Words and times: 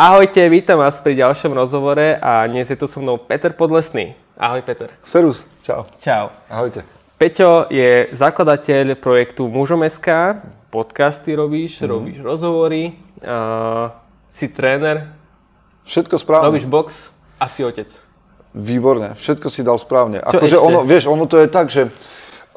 Ahojte, 0.00 0.48
vítam 0.48 0.80
vás 0.80 0.96
pri 1.04 1.12
ďalšom 1.12 1.52
rozhovore 1.52 2.16
a 2.16 2.48
dnes 2.48 2.64
je 2.64 2.72
tu 2.72 2.88
so 2.88 3.04
mnou 3.04 3.20
Peter 3.20 3.52
Podlesný. 3.52 4.16
Ahoj 4.32 4.64
Peter. 4.64 4.88
Serus, 5.04 5.44
čau. 5.60 5.84
Čau. 6.00 6.32
Ahojte. 6.48 6.88
Peťo 7.20 7.68
je 7.68 8.08
zakladateľ 8.08 8.96
projektu 8.96 9.44
Mužom.sk, 9.52 10.40
podcasty 10.72 11.36
robíš, 11.36 11.84
mm-hmm. 11.84 11.92
robíš 11.92 12.16
rozhovory, 12.24 12.96
uh, 13.20 13.92
si 14.32 14.48
tréner, 14.48 15.12
Všetko 15.84 16.16
správne. 16.16 16.48
robíš 16.48 16.64
box 16.64 17.12
a 17.36 17.44
si 17.52 17.60
otec. 17.60 17.92
Výborne, 18.56 19.12
všetko 19.20 19.52
si 19.52 19.60
dal 19.60 19.76
správne. 19.76 20.24
Akože 20.24 20.56
ono, 20.56 20.80
vieš, 20.80 21.12
ono 21.12 21.28
to 21.28 21.36
je 21.44 21.48
tak, 21.52 21.68
že 21.68 21.92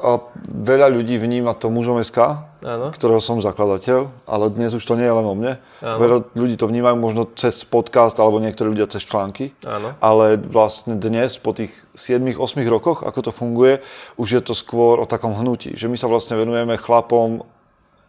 a, 0.00 0.16
veľa 0.48 0.88
ľudí 0.88 1.20
vníma 1.20 1.52
to 1.60 1.68
mužom 1.68 2.00
SK, 2.00 2.40
Áno. 2.64 2.88
ktorého 2.88 3.20
som 3.20 3.44
zakladateľ, 3.44 4.08
ale 4.24 4.48
dnes 4.48 4.72
už 4.72 4.80
to 4.80 4.96
nie 4.96 5.04
je 5.04 5.12
len 5.12 5.26
o 5.28 5.36
mne. 5.36 5.60
Áno. 5.84 5.98
Veľa 6.00 6.18
ľudí 6.32 6.56
to 6.56 6.64
vnímajú 6.64 6.96
možno 6.96 7.28
cez 7.36 7.60
podcast, 7.68 8.16
alebo 8.16 8.40
niektorí 8.40 8.72
ľudia 8.72 8.88
cez 8.88 9.04
články. 9.04 9.52
Áno. 9.68 9.92
Ale 10.00 10.40
vlastne 10.40 10.96
dnes, 10.96 11.36
po 11.36 11.52
tých 11.52 11.76
7-8 11.92 12.64
rokoch, 12.64 13.04
ako 13.04 13.20
to 13.28 13.32
funguje, 13.36 13.84
už 14.16 14.28
je 14.40 14.42
to 14.42 14.56
skôr 14.56 14.96
o 14.96 15.04
takom 15.04 15.36
hnutí. 15.36 15.76
Že 15.76 15.92
my 15.92 15.96
sa 16.00 16.08
vlastne 16.08 16.40
venujeme 16.40 16.80
chlapom 16.80 17.44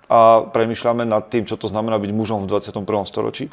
a 0.05 0.45
premyšľame 0.45 1.03
nad 1.05 1.25
tým, 1.33 1.49
čo 1.49 1.57
to 1.57 1.65
znamená 1.65 1.97
byť 1.97 2.11
mužom 2.13 2.45
v 2.45 2.49
21. 2.49 2.85
storočí. 3.09 3.49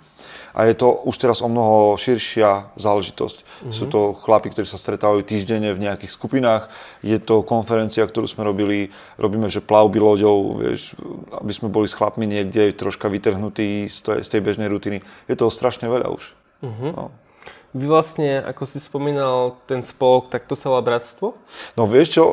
A 0.52 0.68
je 0.68 0.76
to 0.76 0.92
už 1.08 1.16
teraz 1.16 1.40
o 1.40 1.48
mnoho 1.48 1.96
širšia 1.96 2.76
záležitosť. 2.76 3.36
Mm-hmm. 3.40 3.72
Sú 3.72 3.88
to 3.88 4.12
chlapi, 4.12 4.52
ktorí 4.52 4.68
sa 4.68 4.76
stretávajú 4.76 5.24
týždenne 5.24 5.72
v 5.72 5.80
nejakých 5.88 6.12
skupinách. 6.12 6.68
Je 7.00 7.16
to 7.16 7.40
konferencia, 7.40 8.04
ktorú 8.04 8.28
sme 8.28 8.44
robili, 8.44 8.92
robíme, 9.16 9.48
že 9.48 9.64
plavby 9.64 9.96
loďou, 9.96 10.60
vieš, 10.60 10.92
aby 11.40 11.52
sme 11.56 11.72
boli 11.72 11.88
s 11.88 11.96
chlapmi 11.96 12.28
niekde 12.28 12.76
troška 12.76 13.08
vytrhnutí 13.08 13.88
z 13.88 13.98
tej, 14.04 14.18
z 14.20 14.28
tej 14.28 14.40
bežnej 14.44 14.68
rutiny. 14.68 15.00
Je 15.24 15.40
toho 15.40 15.48
strašne 15.48 15.88
veľa 15.88 16.12
už. 16.12 16.36
Mm-hmm. 16.60 16.92
No. 17.00 17.08
Vy 17.72 17.88
vlastne, 17.88 18.44
ako 18.44 18.68
si 18.68 18.76
spomínal, 18.84 19.56
ten 19.64 19.80
spolok, 19.80 20.28
tak 20.28 20.44
to 20.44 20.52
sa 20.52 20.68
volá 20.68 20.84
Bratstvo? 20.84 21.32
No 21.72 21.88
vieš 21.88 22.20
čo, 22.20 22.24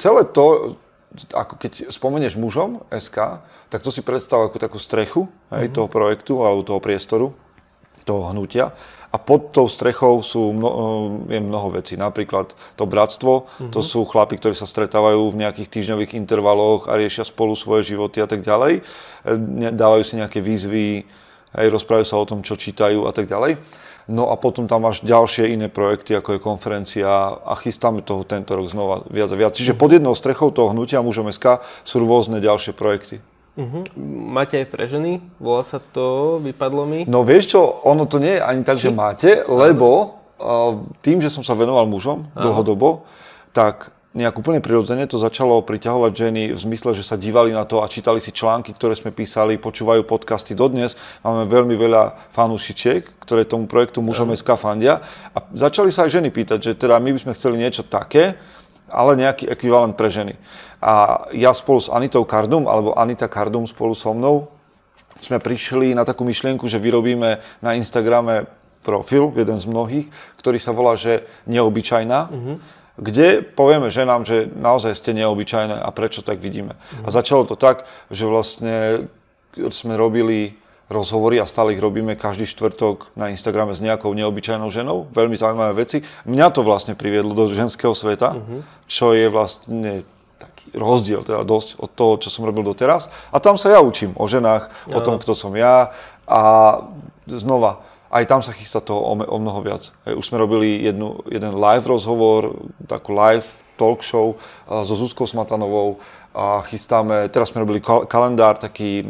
celé 0.00 0.24
to, 0.32 0.80
ako 1.30 1.58
keď 1.58 1.72
spomenieš 1.90 2.34
mužom 2.34 2.86
SK, 2.88 3.42
tak 3.66 3.82
to 3.82 3.90
si 3.90 4.00
predstav 4.00 4.42
ako 4.42 4.56
takú 4.56 4.78
strechu 4.78 5.26
hej, 5.50 5.66
Mhm. 5.66 5.74
toho 5.74 5.88
projektu 5.88 6.40
alebo 6.40 6.62
toho 6.62 6.78
priestoru, 6.78 7.34
toho 8.02 8.30
hnutia. 8.30 8.70
A 9.10 9.18
pod 9.18 9.50
tou 9.50 9.66
strechou 9.66 10.22
sú 10.22 10.54
mno, 10.54 10.70
je 11.26 11.42
mnoho 11.42 11.74
vecí. 11.74 11.98
Napríklad 11.98 12.54
to 12.78 12.86
bratstvo, 12.86 13.50
Mhm. 13.58 13.74
to 13.74 13.82
sú 13.82 14.06
chlapi, 14.06 14.38
ktorí 14.38 14.54
sa 14.54 14.70
stretávajú 14.70 15.26
v 15.28 15.40
nejakých 15.42 15.68
týždňových 15.68 16.14
intervaloch 16.14 16.86
a 16.86 16.94
riešia 16.94 17.26
spolu 17.26 17.58
svoje 17.58 17.90
životy 17.90 18.22
a 18.22 18.30
tak 18.30 18.40
ďalej. 18.40 18.72
E, 18.78 18.82
ne- 19.34 19.74
Dávajú 19.74 20.02
si 20.06 20.14
nejaké 20.14 20.38
výzvy, 20.38 21.02
hej, 21.58 21.66
rozprávajú 21.68 22.06
sa 22.06 22.16
o 22.16 22.24
tom, 22.24 22.46
čo 22.46 22.54
čítajú 22.54 23.02
a 23.04 23.12
tak 23.12 23.26
ďalej. 23.26 23.58
No 24.10 24.26
a 24.26 24.34
potom 24.34 24.66
tam 24.66 24.82
máš 24.82 25.06
ďalšie 25.06 25.54
iné 25.54 25.70
projekty, 25.70 26.18
ako 26.18 26.34
je 26.34 26.40
konferencia 26.42 27.06
a 27.38 27.54
chystáme 27.54 28.02
toho 28.02 28.26
tento 28.26 28.58
rok 28.58 28.66
znova 28.66 29.06
viac 29.06 29.30
a 29.30 29.38
viac. 29.38 29.54
Čiže 29.54 29.78
pod 29.78 29.94
jednou 29.94 30.18
strechou 30.18 30.50
toho 30.50 30.74
hnutia 30.74 30.98
mužom 30.98 31.30
SK 31.30 31.62
sú 31.86 32.02
rôzne 32.02 32.42
ďalšie 32.42 32.74
projekty. 32.74 33.22
Uh-huh. 33.54 33.86
Máte 34.34 34.58
aj 34.58 34.66
pre 34.66 34.90
ženy? 34.90 35.22
Volá 35.38 35.62
sa 35.62 35.78
to, 35.78 36.38
vypadlo 36.42 36.90
mi. 36.90 37.00
No 37.06 37.22
vieš 37.22 37.54
čo, 37.54 37.62
ono 37.86 38.10
to 38.10 38.18
nie 38.18 38.38
je 38.38 38.42
ani 38.42 38.62
tak, 38.66 38.82
že 38.82 38.90
máte, 38.90 39.46
lebo 39.46 40.18
uh, 40.42 40.82
tým, 41.06 41.22
že 41.22 41.30
som 41.30 41.46
sa 41.46 41.54
venoval 41.54 41.86
mužom 41.86 42.34
dlhodobo, 42.34 43.06
tak 43.54 43.94
nejak 44.10 44.34
úplne 44.34 44.58
prirodzene 44.58 45.06
to 45.06 45.22
začalo 45.22 45.62
priťahovať 45.62 46.12
ženy 46.12 46.42
v 46.50 46.58
zmysle, 46.58 46.98
že 46.98 47.06
sa 47.06 47.14
dívali 47.14 47.54
na 47.54 47.62
to 47.62 47.78
a 47.78 47.86
čítali 47.86 48.18
si 48.18 48.34
články, 48.34 48.74
ktoré 48.74 48.98
sme 48.98 49.14
písali, 49.14 49.54
počúvajú 49.54 50.02
podcasty 50.02 50.58
dodnes. 50.58 50.98
Máme 51.22 51.46
veľmi 51.46 51.78
veľa 51.78 52.34
fanúšičiek, 52.34 53.22
ktoré 53.22 53.46
tomu 53.46 53.70
projektu 53.70 54.02
mužom 54.02 54.34
SK 54.34 54.58
fandia. 54.58 54.98
A 55.30 55.46
začali 55.54 55.94
sa 55.94 56.10
aj 56.10 56.18
ženy 56.18 56.34
pýtať, 56.34 56.58
že 56.58 56.72
teda 56.74 56.98
my 56.98 57.14
by 57.14 57.20
sme 57.22 57.36
chceli 57.38 57.62
niečo 57.62 57.86
také, 57.86 58.34
ale 58.90 59.14
nejaký 59.14 59.46
ekvivalent 59.46 59.94
pre 59.94 60.10
ženy. 60.10 60.34
A 60.82 61.26
ja 61.30 61.54
spolu 61.54 61.78
s 61.78 61.86
Anitou 61.86 62.26
Kardum, 62.26 62.66
alebo 62.66 62.98
Anita 62.98 63.30
Kardum 63.30 63.62
spolu 63.70 63.94
so 63.94 64.10
mnou, 64.10 64.50
sme 65.22 65.38
prišli 65.38 65.94
na 65.94 66.02
takú 66.02 66.26
myšlienku, 66.26 66.66
že 66.66 66.82
vyrobíme 66.82 67.38
na 67.62 67.70
Instagrame 67.78 68.50
profil, 68.80 69.30
jeden 69.36 69.60
z 69.60 69.68
mnohých, 69.68 70.06
ktorý 70.40 70.58
sa 70.58 70.72
volá, 70.72 70.96
že 70.96 71.28
neobyčajná, 71.44 72.32
kde 73.00 73.40
povieme 73.40 73.88
ženám, 73.88 74.28
že 74.28 74.44
naozaj 74.52 74.92
ste 74.92 75.16
neobyčajné 75.16 75.80
a 75.80 75.88
prečo 75.90 76.20
tak 76.20 76.38
vidíme. 76.38 76.76
A 77.00 77.08
začalo 77.08 77.48
to 77.48 77.56
tak, 77.56 77.88
že 78.12 78.28
vlastne 78.28 79.08
sme 79.56 79.96
robili 79.96 80.60
rozhovory 80.90 81.38
a 81.38 81.46
stále 81.46 81.72
ich 81.72 81.80
robíme 81.80 82.18
každý 82.18 82.44
štvrtok 82.50 83.14
na 83.14 83.30
Instagrame 83.30 83.72
s 83.72 83.80
nejakou 83.80 84.10
neobyčajnou 84.10 84.74
ženou. 84.74 85.06
Veľmi 85.14 85.38
zaujímavé 85.38 85.86
veci. 85.86 86.02
Mňa 86.26 86.46
to 86.50 86.66
vlastne 86.66 86.98
priviedlo 86.98 87.30
do 87.32 87.46
ženského 87.48 87.94
sveta, 87.94 88.36
čo 88.90 89.14
je 89.14 89.30
vlastne 89.30 90.02
taký 90.36 90.74
rozdiel 90.74 91.22
teda 91.22 91.46
dosť 91.46 91.78
od 91.78 91.90
toho, 91.94 92.12
čo 92.18 92.28
som 92.28 92.42
robil 92.42 92.66
doteraz. 92.66 93.06
A 93.30 93.38
tam 93.38 93.54
sa 93.54 93.70
ja 93.70 93.80
učím 93.80 94.18
o 94.18 94.26
ženách, 94.26 94.90
o 94.90 95.00
tom, 95.00 95.22
kto 95.22 95.32
som 95.38 95.54
ja 95.54 95.94
a 96.26 96.42
znova, 97.30 97.86
aj 98.10 98.24
tam 98.26 98.42
sa 98.42 98.50
chystá 98.50 98.82
toho 98.82 98.98
o, 98.98 99.14
o 99.14 99.38
mnoho 99.38 99.62
viac. 99.62 99.94
Hej, 100.04 100.18
Už 100.18 100.28
sme 100.34 100.42
robili 100.42 100.82
jednu, 100.82 101.22
jeden 101.30 101.54
live 101.54 101.86
rozhovor, 101.86 102.58
takú 102.90 103.14
live 103.14 103.46
talk 103.78 104.02
show 104.02 104.34
a, 104.66 104.82
so 104.82 104.98
Zuzkou 104.98 105.30
Smatanovou 105.30 106.02
a 106.34 106.62
chystáme, 106.66 107.30
teraz 107.30 107.50
sme 107.54 107.62
robili 107.62 107.78
kal- 107.82 108.06
kalendár 108.06 108.58
taký 108.58 109.02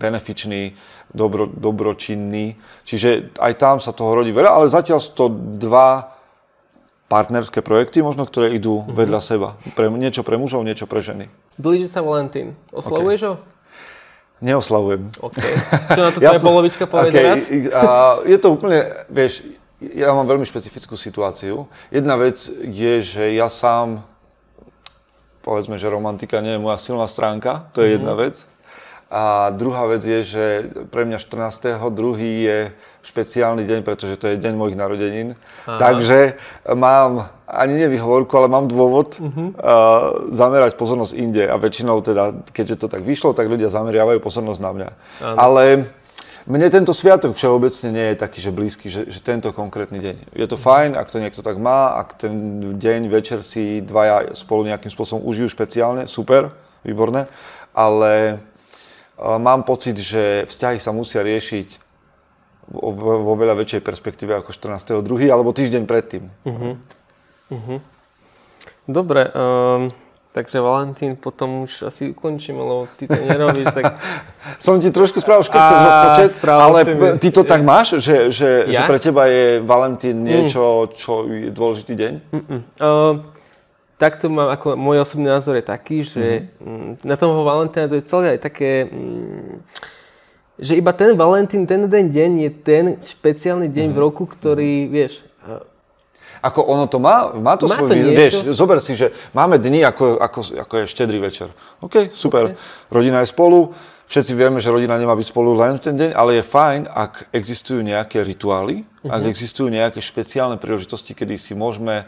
benefičný, 0.00 0.76
dobro, 1.12 1.48
dobročinný, 1.48 2.56
čiže 2.84 3.32
aj 3.40 3.52
tam 3.56 3.76
sa 3.80 3.96
toho 3.96 4.12
rodí 4.12 4.32
veľa, 4.32 4.56
ale 4.56 4.66
zatiaľ 4.68 5.00
sú 5.00 5.12
to 5.16 5.26
dva 5.56 6.16
partnerské 7.06 7.62
projekty 7.62 8.02
možno, 8.02 8.26
ktoré 8.26 8.58
idú 8.58 8.82
vedľa 8.90 9.20
seba. 9.22 9.48
Pre, 9.78 9.86
niečo 9.94 10.26
pre 10.26 10.34
mužov, 10.36 10.66
niečo 10.66 10.90
pre 10.90 11.00
ženy. 11.00 11.30
Blíži 11.56 11.86
sa 11.86 12.02
Valentín. 12.02 12.58
Oslavuješ 12.74 13.20
ho? 13.30 13.34
Neoslavujem. 14.40 15.16
OK. 15.20 15.36
Čo 15.96 16.00
na 16.00 16.10
to 16.12 16.18
tvoja 16.20 16.40
polovička 16.40 16.84
povie 16.84 17.08
okay, 17.08 17.16
teraz? 17.24 17.38
a 17.72 17.82
je 18.22 18.36
to 18.36 18.48
úplne, 18.52 18.78
vieš, 19.08 19.40
ja 19.80 20.12
mám 20.12 20.24
veľmi 20.24 20.44
špecifickú 20.44 20.92
situáciu. 20.92 21.64
Jedna 21.88 22.16
vec 22.16 22.36
je, 22.60 22.94
že 23.00 23.32
ja 23.32 23.48
sám, 23.48 24.04
povedzme, 25.40 25.78
že 25.78 25.88
romantika 25.88 26.40
nie 26.40 26.56
je 26.56 26.60
moja 26.60 26.76
silná 26.76 27.08
stránka, 27.08 27.68
to 27.72 27.80
je 27.80 27.96
jedna 27.96 28.12
Mhm. 28.12 28.20
vec. 28.20 28.36
A 29.06 29.54
druhá 29.54 29.86
vec 29.86 30.02
je, 30.02 30.20
že 30.26 30.44
pre 30.90 31.06
mňa 31.06 31.22
14. 31.22 31.78
druhý 31.94 32.42
je 32.42 32.58
špeciálny 33.06 33.62
deň, 33.62 33.80
pretože 33.86 34.18
to 34.18 34.26
je 34.34 34.36
deň 34.42 34.58
mojich 34.58 34.74
narodenín. 34.74 35.38
Takže 35.62 36.34
mám 36.74 37.30
ani 37.46 37.78
nie 37.78 37.86
výhovorku, 37.86 38.34
ale 38.34 38.50
mám 38.50 38.66
dôvod 38.66 39.14
Mhm. 39.22 39.54
uh, 39.54 40.34
zamerať 40.34 40.74
pozornosť 40.74 41.14
inde. 41.14 41.46
A 41.46 41.54
väčšinou 41.54 42.02
teda, 42.02 42.34
keďže 42.50 42.82
to 42.82 42.86
tak 42.90 43.06
vyšlo, 43.06 43.30
tak 43.30 43.46
ľudia 43.46 43.70
zameriavajú 43.70 44.18
pozornosť 44.18 44.60
na 44.60 44.70
mňa. 44.74 44.88
Ale 45.38 45.86
mne 46.50 46.66
tento 46.66 46.90
sviatok 46.90 47.38
všeobecne 47.38 47.88
nie 47.94 48.06
je 48.10 48.16
taký, 48.18 48.38
že 48.42 48.50
blízky, 48.50 48.86
že, 48.90 49.06
že 49.06 49.22
tento 49.22 49.54
konkrétny 49.54 50.02
deň. 50.02 50.16
Je 50.34 50.46
to 50.50 50.58
fajn, 50.58 50.98
ak 50.98 51.10
to 51.10 51.22
niekto 51.22 51.46
tak 51.46 51.58
má, 51.62 51.94
ak 51.94 52.18
ten 52.18 52.34
deň, 52.74 53.06
večer 53.06 53.46
si 53.46 53.82
dvaja 53.82 54.34
spolu 54.34 54.66
nejakým 54.66 54.90
spôsobom 54.90 55.22
užijú 55.22 55.46
špeciálne, 55.46 56.10
super, 56.10 56.50
výborné, 56.82 57.30
ale 57.70 58.42
mám 59.16 59.64
pocit, 59.64 59.96
že 59.96 60.44
vzťahy 60.44 60.78
sa 60.80 60.92
musia 60.92 61.24
riešiť 61.24 61.68
vo, 62.68 62.92
vo, 63.22 63.34
veľa 63.38 63.54
väčšej 63.56 63.82
perspektíve 63.82 64.34
ako 64.34 64.50
14.2. 64.52 65.00
alebo 65.30 65.54
týždeň 65.54 65.82
predtým. 65.86 66.28
Dobre, 68.86 69.30
um, 69.34 69.90
takže 70.30 70.62
Valentín 70.62 71.18
potom 71.18 71.66
už 71.66 71.90
asi 71.90 72.10
ukončíme, 72.10 72.58
lebo 72.58 72.86
ty 72.98 73.06
to 73.06 73.18
nerobíš, 73.18 73.70
tak 73.70 73.98
Som 74.64 74.78
ti 74.78 74.90
trošku 74.90 75.22
spravil 75.22 75.42
škrt 75.42 75.62
cez 75.62 75.80
rozpočet, 75.82 76.30
ale 76.46 76.78
mi. 76.86 77.08
ty 77.18 77.28
to 77.30 77.42
tak 77.42 77.62
máš, 77.66 77.98
že, 78.02 78.30
že, 78.30 78.70
že 78.70 78.78
Ja? 78.78 78.86
pre 78.86 78.98
teba 78.98 79.26
je 79.26 79.62
Valentín 79.62 80.22
niečo, 80.22 80.90
čo 80.94 81.26
je 81.26 81.50
dôležitý 81.50 81.94
deň? 81.94 82.12
Uh, 82.82 83.26
takto 83.96 84.28
mám, 84.28 84.52
ako 84.52 84.76
môj 84.76 85.02
osobný 85.02 85.32
názor 85.32 85.56
je 85.56 85.64
taký, 85.64 86.04
že 86.04 86.52
mm. 86.60 87.04
na 87.04 87.16
toho 87.16 87.44
Valentína 87.44 87.88
to 87.88 87.96
je 88.00 88.04
celé 88.04 88.36
aj 88.36 88.40
také, 88.44 88.88
mm, 88.88 89.54
že 90.60 90.72
iba 90.76 90.92
ten 90.92 91.16
Valentín, 91.16 91.64
ten 91.64 91.88
jeden 91.88 92.12
deň 92.12 92.30
je 92.48 92.50
ten 92.52 92.84
špeciálny 93.00 93.68
deň 93.72 93.88
v 93.92 93.98
roku, 93.98 94.28
ktorý, 94.28 94.88
vieš, 94.88 95.24
uh, 95.48 95.64
Ako 96.44 96.60
ono 96.64 96.84
to 96.88 97.00
má, 97.00 97.32
má 97.40 97.56
to 97.56 97.68
Má 97.68 97.76
svoj 97.80 97.96
význam. 97.96 98.16
Vieš, 98.16 98.34
zober 98.52 98.78
si, 98.84 98.92
že 98.92 99.12
máme 99.32 99.56
dni, 99.56 99.88
ako, 99.88 100.20
ako, 100.20 100.40
ako 100.68 100.74
je 100.84 100.92
štedrý 100.92 101.18
večer. 101.20 101.48
OK, 101.80 102.12
super. 102.12 102.52
Rodina 102.92 103.24
je 103.24 103.32
spolu, 103.32 103.72
všetci 104.06 104.32
vieme, 104.36 104.60
že 104.60 104.68
rodina 104.68 105.00
nemá 105.00 105.16
byť 105.16 105.26
spolu 105.32 105.56
len 105.56 105.80
v 105.80 105.82
ten 105.82 105.96
deň, 105.96 106.10
ale 106.12 106.40
je 106.40 106.44
fajn, 106.44 106.80
ak 106.92 107.32
existujú 107.32 107.80
nejaké 107.80 108.20
rituály, 108.20 108.84
ak 109.08 109.22
existujú 109.24 109.72
nejaké 109.72 110.04
špeciálne 110.04 110.60
príležitosti, 110.60 111.16
kedy 111.16 111.40
si 111.40 111.56
môžeme 111.56 112.04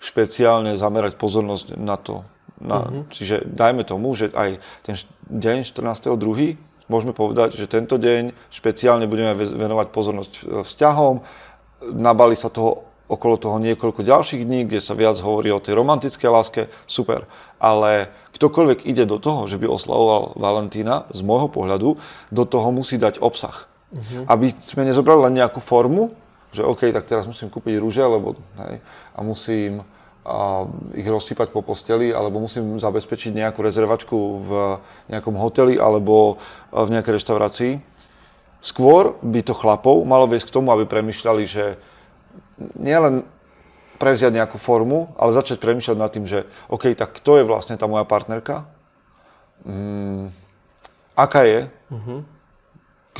špeciálne 0.00 0.74
zamerať 0.74 1.20
pozornosť 1.20 1.76
na 1.76 1.96
to. 2.00 2.24
Na, 2.60 2.84
Čiže 3.08 3.48
dajme 3.48 3.88
tomu, 3.88 4.12
že 4.12 4.28
aj 4.36 4.60
ten 4.84 4.96
deň 5.32 5.64
14.2. 5.64 6.12
môžeme 6.92 7.16
povedať, 7.16 7.56
že 7.56 7.64
tento 7.64 7.96
deň 7.96 8.36
špeciálne 8.52 9.08
budeme 9.08 9.32
venovať 9.36 9.88
pozornosť 9.88 10.32
vzťahom, 10.60 11.24
nabali 11.96 12.36
sa 12.36 12.52
toho 12.52 12.90
okolo 13.10 13.34
toho 13.36 13.58
niekoľko 13.58 14.06
ďalších 14.06 14.46
dní, 14.46 14.70
kde 14.70 14.78
sa 14.78 14.94
viac 14.94 15.18
hovorí 15.18 15.50
o 15.50 15.58
tej 15.58 15.74
romantickej 15.74 16.30
láske, 16.30 16.62
super. 16.86 17.26
Ale 17.58 18.14
ktokoľvek 18.38 18.86
ide 18.86 19.02
do 19.02 19.18
toho, 19.18 19.50
že 19.50 19.58
by 19.58 19.66
oslavoval 19.66 20.38
Valentína, 20.38 21.10
z 21.10 21.20
môjho 21.26 21.50
pohľadu, 21.50 21.98
do 22.30 22.44
toho 22.46 22.70
musí 22.70 23.02
dať 23.02 23.18
obsah. 23.18 23.66
Uh-huh. 23.90 24.22
Aby 24.30 24.54
sme 24.62 24.86
nezobrali 24.86 25.26
len 25.26 25.42
nejakú 25.42 25.58
formu, 25.58 26.14
že 26.50 26.66
OK, 26.66 26.90
tak 26.90 27.06
teraz 27.06 27.26
musím 27.26 27.50
kúpiť 27.50 27.78
rúže, 27.78 28.02
lebo, 28.02 28.34
hej, 28.66 28.82
a 29.14 29.20
musím 29.22 29.82
a 30.20 30.68
ich 30.92 31.08
rozsypať 31.08 31.48
po 31.48 31.64
posteli, 31.64 32.12
alebo 32.12 32.44
musím 32.44 32.76
zabezpečiť 32.76 33.40
nejakú 33.40 33.64
rezervačku 33.64 34.18
v 34.36 34.50
nejakom 35.08 35.32
hoteli 35.32 35.80
alebo 35.80 36.36
v 36.68 36.92
nejakej 36.92 37.16
reštaurácii. 37.16 37.72
Skôr 38.60 39.16
by 39.24 39.40
to 39.40 39.56
chlapov 39.56 40.04
malo 40.04 40.28
viesť 40.28 40.52
k 40.52 40.54
tomu, 40.60 40.76
aby 40.76 40.84
premyšľali, 40.84 41.44
že 41.48 41.80
nielen 42.76 43.24
prevziať 43.96 44.36
nejakú 44.36 44.60
formu, 44.60 45.16
ale 45.16 45.32
začať 45.32 45.56
premýšľať 45.56 45.96
nad 45.96 46.12
tým, 46.12 46.28
že 46.28 46.44
OK, 46.68 46.92
tak 46.92 47.16
kto 47.16 47.40
je 47.40 47.48
vlastne 47.48 47.80
tá 47.80 47.88
moja 47.88 48.04
partnerka? 48.04 48.68
Mm, 49.64 50.28
aká 51.16 51.48
je? 51.48 51.60
Uh-huh. 51.88 52.20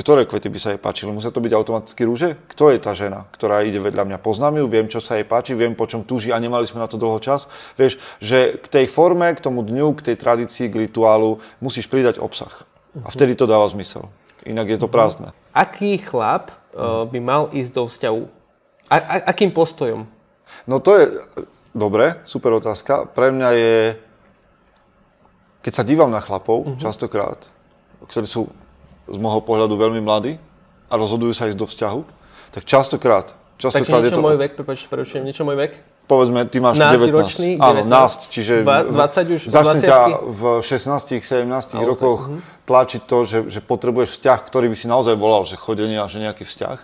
Ktoré 0.01 0.25
kvety 0.25 0.49
by 0.49 0.57
sa 0.57 0.73
jej 0.73 0.81
páčili? 0.81 1.13
Musia 1.13 1.29
to 1.29 1.45
byť 1.45 1.53
automaticky 1.53 2.01
rúže? 2.09 2.33
Kto 2.49 2.73
je 2.73 2.81
tá 2.81 2.97
žena, 2.97 3.29
ktorá 3.37 3.61
ide 3.61 3.77
vedľa 3.77 4.09
mňa? 4.09 4.17
Poznám 4.17 4.57
ju, 4.57 4.65
viem, 4.65 4.89
čo 4.89 4.97
sa 4.97 5.21
jej 5.21 5.27
páči, 5.29 5.53
viem, 5.53 5.77
po 5.77 5.85
čom 5.85 6.01
túži 6.01 6.33
a 6.33 6.41
nemali 6.41 6.65
sme 6.65 6.81
na 6.81 6.89
to 6.89 6.97
dlho 6.97 7.21
čas. 7.21 7.45
Vieš, 7.77 8.01
že 8.17 8.57
k 8.57 8.65
tej 8.65 8.85
forme, 8.89 9.29
k 9.37 9.45
tomu 9.45 9.61
dňu, 9.61 9.93
k 10.01 10.09
tej 10.09 10.15
tradícii, 10.17 10.73
k 10.73 10.89
rituálu 10.89 11.37
musíš 11.61 11.85
pridať 11.85 12.17
obsah. 12.17 12.49
A 13.05 13.07
mhm. 13.07 13.13
vtedy 13.13 13.33
to 13.37 13.45
dáva 13.45 13.69
zmysel. 13.69 14.09
Inak 14.41 14.73
je 14.73 14.81
to 14.81 14.89
uh-huh. 14.89 14.97
prázdne. 14.97 15.29
Aký 15.53 16.01
chlap 16.01 16.49
uh, 16.73 17.05
by 17.05 17.19
mal 17.21 17.43
ísť 17.53 17.71
do 17.77 17.85
vzťahu 17.85 18.21
a, 18.89 18.95
a, 18.97 19.15
akým 19.29 19.53
postojom? 19.53 20.09
No 20.65 20.81
to 20.81 20.97
je, 20.97 21.05
dobre, 21.77 22.17
super 22.25 22.57
otázka. 22.57 23.05
Pre 23.05 23.29
mňa 23.29 23.49
je, 23.53 23.75
keď 25.61 25.73
sa 25.77 25.85
dívam 25.85 26.09
na 26.09 26.25
chlapov, 26.25 26.65
uh-huh. 26.65 26.81
častokrát, 26.81 27.37
ktorí 28.09 28.25
sú 28.25 28.49
z 29.07 29.17
môjho 29.17 29.41
pohľadu 29.41 29.73
veľmi 29.77 30.01
mladí 30.03 30.37
a 30.91 30.93
rozhodujú 30.99 31.31
sa 31.31 31.47
ísť 31.47 31.57
do 31.57 31.67
vzťahu, 31.69 32.01
tak 32.51 32.63
častokrát, 32.67 33.31
častokrát 33.55 34.03
niečo 34.03 34.15
je 34.15 34.19
to... 34.19 34.25
môj 34.25 34.37
vek, 34.37 34.51
prepáč, 34.59 34.85
preručujem, 34.91 35.23
niečo 35.23 35.47
môj 35.47 35.57
vek? 35.57 35.73
Povedzme, 36.11 36.43
ty 36.51 36.59
máš 36.59 36.75
19. 36.75 37.07
Ročný, 37.07 37.49
19. 37.55 37.63
Áno, 37.63 37.81
nást, 37.87 38.27
čiže 38.27 38.67
20 38.67 38.91
už, 39.31 39.41
začne 39.47 39.79
ťa 39.79 39.99
v 40.27 40.41
16 40.59 41.23
17 41.23 41.47
okay. 41.47 41.79
rokoch 41.87 42.27
uh-huh. 42.27 42.67
tlačiť 42.67 43.01
to, 43.07 43.17
že, 43.23 43.37
že 43.47 43.59
potrebuješ 43.63 44.19
vzťah, 44.19 44.39
ktorý 44.43 44.67
by 44.67 44.75
si 44.75 44.91
naozaj 44.91 45.15
volal, 45.15 45.47
že 45.47 45.55
chodenie 45.55 45.95
a 45.95 46.11
že 46.11 46.19
nejaký 46.19 46.43
vzťah. 46.43 46.77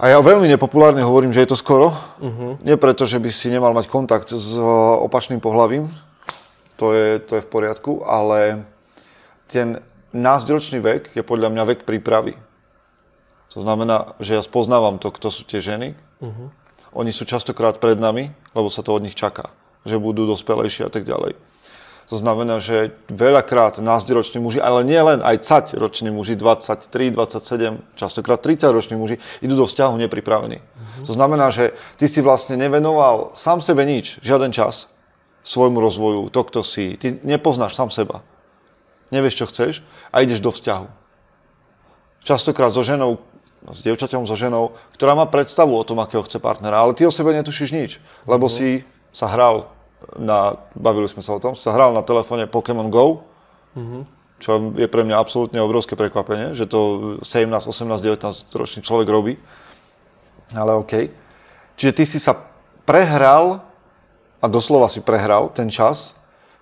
A 0.00 0.08
ja 0.08 0.18
veľmi 0.18 0.48
nepopulárne 0.50 1.04
hovorím, 1.04 1.30
že 1.30 1.44
je 1.44 1.52
to 1.52 1.60
skoro. 1.60 1.94
Uh-huh. 2.18 2.58
Nie 2.64 2.74
preto, 2.74 3.06
že 3.06 3.22
by 3.22 3.30
si 3.30 3.52
nemal 3.52 3.70
mať 3.70 3.86
kontakt 3.86 4.32
s 4.32 4.56
e, 4.56 4.64
opačným 5.06 5.38
pohľavím, 5.38 5.92
to 6.80 6.96
je, 6.96 7.20
to 7.20 7.36
je 7.38 7.42
v 7.44 7.48
poriadku, 7.52 8.00
ale 8.08 8.64
ten 9.46 9.84
násťročný 10.12 10.78
vek 10.82 11.14
je 11.14 11.22
podľa 11.22 11.50
mňa 11.52 11.62
vek 11.74 11.80
prípravy. 11.86 12.34
To 13.54 13.62
znamená, 13.66 14.14
že 14.22 14.38
ja 14.38 14.42
spoznávam 14.46 15.02
to, 15.02 15.10
kto 15.10 15.28
sú 15.34 15.42
tie 15.42 15.58
ženy. 15.58 15.98
Uh-huh. 16.22 16.54
Oni 16.94 17.10
sú 17.10 17.26
častokrát 17.26 17.82
pred 17.82 17.98
nami, 17.98 18.30
lebo 18.54 18.70
sa 18.70 18.82
to 18.82 18.94
od 18.94 19.02
nich 19.02 19.18
čaká, 19.18 19.50
že 19.82 19.98
budú 19.98 20.26
dospelejší 20.26 20.86
a 20.86 20.90
tak 20.90 21.02
ďalej. 21.02 21.34
To 22.10 22.18
znamená, 22.18 22.58
že 22.58 22.90
veľakrát 23.06 23.78
nás 23.78 24.02
roční 24.02 24.42
muži, 24.42 24.58
ale 24.58 24.82
nie 24.82 24.98
len 24.98 25.22
aj 25.22 25.46
cať 25.46 25.64
roční 25.78 26.10
muži, 26.10 26.34
23, 26.34 27.14
27, 27.14 27.78
častokrát 27.94 28.42
30 28.42 28.66
roční 28.74 28.98
muži, 28.98 29.22
idú 29.38 29.54
do 29.54 29.62
vzťahu 29.62 29.94
nepripravení. 29.94 30.58
Mm-hmm. 30.58 31.06
To 31.06 31.12
znamená, 31.14 31.54
že 31.54 31.70
ty 32.02 32.10
si 32.10 32.18
vlastne 32.18 32.58
nevenoval 32.58 33.30
sám 33.38 33.62
sebe 33.62 33.86
nič, 33.86 34.18
žiaden 34.26 34.50
čas 34.50 34.90
svojmu 35.46 35.78
rozvoju, 35.78 36.34
to, 36.34 36.42
kto 36.50 36.60
si. 36.66 36.98
Ty 36.98 37.22
nepoznáš 37.22 37.78
sám 37.78 37.94
seba. 37.94 38.26
Nevieš, 39.10 39.34
čo 39.42 39.46
chceš 39.50 39.74
a 40.14 40.22
ideš 40.22 40.42
do 40.42 40.54
vzťahu. 40.54 40.86
Častokrát 42.22 42.70
so 42.70 42.86
ženou, 42.86 43.18
s 43.68 43.80
dievčaťom, 43.84 44.24
so 44.24 44.36
ženou, 44.38 44.72
ktorá 44.96 45.12
má 45.12 45.28
predstavu 45.28 45.76
o 45.76 45.84
tom, 45.84 46.00
akého 46.00 46.24
chce 46.24 46.40
partnera, 46.40 46.80
ale 46.80 46.96
ty 46.96 47.04
o 47.04 47.12
sebe 47.12 47.34
netušíš 47.36 47.70
nič, 47.74 47.90
lebo 48.24 48.48
mm-hmm. 48.48 48.84
si 48.84 48.86
sa 49.10 49.28
hral 49.28 49.68
na, 50.16 50.56
bavili 50.72 51.10
sme 51.10 51.20
sa 51.20 51.36
o 51.36 51.42
tom, 51.42 51.52
sa 51.52 51.76
hral 51.76 51.92
na 51.92 52.00
telefóne 52.00 52.48
Pokémon 52.48 52.88
Go, 52.88 53.24
mm-hmm. 53.76 54.02
čo 54.40 54.72
je 54.76 54.88
pre 54.88 55.04
mňa 55.04 55.16
absolútne 55.20 55.60
obrovské 55.60 55.98
prekvapenie, 55.98 56.56
že 56.56 56.64
to 56.64 57.20
17, 57.20 57.50
18, 57.50 58.00
19 58.00 58.48
ročný 58.56 58.80
človek 58.80 59.08
robí. 59.08 59.34
Ale 60.56 60.74
OK. 60.80 61.12
Čiže 61.76 61.92
ty 61.92 62.04
si 62.08 62.18
sa 62.18 62.36
prehral, 62.88 63.62
a 64.40 64.46
doslova 64.48 64.88
si 64.88 65.04
prehral 65.04 65.52
ten 65.52 65.68
čas, 65.68 66.16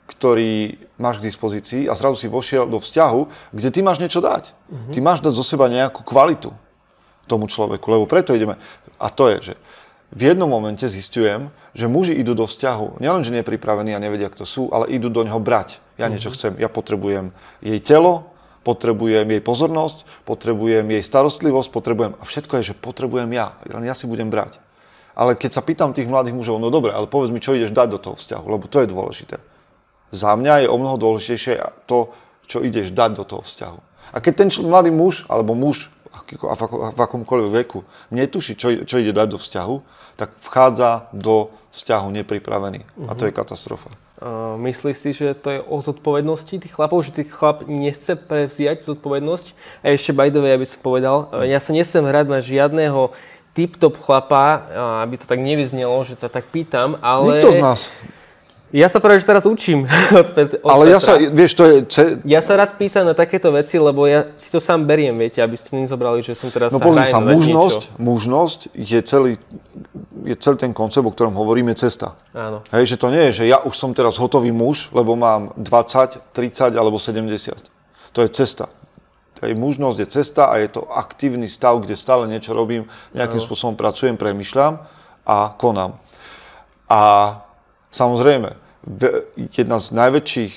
ktorý 0.09 0.81
máš 0.97 1.21
k 1.21 1.29
dispozícii 1.29 1.83
a 1.85 1.93
zrazu 1.93 2.17
si 2.17 2.33
vošiel 2.33 2.65
do 2.65 2.81
vzťahu, 2.81 3.53
kde 3.53 3.69
ty 3.69 3.81
máš 3.85 4.01
niečo 4.01 4.25
dať. 4.25 4.51
Mm-hmm. 4.51 4.93
Ty 4.97 4.99
máš 5.05 5.21
dať 5.21 5.33
zo 5.37 5.45
seba 5.45 5.69
nejakú 5.69 6.01
kvalitu 6.01 6.51
tomu 7.29 7.45
človeku, 7.45 7.85
lebo 7.93 8.09
preto 8.09 8.33
ideme. 8.33 8.57
A 8.97 9.13
to 9.13 9.29
je, 9.29 9.53
že 9.53 9.55
v 10.09 10.33
jednom 10.33 10.49
momente 10.49 10.89
zistujem, 10.89 11.53
že 11.77 11.85
muži 11.85 12.17
idú 12.17 12.33
do 12.33 12.49
vzťahu, 12.49 13.05
nielenže 13.05 13.29
nepripravení 13.37 13.93
a 13.93 14.01
nevedia, 14.01 14.33
kto 14.33 14.49
sú, 14.49 14.73
ale 14.73 14.89
idú 14.89 15.13
do 15.13 15.21
neho 15.21 15.37
brať. 15.37 15.85
Ja 16.01 16.09
niečo 16.09 16.33
mm-hmm. 16.33 16.57
chcem, 16.57 16.65
ja 16.65 16.73
potrebujem 16.73 17.37
jej 17.61 17.77
telo, 17.85 18.33
potrebujem 18.65 19.29
jej 19.29 19.43
pozornosť, 19.45 20.09
potrebujem 20.25 20.89
jej 20.89 21.05
starostlivosť, 21.05 21.69
potrebujem, 21.69 22.13
a 22.17 22.25
všetko 22.25 22.53
je, 22.59 22.73
že 22.73 22.75
potrebujem 22.81 23.29
ja, 23.37 23.61
len 23.69 23.85
ja 23.85 23.93
si 23.93 24.09
budem 24.09 24.33
brať. 24.33 24.57
Ale 25.13 25.37
keď 25.37 25.61
sa 25.61 25.63
pýtam 25.67 25.93
tých 25.93 26.09
mladých 26.09 26.33
mužov, 26.33 26.57
no 26.63 26.73
dobre, 26.73 26.97
ale 26.97 27.11
povedz 27.11 27.29
mi, 27.29 27.45
čo 27.45 27.53
ideš 27.53 27.77
dať 27.77 27.89
do 27.93 27.99
toho 28.01 28.17
vzťahu, 28.17 28.45
lebo 28.49 28.65
to 28.71 28.81
je 28.81 28.89
dôležité. 28.89 29.37
Za 30.13 30.33
mňa 30.37 30.65
je 30.65 30.69
o 30.73 30.77
mnoho 30.81 30.97
dôležitejšie 30.97 31.85
to, 31.85 32.13
čo 32.49 32.65
ideš 32.65 32.97
dať 32.97 33.11
do 33.21 33.25
toho 33.29 33.43
vzťahu. 33.45 33.79
A 34.13 34.17
keď 34.25 34.47
ten 34.47 34.51
mladý 34.65 34.89
muž, 34.89 35.29
alebo 35.29 35.53
muž 35.53 35.93
v 36.29 37.01
akomkoľvek 37.01 37.53
veku 37.65 37.85
netuší, 38.13 38.57
čo, 38.57 38.85
čo 38.85 38.97
ide 39.01 39.13
dať 39.13 39.37
do 39.37 39.39
vzťahu, 39.39 39.77
tak 40.17 40.35
vchádza 40.41 41.13
do 41.13 41.53
vzťahu 41.73 42.09
nepripravený. 42.23 42.81
Uh-huh. 42.85 43.09
A 43.09 43.13
to 43.15 43.29
je 43.29 43.33
mhm. 43.33 43.39
katastrofa. 43.39 43.93
Uh, 44.19 44.59
myslíš 44.59 44.97
si, 44.99 45.11
že 45.15 45.31
to 45.39 45.49
je 45.55 45.61
o 45.63 45.79
zodpovednosti 45.79 46.59
tých 46.59 46.75
chlapov, 46.75 47.07
že 47.07 47.15
tých 47.15 47.31
chlap 47.31 47.71
nechce 47.71 48.19
prevziať 48.19 48.83
zodpovednosť? 48.83 49.47
A 49.87 49.95
ešte 49.95 50.11
by 50.11 50.35
the 50.35 50.43
way, 50.43 50.59
aby 50.59 50.67
som 50.67 50.83
povedal, 50.83 51.31
uh, 51.31 51.47
ja 51.47 51.63
sa 51.63 51.71
nechcem 51.71 52.03
hrať 52.03 52.27
na 52.27 52.43
žiadneho 52.43 53.15
tip-top 53.55 53.99
chlapa, 53.99 54.71
aby 55.03 55.19
to 55.19 55.27
tak 55.27 55.43
nevyznelo, 55.43 56.07
že 56.07 56.15
sa 56.15 56.31
tak 56.31 56.47
pýtam, 56.47 56.95
ale... 57.03 57.43
Nikto 57.43 57.59
z 57.59 57.59
nás. 57.59 57.81
Ja 58.69 58.93
sa 58.93 59.01
práve 59.01 59.25
že 59.25 59.25
teraz 59.25 59.49
učím 59.49 59.89
od, 60.21 60.29
Pet- 60.37 60.61
od 60.61 60.69
Ale 60.69 60.85
Petra. 60.85 60.93
ja 60.93 60.99
sa, 61.01 61.13
vieš, 61.17 61.53
to 61.57 61.65
je... 61.65 61.77
Ce- 61.89 62.15
ja 62.29 62.41
sa 62.45 62.53
rád 62.61 62.77
pýtam 62.77 63.09
na 63.09 63.17
takéto 63.17 63.49
veci, 63.49 63.81
lebo 63.81 64.05
ja 64.05 64.29
si 64.37 64.53
to 64.53 64.61
sám 64.61 64.85
beriem, 64.85 65.17
viete, 65.17 65.41
aby 65.41 65.57
ste 65.57 65.73
nezobrali, 65.81 66.21
že 66.21 66.37
som 66.37 66.53
teraz 66.53 66.77
no, 66.77 66.81
sa 66.81 67.09
sa, 67.09 67.21
mužnosť, 67.25 67.97
mužnosť 67.97 68.61
je 68.77 69.01
celý, 69.01 69.33
je 70.21 70.37
celý 70.37 70.57
ten 70.61 70.77
koncept, 70.77 71.09
o 71.09 71.13
ktorom 71.13 71.33
hovoríme, 71.33 71.73
cesta. 71.81 72.21
Áno. 72.37 72.61
Hej, 72.69 72.93
že 72.93 72.97
to 73.01 73.09
nie 73.09 73.33
je, 73.33 73.41
že 73.41 73.45
ja 73.49 73.65
už 73.65 73.73
som 73.73 73.97
teraz 73.97 74.21
hotový 74.21 74.53
muž, 74.53 74.93
lebo 74.93 75.17
mám 75.17 75.57
20, 75.57 76.37
30 76.37 76.77
alebo 76.77 77.01
70. 77.01 77.57
To 78.13 78.21
je 78.21 78.29
cesta. 78.29 78.69
Hej, 79.41 79.57
mužnosť 79.57 79.99
je 80.03 80.09
cesta 80.13 80.53
a 80.53 80.61
je 80.61 80.69
to 80.69 80.85
aktívny 80.93 81.49
stav, 81.49 81.81
kde 81.81 81.97
stále 81.97 82.29
niečo 82.29 82.53
robím, 82.53 82.85
nejakým 83.17 83.41
Áno. 83.41 83.47
spôsobom 83.49 83.81
pracujem, 83.81 84.21
premyšľam 84.21 84.83
a 85.25 85.57
konám. 85.57 85.97
A 86.91 87.01
Samozrejme, 87.91 88.57
jedna 89.53 89.79
z 89.81 89.87
najväčších 89.93 90.55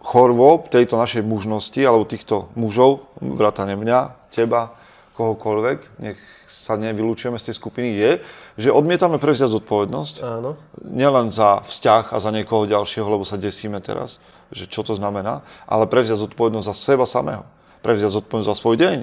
chorôb 0.00 0.72
tejto 0.72 0.96
našej 0.96 1.20
mužnosti, 1.20 1.80
alebo 1.80 2.08
týchto 2.08 2.48
mužov, 2.56 3.04
vrátane 3.20 3.76
mňa, 3.76 4.30
teba, 4.32 4.72
kohokoľvek, 5.14 5.78
nech 6.00 6.18
sa 6.48 6.80
nevylučujeme 6.80 7.36
z 7.36 7.50
tej 7.50 7.54
skupiny, 7.56 7.88
je, 7.94 8.10
že 8.56 8.74
odmietame 8.74 9.20
prevziať 9.20 9.52
zodpovednosť. 9.60 10.14
Áno. 10.24 10.56
Nielen 10.82 11.28
za 11.28 11.60
vzťah 11.62 12.16
a 12.16 12.18
za 12.18 12.30
niekoho 12.32 12.64
ďalšieho, 12.66 13.06
lebo 13.06 13.24
sa 13.28 13.40
desíme 13.40 13.78
teraz, 13.84 14.18
že 14.50 14.66
čo 14.66 14.80
to 14.80 14.96
znamená, 14.96 15.44
ale 15.68 15.86
prevziať 15.86 16.20
zodpovednosť 16.26 16.66
za 16.68 16.74
seba 16.74 17.06
samého. 17.06 17.44
Prevziať 17.84 18.18
zodpovednosť 18.18 18.50
za 18.50 18.56
svoj 18.58 18.76
deň, 18.76 18.98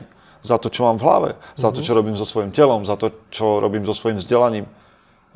za 0.45 0.57
to, 0.61 0.67
čo 0.69 0.85
mám 0.85 1.01
v 1.01 1.05
hlave, 1.05 1.29
mm-hmm. 1.33 1.59
za 1.59 1.69
to, 1.73 1.79
mhm. 1.81 1.85
čo 1.85 1.91
robím 1.97 2.15
so 2.17 2.25
svojím 2.25 2.51
telom, 2.53 2.81
za 2.85 2.95
to, 2.95 3.07
čo 3.33 3.57
robím 3.57 3.83
so 3.85 3.93
svojím 3.97 4.21
vzdelaním 4.21 4.65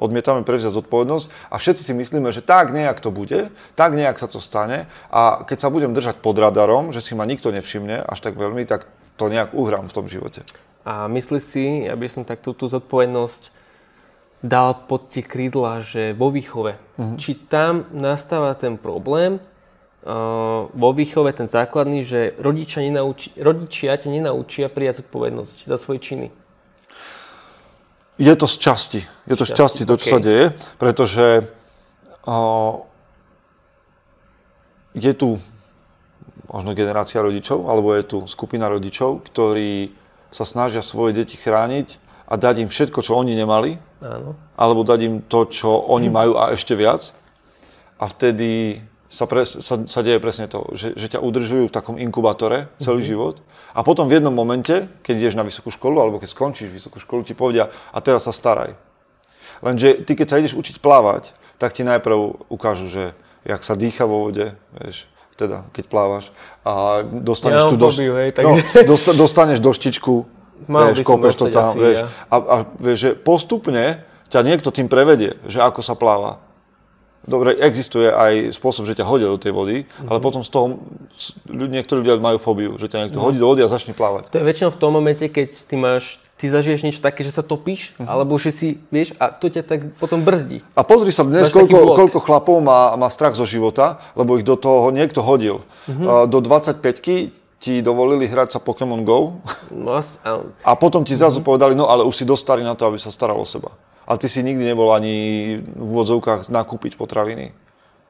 odmietame 0.01 0.41
prevziať 0.41 0.73
zodpovednosť 0.81 1.53
a 1.53 1.55
všetci 1.61 1.81
si 1.85 1.93
myslíme, 1.93 2.33
že 2.33 2.41
tak 2.41 2.73
nejak 2.73 2.97
to 2.97 3.13
bude, 3.13 3.53
tak 3.77 3.93
nejak 3.93 4.17
sa 4.17 4.25
to 4.25 4.41
stane 4.41 4.89
a 5.13 5.45
keď 5.45 5.57
sa 5.61 5.69
budem 5.69 5.93
držať 5.93 6.19
pod 6.25 6.41
radarom, 6.41 6.89
že 6.89 7.05
si 7.05 7.13
ma 7.13 7.29
nikto 7.29 7.53
nevšimne 7.53 8.01
až 8.01 8.19
tak 8.19 8.33
veľmi, 8.33 8.65
tak 8.65 8.89
to 9.15 9.29
nejak 9.29 9.53
uhrám 9.53 9.85
v 9.85 9.95
tom 9.95 10.09
živote. 10.09 10.41
A 10.81 11.05
myslíš 11.05 11.43
si, 11.45 11.65
aby 11.85 12.09
som 12.09 12.25
takto 12.25 12.57
tú 12.57 12.65
zodpovednosť 12.65 13.53
dal 14.41 14.73
pod 14.89 15.13
tie 15.13 15.21
krídla, 15.21 15.85
že 15.85 16.17
vo 16.17 16.33
výchove, 16.33 16.73
uh-huh. 16.73 17.13
či 17.21 17.37
tam 17.37 17.85
nastáva 17.93 18.57
ten 18.57 18.81
problém, 18.81 19.37
vo 20.73 20.89
výchove 20.97 21.29
ten 21.29 21.45
základný, 21.45 22.01
že 22.01 22.33
rodičia, 22.41 22.81
nenauči, 22.81 23.37
rodičia 23.37 23.93
ťa 23.93 24.09
nenaučia 24.09 24.65
prijať 24.65 25.05
zodpovednosť 25.05 25.69
za 25.69 25.77
svoje 25.77 26.01
činy. 26.01 26.27
Je 28.19 28.33
to 28.35 28.47
z 28.47 28.55
časti. 28.57 29.01
Je 29.27 29.35
to 29.35 29.45
z 29.47 29.53
časti 29.55 29.83
to, 29.87 29.95
čo 29.95 30.05
okay. 30.07 30.13
sa 30.13 30.19
deje, 30.19 30.45
pretože 30.77 31.25
uh, 32.27 32.73
je 34.91 35.13
tu 35.15 35.39
možno 36.51 36.75
generácia 36.75 37.23
rodičov, 37.23 37.71
alebo 37.71 37.95
je 37.95 38.03
tu 38.03 38.17
skupina 38.27 38.67
rodičov, 38.67 39.23
ktorí 39.31 39.95
sa 40.31 40.43
snažia 40.43 40.83
svoje 40.83 41.15
deti 41.15 41.39
chrániť 41.39 41.99
a 42.27 42.35
dať 42.35 42.67
im 42.67 42.69
všetko, 42.71 42.99
čo 43.03 43.15
oni 43.15 43.35
nemali, 43.35 43.79
Áno. 44.03 44.35
alebo 44.59 44.83
dať 44.83 44.99
im 45.03 45.15
to, 45.23 45.47
čo 45.47 45.71
oni 45.71 46.11
majú 46.11 46.35
a 46.35 46.51
ešte 46.51 46.75
viac. 46.75 47.15
A 47.99 48.07
vtedy 48.07 48.79
sa, 49.11 49.27
pres, 49.27 49.59
sa, 49.59 49.75
sa 49.83 49.99
deje 49.99 50.23
presne 50.23 50.47
to, 50.47 50.71
že, 50.71 50.95
že 50.95 51.11
ťa 51.11 51.19
udržujú 51.19 51.67
v 51.67 51.75
takom 51.75 51.99
inkubátore 51.99 52.71
celý 52.79 53.03
mm-hmm. 53.03 53.11
život 53.11 53.35
a 53.75 53.83
potom 53.83 54.07
v 54.07 54.17
jednom 54.17 54.31
momente, 54.31 54.87
keď 55.03 55.15
ideš 55.19 55.35
na 55.35 55.43
vysokú 55.43 55.67
školu 55.67 55.99
alebo 55.99 56.17
keď 56.23 56.31
skončíš 56.31 56.71
vysokú 56.71 57.03
školu, 57.03 57.27
ti 57.27 57.35
povedia 57.35 57.67
a 57.91 57.97
teraz 57.99 58.23
sa 58.23 58.31
staraj. 58.31 58.79
Lenže 59.59 60.07
ty, 60.07 60.15
keď 60.15 60.27
sa 60.31 60.39
ideš 60.39 60.55
učiť 60.55 60.79
plávať, 60.79 61.35
tak 61.59 61.75
ti 61.75 61.83
najprv 61.83 62.47
ukážu, 62.47 62.87
že 62.87 63.11
jak 63.43 63.61
sa 63.61 63.75
dýcha 63.75 64.07
vo 64.07 64.23
vode, 64.23 64.55
vieš, 64.79 65.05
teda 65.35 65.67
keď 65.75 65.85
plávaš 65.91 66.31
a 66.63 67.03
dostaneš 67.03 67.67
ja 67.67 67.69
tu 67.69 67.75
doš- 67.75 67.99
hej, 67.99 68.31
takže... 68.31 68.59
no, 68.89 68.95
dostaneš 68.95 69.59
doštičku, 69.59 70.13
Mal 70.71 70.93
vieš, 70.93 71.03
kopeš 71.03 71.35
to 71.35 71.45
tam, 71.51 71.73
asi, 71.73 71.79
vieš, 71.83 71.97
ja. 71.99 72.07
a, 72.31 72.35
a 72.37 72.55
vieš, 72.79 72.97
že 73.01 73.09
postupne 73.17 74.07
ťa 74.31 74.39
niekto 74.45 74.69
tým 74.71 74.87
prevedie, 74.87 75.35
že 75.49 75.59
ako 75.59 75.81
sa 75.83 75.97
pláva. 75.97 76.39
Dobre, 77.21 77.53
existuje 77.53 78.09
aj 78.09 78.49
spôsob, 78.57 78.89
že 78.89 78.97
ťa 78.97 79.05
hodia 79.05 79.29
do 79.29 79.37
tej 79.37 79.53
vody, 79.53 79.85
mm-hmm. 79.85 80.09
ale 80.09 80.17
potom 80.17 80.41
z 80.41 80.49
toho 80.49 80.81
niektorí 81.53 82.01
ľudia 82.01 82.17
majú 82.17 82.41
fóbiu, 82.41 82.81
že 82.81 82.89
ťa 82.89 83.05
niekto 83.05 83.21
mm-hmm. 83.21 83.27
hodí 83.29 83.37
do 83.37 83.45
vody 83.45 83.61
a 83.61 83.69
začne 83.69 83.93
plávať. 83.93 84.33
To 84.33 84.41
je 84.41 84.47
väčšinou 84.49 84.73
v 84.73 84.79
tom 84.81 84.91
momente, 84.97 85.25
keď 85.29 85.53
ty 85.53 85.75
máš 85.77 86.17
ty 86.41 86.49
zažiješ 86.49 86.81
niečo 86.81 87.05
také, 87.05 87.21
že 87.21 87.29
sa 87.29 87.45
topíš, 87.45 87.93
mm-hmm. 87.93 88.09
alebo 88.09 88.33
že 88.41 88.49
si, 88.49 88.81
vieš, 88.89 89.13
a 89.21 89.29
to 89.29 89.53
ťa 89.53 89.61
tak 89.61 89.79
potom 90.01 90.25
brzdí. 90.25 90.65
A 90.73 90.81
pozri 90.81 91.13
sa 91.13 91.21
dnes, 91.21 91.53
koľko, 91.53 91.93
koľko 91.93 92.17
chlapov 92.17 92.57
má, 92.57 92.97
má 92.97 93.05
strach 93.13 93.37
zo 93.37 93.45
života, 93.45 94.01
lebo 94.17 94.41
ich 94.41 94.45
do 94.45 94.57
toho 94.57 94.89
niekto 94.89 95.21
hodil. 95.21 95.61
Mm-hmm. 95.85 96.25
Do 96.25 96.41
25 96.41 96.81
ti 97.61 97.85
dovolili 97.85 98.25
hrať 98.25 98.57
sa 98.57 98.59
Pokémon 98.59 99.05
Go 99.05 99.37
no, 99.69 100.01
a 100.65 100.71
potom 100.73 101.05
ti 101.05 101.13
zrazu 101.13 101.37
mm-hmm. 101.37 101.45
povedali, 101.45 101.73
no 101.77 101.85
ale 101.85 102.01
už 102.01 102.17
si 102.17 102.25
dosť 102.25 102.41
starý 102.41 102.63
na 102.65 102.73
to, 102.73 102.89
aby 102.89 102.97
sa 102.97 103.13
staral 103.13 103.37
o 103.37 103.45
seba 103.45 103.69
a 104.11 104.19
ty 104.19 104.27
si 104.27 104.43
nikdy 104.43 104.75
nebol 104.75 104.91
ani 104.91 105.15
v 105.63 105.87
úvodzovkách 105.87 106.51
nakúpiť 106.51 106.99
potraviny. 106.99 107.55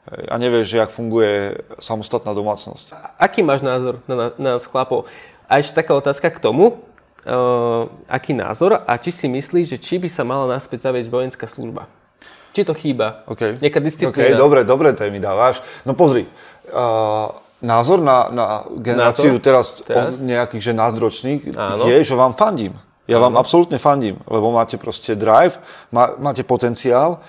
A 0.09 0.41
nevieš, 0.41 0.73
že 0.73 0.81
jak 0.81 0.89
funguje 0.89 1.61
samostatná 1.77 2.33
domácnosť. 2.33 2.97
Aký 3.21 3.45
máš 3.45 3.61
názor 3.61 4.01
na, 4.09 4.33
na 4.33 4.57
nás 4.57 4.65
chlapov? 4.65 5.05
A 5.45 5.61
ešte 5.61 5.77
taká 5.77 5.93
otázka 5.93 6.33
k 6.33 6.41
tomu. 6.41 6.81
Uh, 7.21 7.85
aký 8.09 8.33
názor 8.33 8.81
a 8.81 8.97
či 8.97 9.13
si 9.13 9.29
myslíš, 9.29 9.65
že 9.69 9.77
či 9.77 10.01
by 10.01 10.09
sa 10.09 10.25
mala 10.25 10.49
naspäť 10.49 10.89
zaviesť 10.89 11.05
vojenská 11.05 11.45
služba? 11.45 11.85
Či 12.49 12.65
to 12.65 12.73
chýba? 12.73 13.21
Okay. 13.29 13.61
Nejaká 13.61 13.77
disciplína? 13.77 14.33
Okay, 14.33 14.33
dobre, 14.33 14.65
dobre 14.65 14.89
témy 14.97 15.21
dávaš. 15.21 15.61
No 15.85 15.93
pozri, 15.93 16.25
uh, 16.73 17.29
názor 17.61 18.01
na, 18.01 18.33
na 18.33 18.45
generáciu 18.73 19.37
názor? 19.37 19.45
teraz, 19.45 19.85
teraz? 19.85 20.17
nejakých 20.17 20.65
že 20.65 20.73
názdročných 20.73 21.41
je, 21.85 21.97
že 22.01 22.15
vám 22.17 22.33
fandím. 22.33 22.73
Ja 23.11 23.19
vám 23.19 23.35
absolútne 23.35 23.75
fandím, 23.75 24.15
lebo 24.23 24.55
máte 24.55 24.79
proste 24.79 25.19
drive, 25.19 25.59
má, 25.91 26.15
máte 26.15 26.47
potenciál 26.47 27.19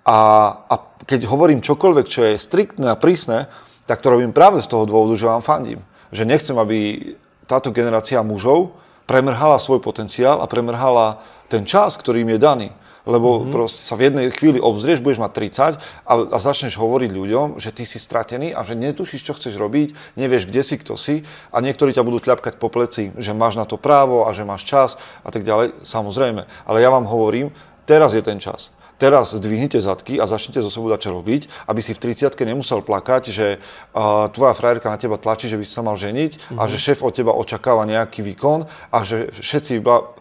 a, 0.00 0.18
a 0.64 0.74
keď 1.04 1.28
hovorím 1.28 1.60
čokoľvek, 1.60 2.06
čo 2.08 2.24
je 2.24 2.40
striktné 2.40 2.88
a 2.88 2.96
prísne, 2.96 3.44
tak 3.84 4.00
to 4.00 4.08
robím 4.08 4.32
práve 4.32 4.64
z 4.64 4.72
toho 4.72 4.88
dôvodu, 4.88 5.20
že 5.20 5.28
vám 5.28 5.44
fandím. 5.44 5.84
Že 6.16 6.24
nechcem, 6.24 6.56
aby 6.56 7.12
táto 7.44 7.76
generácia 7.76 8.24
mužov 8.24 8.72
premrhala 9.04 9.60
svoj 9.60 9.84
potenciál 9.84 10.40
a 10.40 10.48
premrhala 10.48 11.20
ten 11.52 11.68
čas, 11.68 12.00
ktorý 12.00 12.24
im 12.24 12.32
je 12.32 12.40
daný 12.40 12.68
lebo 13.08 13.40
mm-hmm. 13.40 13.52
proste 13.52 13.80
sa 13.80 13.96
v 13.96 14.12
jednej 14.12 14.28
chvíli 14.28 14.60
obzrieš, 14.60 15.00
budeš 15.00 15.24
mať 15.24 15.32
30 15.32 15.80
a, 16.04 16.12
a 16.28 16.36
začneš 16.36 16.76
hovoriť 16.76 17.10
ľuďom, 17.10 17.46
že 17.56 17.72
ty 17.72 17.88
si 17.88 17.96
stratený 17.96 18.52
a 18.52 18.60
že 18.60 18.76
netušíš, 18.76 19.24
čo 19.24 19.32
chceš 19.32 19.56
robiť, 19.56 19.96
nevieš, 20.20 20.44
kde 20.44 20.60
si, 20.60 20.76
kto 20.76 21.00
si 21.00 21.24
a 21.48 21.56
niektorí 21.64 21.96
ťa 21.96 22.04
budú 22.04 22.20
tľapkať 22.20 22.60
po 22.60 22.68
pleci, 22.68 23.16
že 23.16 23.32
máš 23.32 23.56
na 23.56 23.64
to 23.64 23.80
právo 23.80 24.28
a 24.28 24.36
že 24.36 24.44
máš 24.44 24.68
čas 24.68 25.00
a 25.24 25.32
tak 25.32 25.48
ďalej, 25.48 25.80
samozrejme. 25.88 26.44
Ale 26.68 26.78
ja 26.84 26.92
vám 26.92 27.08
hovorím, 27.08 27.48
teraz 27.88 28.12
je 28.12 28.20
ten 28.20 28.36
čas. 28.36 28.68
Teraz 28.98 29.30
zdvihnite 29.30 29.78
zadky 29.78 30.18
a 30.18 30.26
začnite 30.26 30.58
zo 30.58 30.74
sebou 30.74 30.90
čo 30.98 31.14
robiť, 31.14 31.70
aby 31.70 31.78
si 31.78 31.94
v 31.94 32.02
30 32.02 32.34
nemusel 32.42 32.82
plakať, 32.82 33.30
že 33.30 33.46
uh, 33.62 34.26
tvoja 34.34 34.58
frajerka 34.58 34.90
na 34.90 34.98
teba 34.98 35.14
tlačí, 35.22 35.46
že 35.46 35.54
by 35.54 35.62
si 35.62 35.70
sa 35.70 35.86
mal 35.86 35.94
ženiť 35.94 36.32
mm-hmm. 36.34 36.58
a 36.58 36.62
mhm. 36.66 36.70
že 36.74 36.76
šéf 36.82 37.06
od 37.06 37.14
teba 37.14 37.30
očakáva 37.30 37.86
nejaký 37.86 38.26
výkon 38.26 38.66
a 38.66 38.98
že 39.06 39.30
všetci 39.38 39.78
iba 39.78 40.17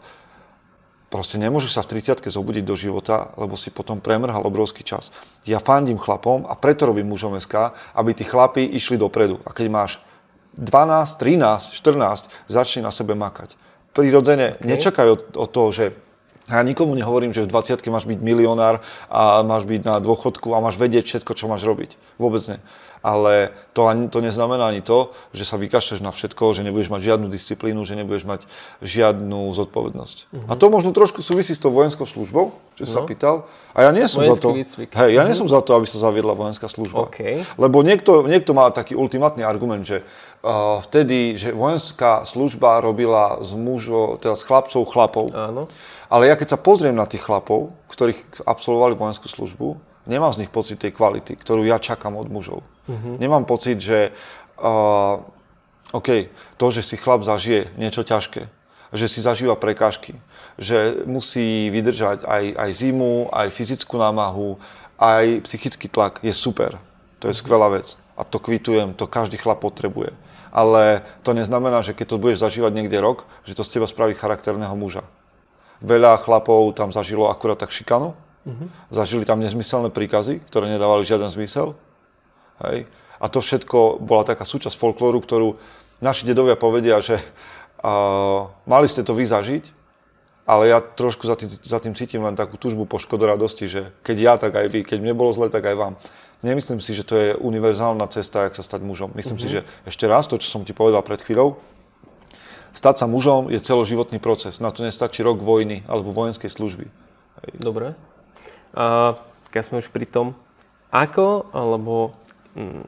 Proste 1.07 1.39
nemôžeš 1.39 1.71
sa 1.71 1.81
v 1.87 2.03
30 2.03 2.19
zobudiť 2.27 2.67
do 2.67 2.75
života, 2.75 3.31
lebo 3.39 3.55
si 3.55 3.71
potom 3.71 4.03
premrhal 4.03 4.43
obrovský 4.43 4.83
čas. 4.83 5.15
Ja 5.47 5.63
fandím 5.63 5.95
chlapom 5.95 6.43
a 6.43 6.59
preto 6.59 6.83
robím 6.83 7.07
mužom 7.07 7.39
SK, 7.39 7.71
aby 7.95 8.11
tí 8.11 8.27
chlapi 8.27 8.67
išli 8.67 8.99
dopredu. 8.99 9.39
A 9.47 9.55
keď 9.55 9.67
máš 9.71 9.91
12, 10.59 11.15
13, 11.15 11.71
14, 11.71 12.27
začni 12.51 12.83
na 12.83 12.91
sebe 12.91 13.15
makať. 13.15 13.55
Prirodzene 13.95 14.59
okay. 14.59 14.67
nečakaj 14.67 15.07
od, 15.07 15.21
od 15.39 15.49
toho, 15.49 15.69
že 15.71 15.85
ja 16.51 16.59
nikomu 16.63 16.91
nehovorím, 16.95 17.31
že 17.31 17.47
v 17.47 17.51
20 17.55 17.87
máš 17.87 18.03
byť 18.07 18.19
milionár 18.19 18.83
a 19.07 19.47
máš 19.47 19.63
byť 19.63 19.81
na 19.87 20.03
dôchodku 20.03 20.51
a 20.55 20.63
máš 20.63 20.75
vedieť 20.75 21.07
všetko, 21.07 21.31
čo 21.39 21.47
máš 21.47 21.63
robiť. 21.63 21.95
Vôbec 22.19 22.43
nie 22.51 22.59
ale 23.07 23.55
to, 23.71 23.87
ani, 23.87 24.11
to 24.11 24.19
neznamená 24.19 24.67
ani 24.67 24.83
to, 24.83 25.15
že 25.31 25.47
sa 25.47 25.55
vykašľeš 25.55 26.03
na 26.03 26.11
všetko, 26.11 26.51
že 26.51 26.67
nebudeš 26.67 26.91
mať 26.91 27.07
žiadnu 27.07 27.31
disciplínu, 27.31 27.87
že 27.87 27.95
nebudeš 27.95 28.27
mať 28.27 28.41
žiadnu 28.83 29.47
zodpovednosť. 29.55 30.17
Uh-huh. 30.27 30.51
A 30.51 30.59
to 30.59 30.67
možno 30.67 30.91
trošku 30.91 31.23
súvisí 31.23 31.55
s 31.55 31.63
tou 31.63 31.71
vojenskou 31.71 32.03
službou, 32.03 32.51
čo 32.75 32.83
no. 32.83 32.91
sa 32.91 32.99
pýtal. 33.07 33.47
A 33.71 33.87
ja 33.87 33.95
nie 33.95 34.03
som 34.11 34.19
Vojenský 34.19 34.35
za 34.35 34.43
to, 34.43 34.49
výcvik. 34.51 34.89
hej, 34.91 35.09
ja 35.15 35.23
uh-huh. 35.23 35.27
nie 35.31 35.35
mhm. 35.39 35.41
som 35.45 35.47
za 35.47 35.61
to, 35.63 35.71
aby 35.79 35.87
sa 35.87 35.97
zaviedla 36.03 36.35
vojenská 36.35 36.67
služba. 36.67 37.07
Okay. 37.07 37.47
Lebo 37.55 37.79
niekto, 37.79 38.27
niekto 38.27 38.51
má 38.51 38.67
taký 38.75 38.99
ultimátny 38.99 39.47
argument, 39.47 39.87
že 39.87 40.03
uh, 40.03 40.83
vtedy, 40.83 41.39
že 41.39 41.55
vojenská 41.55 42.27
služba 42.27 42.83
robila 42.83 43.39
z 43.39 43.55
mužov, 43.55 44.19
teda 44.19 44.35
z 44.35 44.43
chlapcov 44.43 44.83
chlapov. 44.83 45.25
Áno. 45.31 45.71
Ale 46.11 46.27
ja 46.27 46.35
keď 46.35 46.55
sa 46.55 46.59
pozriem 46.59 46.95
na 46.97 47.07
tých 47.07 47.23
chlapov, 47.23 47.71
ktorých 47.87 48.43
absolvovali 48.43 48.99
vojenskú 48.99 49.31
službu, 49.31 49.86
nemám 50.07 50.33
z 50.33 50.45
nich 50.45 50.51
pocit 50.51 50.79
tej 50.79 50.95
kvality, 50.95 51.35
ktorú 51.35 51.67
ja 51.67 51.77
čakám 51.77 52.15
od 52.15 52.31
mužov. 52.31 52.63
Uh-huh. 52.87 53.19
Nemám 53.19 53.43
pocit, 53.43 53.77
že 53.83 54.15
uh, 54.57 55.21
OK, 55.91 56.31
to, 56.55 56.65
že 56.71 56.81
si 56.83 56.95
chlap 56.95 57.27
zažije 57.27 57.71
niečo 57.75 58.07
ťažké, 58.07 58.47
že 58.95 59.05
si 59.11 59.19
zažíva 59.19 59.59
prekážky, 59.59 60.15
že 60.55 61.03
musí 61.03 61.67
vydržať 61.69 62.23
aj, 62.23 62.43
aj 62.55 62.69
zimu, 62.71 63.29
aj 63.29 63.51
fyzickú 63.51 63.99
námahu, 63.99 64.55
aj 64.97 65.43
psychický 65.45 65.91
tlak, 65.91 66.23
je 66.23 66.31
super. 66.33 66.79
To 67.19 67.27
je 67.27 67.35
uh-huh. 67.35 67.43
skvelá 67.43 67.67
vec. 67.69 67.99
A 68.17 68.25
to 68.25 68.41
kvitujem, 68.41 68.97
to 68.97 69.05
každý 69.05 69.37
chlap 69.37 69.61
potrebuje. 69.61 70.09
Ale 70.49 71.05
to 71.21 71.37
neznamená, 71.37 71.85
že 71.85 71.93
keď 71.93 72.15
to 72.15 72.21
budeš 72.23 72.41
zažívať 72.41 72.71
niekde 72.73 72.97
rok, 72.97 73.29
že 73.45 73.53
to 73.53 73.61
z 73.61 73.77
teba 73.77 73.85
spraví 73.85 74.17
charakterného 74.17 74.73
muža. 74.73 75.05
Veľa 75.85 76.17
chlapov 76.25 76.73
tam 76.73 76.89
zažilo 76.89 77.29
akurát 77.29 77.61
tak 77.61 77.69
šikanu, 77.69 78.17
Uh-huh. 78.47 78.71
Zažili 78.95 79.27
tam 79.27 79.43
nezmyselné 79.43 79.91
príkazy, 79.91 80.39
ktoré 80.47 80.71
nedávali 80.71 81.03
žiaden 81.03 81.27
zmysel. 81.27 81.75
Hej. 82.63 82.87
A 83.19 83.25
to 83.27 83.43
všetko 83.43 83.99
bola 83.99 84.23
taká 84.23 84.47
súčasť 84.47 84.77
folklóru, 84.77 85.19
ktorú 85.19 85.59
naši 85.99 86.23
dedovia 86.23 86.55
povedia, 86.55 87.01
že 87.03 87.19
uh, 87.83 88.47
mali 88.63 88.87
ste 88.87 89.03
to 89.03 89.11
vyzažiť, 89.11 89.73
ale 90.47 90.71
ja 90.71 90.79
trošku 90.79 91.27
za 91.27 91.35
tým, 91.35 91.51
za 91.59 91.81
tým 91.83 91.91
cítim 91.91 92.23
len 92.23 92.37
takú 92.37 92.55
túžbu 92.55 92.87
po 92.87 93.01
škodoradosti, 93.03 93.67
že 93.67 93.81
keď 93.99 94.17
ja, 94.17 94.33
tak 94.39 94.55
aj 94.55 94.67
vy, 94.71 94.79
keď 94.87 94.97
mne 95.03 95.17
bolo 95.17 95.35
zle, 95.35 95.51
tak 95.51 95.67
aj 95.67 95.75
vám. 95.75 95.93
Nemyslím 96.45 96.79
si, 96.79 96.93
že 96.93 97.03
to 97.03 97.17
je 97.17 97.29
univerzálna 97.35 98.05
cesta, 98.13 98.45
jak 98.47 98.55
sa 98.55 98.63
stať 98.63 98.85
mužom. 98.85 99.11
Myslím 99.17 99.41
uh-huh. 99.41 99.49
si, 99.49 99.59
že 99.59 99.67
ešte 99.83 100.07
raz 100.07 100.29
to, 100.29 100.39
čo 100.39 100.47
som 100.47 100.63
ti 100.63 100.71
povedal 100.71 101.03
pred 101.03 101.19
chvíľou, 101.19 101.59
stať 102.71 103.03
sa 103.03 103.05
mužom 103.09 103.49
je 103.49 103.59
celoživotný 103.59 104.21
proces. 104.21 104.61
Na 104.61 104.69
to 104.69 104.85
nestačí 104.85 105.25
rok 105.25 105.41
vojny 105.41 105.83
alebo 105.89 106.13
vojenskej 106.13 106.53
služby. 106.53 106.87
Dobre. 107.57 107.97
Keď 109.49 109.61
sme 109.65 109.81
už 109.81 109.89
pri 109.89 110.05
tom, 110.05 110.37
ako 110.93 111.49
alebo 111.49 112.13
hm, 112.53 112.85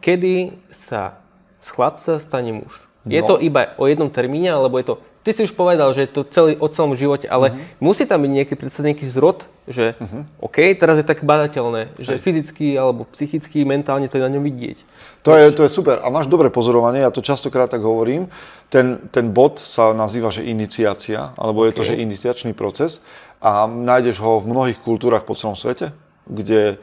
kedy 0.00 0.56
sa 0.72 1.20
z 1.62 1.68
chlapca 1.70 2.18
stane 2.18 2.50
muž? 2.56 2.82
No. 3.06 3.10
Je 3.10 3.22
to 3.22 3.38
iba 3.38 3.74
o 3.78 3.86
jednom 3.86 4.10
termíne, 4.10 4.50
alebo 4.50 4.78
je 4.78 4.94
to... 4.94 4.94
Ty 5.22 5.30
si 5.38 5.46
už 5.46 5.54
povedal, 5.54 5.86
že 5.94 6.06
je 6.06 6.10
to 6.10 6.26
celý, 6.26 6.58
o 6.58 6.66
celom 6.66 6.98
živote, 6.98 7.30
ale 7.30 7.54
uh-huh. 7.54 7.78
musí 7.78 8.02
tam 8.10 8.26
byť 8.26 8.32
nejaký, 8.42 8.54
predsa 8.58 8.82
nejaký 8.82 9.06
zrod, 9.06 9.46
že 9.70 9.94
uh-huh. 9.94 10.26
OK, 10.42 10.74
teraz 10.74 10.98
je 10.98 11.06
tak 11.06 11.22
badateľné, 11.22 11.94
že 12.02 12.18
Hej. 12.18 12.22
fyzicky 12.26 12.74
alebo 12.74 13.06
psychicky, 13.14 13.62
mentálne 13.62 14.10
to 14.10 14.18
je 14.18 14.22
na 14.26 14.34
ňom 14.34 14.42
vidieť. 14.42 14.82
To 15.22 15.38
je, 15.38 15.54
to 15.54 15.62
je 15.62 15.70
super 15.70 16.02
a 16.02 16.10
máš 16.10 16.26
dobré 16.26 16.50
pozorovanie, 16.50 17.06
ja 17.06 17.14
to 17.14 17.22
častokrát 17.22 17.70
tak 17.70 17.86
hovorím. 17.86 18.34
Ten, 18.66 18.98
ten 19.14 19.30
bod 19.30 19.62
sa 19.62 19.94
nazýva, 19.94 20.34
že 20.34 20.42
iniciácia, 20.42 21.30
alebo 21.38 21.62
okay. 21.62 21.70
je 21.70 21.74
to, 21.78 21.82
že 21.86 22.02
iniciačný 22.02 22.50
proces 22.58 22.98
a 23.42 23.66
nájdeš 23.66 24.22
ho 24.22 24.38
v 24.38 24.54
mnohých 24.54 24.78
kultúrach 24.78 25.26
po 25.26 25.34
celom 25.34 25.58
svete. 25.58 25.90
kde 26.26 26.78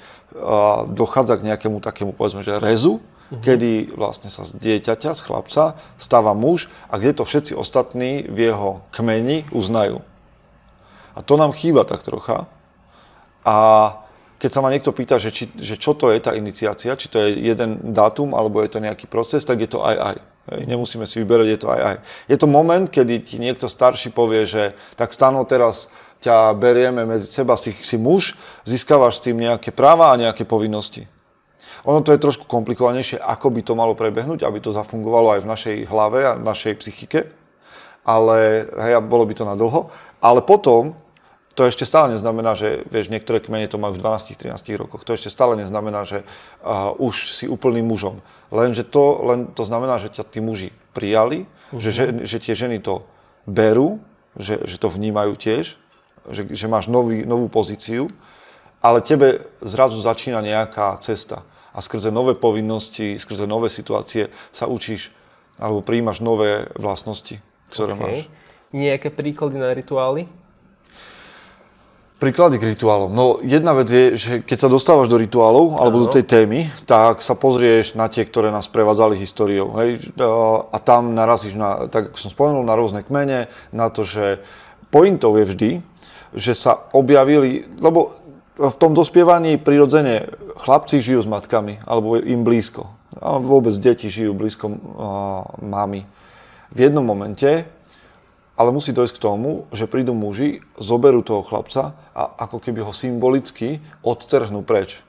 dochádza 0.92 1.40
k 1.40 1.48
nejakému 1.48 1.80
takému, 1.80 2.12
povedzme, 2.12 2.44
že 2.44 2.60
rezu, 2.60 3.00
uh-huh. 3.00 3.40
kedy 3.40 3.96
vlastne 3.96 4.28
sa 4.28 4.44
z 4.44 4.56
dieťaťa, 4.60 5.16
z 5.16 5.22
chlapca 5.24 5.80
stáva 5.98 6.36
muž 6.36 6.68
a 6.92 7.00
kde 7.00 7.18
to 7.18 7.24
všetci 7.24 7.56
ostatní 7.56 8.28
v 8.28 8.52
jeho 8.52 8.84
kmeni 8.92 9.48
uznajú. 9.56 10.04
A 11.16 11.20
to 11.24 11.40
nám 11.40 11.56
chýba 11.56 11.84
tak 11.84 12.04
trocha. 12.06 12.48
A 13.44 13.56
keď 14.40 14.50
sa 14.56 14.64
ma 14.64 14.72
niekto 14.72 14.96
pýta, 14.96 15.20
že, 15.20 15.36
či, 15.36 15.52
že 15.60 15.76
čo 15.76 15.92
to 15.96 16.16
je 16.16 16.20
tá 16.24 16.32
iniciácia, 16.32 16.96
či 16.96 17.12
to 17.12 17.20
je 17.20 17.44
jeden 17.44 17.92
dátum 17.92 18.32
alebo 18.36 18.64
je 18.64 18.72
to 18.72 18.80
nejaký 18.80 19.08
proces, 19.08 19.44
tak 19.44 19.60
je 19.60 19.68
to 19.68 19.84
aj 19.84 19.96
aj. 20.00 20.18
Hej, 20.50 20.62
nemusíme 20.66 21.04
si 21.04 21.20
vyberať, 21.20 21.48
je 21.48 21.60
to 21.60 21.68
aj 21.68 21.82
aj. 21.84 21.96
Je 22.32 22.38
to 22.40 22.48
moment, 22.48 22.88
kedy 22.88 23.20
ti 23.20 23.36
niekto 23.36 23.68
starší 23.68 24.16
povie, 24.16 24.48
že 24.48 24.64
tak 24.96 25.12
stano 25.12 25.44
teraz 25.44 25.92
ťa 26.20 26.52
berieme 26.56 27.08
medzi 27.08 27.32
seba, 27.32 27.56
si, 27.56 27.72
si 27.72 27.96
muž, 27.96 28.36
získavaš 28.68 29.20
s 29.20 29.24
tým 29.32 29.40
nejaké 29.40 29.72
práva 29.72 30.12
a 30.12 30.20
nejaké 30.20 30.44
povinnosti. 30.44 31.08
Ono 31.88 32.04
to 32.04 32.12
je 32.12 32.20
trošku 32.20 32.44
komplikovanejšie, 32.44 33.24
ako 33.24 33.48
by 33.56 33.62
to 33.64 33.74
malo 33.76 33.96
prebehnúť, 33.96 34.44
aby 34.44 34.60
to 34.60 34.76
zafungovalo 34.76 35.40
aj 35.40 35.42
v 35.48 35.50
našej 35.50 35.78
hlave 35.88 36.20
a 36.28 36.36
v 36.36 36.44
našej 36.44 36.74
psychike, 36.84 37.32
ale 38.04 38.68
hej, 38.68 39.00
bolo 39.08 39.24
by 39.24 39.34
to 39.36 39.48
na 39.48 39.56
dlho. 39.56 39.88
Ale 40.20 40.44
potom 40.44 40.92
to 41.56 41.68
ešte 41.68 41.88
stále 41.88 42.12
neznamená, 42.12 42.56
že 42.56 42.84
vieš, 42.88 43.12
niektoré 43.12 43.40
kmene 43.44 43.68
to 43.68 43.80
majú 43.80 43.96
v 43.96 44.04
12-13 44.04 44.80
rokoch. 44.80 45.04
To 45.04 45.16
ešte 45.16 45.32
stále 45.32 45.60
neznamená, 45.60 46.04
že 46.04 46.24
uh, 46.24 46.96
už 47.00 47.36
si 47.36 47.48
úplným 47.48 47.84
mužom. 47.88 48.24
Lenže 48.52 48.88
to, 48.88 49.24
len 49.28 49.52
to 49.52 49.64
znamená, 49.68 50.00
že 50.00 50.12
ťa 50.12 50.24
tí 50.28 50.40
muži 50.40 50.72
prijali, 50.96 51.44
uh-huh. 51.44 51.80
že, 51.80 51.92
že, 51.92 52.04
že 52.24 52.38
tie 52.40 52.56
ženy 52.56 52.80
to 52.80 53.04
berú, 53.44 54.00
že, 54.40 54.64
že 54.68 54.80
to 54.80 54.88
vnímajú 54.88 55.36
tiež 55.36 55.76
že, 56.32 56.44
že 56.52 56.66
máš 56.68 56.92
nový, 56.92 57.24
novú 57.24 57.48
pozíciu, 57.48 58.12
ale 58.80 59.04
tebe 59.04 59.48
zrazu 59.64 60.00
začína 60.00 60.40
nejaká 60.44 61.00
cesta. 61.04 61.44
A 61.70 61.80
skrze 61.80 62.10
nové 62.10 62.34
povinnosti, 62.34 63.20
skrze 63.20 63.46
nové 63.46 63.70
situácie 63.70 64.34
sa 64.52 64.66
učíš 64.66 65.14
alebo 65.60 65.84
prijímaš 65.84 66.24
nové 66.24 66.72
vlastnosti, 66.80 67.38
ktoré 67.70 67.94
okay. 67.94 68.02
máš. 68.02 68.18
Nejaké 68.72 69.12
príklady 69.12 69.60
na 69.60 69.76
rituály? 69.76 70.26
Príklady 72.20 72.60
k 72.60 72.76
rituálom. 72.76 73.16
No 73.16 73.40
jedna 73.40 73.72
vec 73.72 73.88
je, 73.88 74.04
že 74.20 74.32
keď 74.44 74.68
sa 74.68 74.70
dostávaš 74.72 75.08
do 75.08 75.16
rituálov 75.16 75.80
alebo 75.80 76.04
do 76.04 76.12
tej 76.12 76.28
témy, 76.28 76.68
tak 76.84 77.24
sa 77.24 77.32
pozrieš 77.32 77.96
na 77.96 78.12
tie, 78.12 78.28
ktoré 78.28 78.52
nás 78.52 78.68
prevádzali 78.68 79.16
históriou. 79.16 79.72
Hej? 79.80 80.12
A 80.68 80.78
tam 80.84 81.16
narazíš 81.16 81.56
na, 81.56 81.88
tak 81.88 82.12
ako 82.12 82.20
som 82.20 82.32
spomenul, 82.32 82.68
na 82.68 82.76
rôzne 82.76 83.08
kmene, 83.08 83.48
na 83.72 83.88
to, 83.88 84.04
že 84.04 84.44
pointou 84.92 85.32
je 85.40 85.48
vždy, 85.48 85.72
že 86.34 86.54
sa 86.54 86.90
objavili, 86.94 87.66
lebo 87.82 88.14
v 88.60 88.76
tom 88.76 88.92
dospievaní 88.92 89.56
prirodzene 89.56 90.28
chlapci 90.60 91.00
žijú 91.00 91.24
s 91.24 91.32
matkami, 91.32 91.80
alebo 91.88 92.20
im 92.20 92.44
blízko. 92.44 92.92
A 93.16 93.40
vôbec 93.40 93.72
deti 93.80 94.12
žijú 94.12 94.36
blízko 94.36 94.68
uh, 94.68 94.78
mami. 95.64 96.04
V 96.70 96.78
jednom 96.78 97.02
momente, 97.02 97.66
ale 98.60 98.76
musí 98.76 98.92
dojsť 98.92 99.16
k 99.16 99.24
tomu, 99.24 99.64
že 99.72 99.88
prídu 99.88 100.12
muži, 100.12 100.60
zoberú 100.76 101.24
toho 101.24 101.40
chlapca 101.48 101.96
a 102.12 102.36
ako 102.44 102.60
keby 102.60 102.84
ho 102.84 102.92
symbolicky 102.92 103.80
odtrhnú 104.04 104.68
preč. 104.68 105.00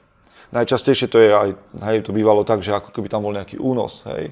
Najčastejšie 0.55 1.07
to 1.11 1.19
je 1.19 1.29
aj, 1.31 1.49
hej, 1.91 1.97
to 2.07 2.15
bývalo 2.15 2.47
tak, 2.47 2.63
že 2.63 2.71
ako 2.71 2.95
keby 2.95 3.11
tam 3.11 3.27
bol 3.27 3.35
nejaký 3.35 3.59
únos, 3.59 4.07
hej. 4.07 4.31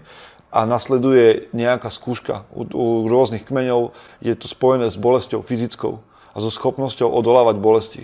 A 0.50 0.66
nasleduje 0.66 1.52
nejaká 1.54 1.94
skúška. 1.94 2.48
U, 2.56 2.66
u 2.66 2.86
rôznych 3.06 3.46
kmeňov 3.46 3.94
je 4.24 4.34
to 4.34 4.50
spojené 4.50 4.90
s 4.90 4.98
bolesťou 4.98 5.46
fyzickou 5.46 6.02
so 6.40 6.52
schopnosťou 6.52 7.12
odolávať 7.12 7.56
bolesti. 7.60 8.04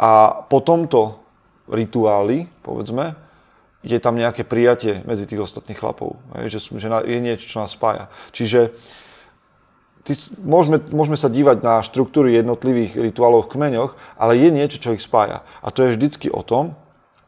A 0.00 0.44
po 0.48 0.60
tomto 0.60 1.20
rituáli, 1.70 2.50
povedzme, 2.64 3.14
je 3.80 3.96
tam 3.96 4.16
nejaké 4.16 4.44
prijatie 4.44 5.00
medzi 5.08 5.24
tých 5.24 5.40
ostatných 5.40 5.78
chlapov. 5.78 6.20
Že, 6.36 6.76
že 6.76 6.88
je 7.08 7.18
niečo, 7.20 7.46
čo 7.48 7.60
nás 7.64 7.72
spája. 7.72 8.12
Čiže 8.36 8.76
ty, 10.04 10.12
môžeme, 10.44 10.80
môžeme 10.92 11.16
sa 11.16 11.32
dívať 11.32 11.64
na 11.64 11.80
štruktúry 11.80 12.36
jednotlivých 12.36 13.00
rituálov 13.00 13.48
v 13.48 13.56
kmeňoch, 13.56 13.96
ale 14.20 14.36
je 14.36 14.48
niečo, 14.52 14.82
čo 14.82 14.92
ich 14.92 15.04
spája. 15.04 15.40
A 15.64 15.72
to 15.72 15.84
je 15.84 15.96
vždycky 15.96 16.28
o 16.28 16.44
tom, 16.44 16.76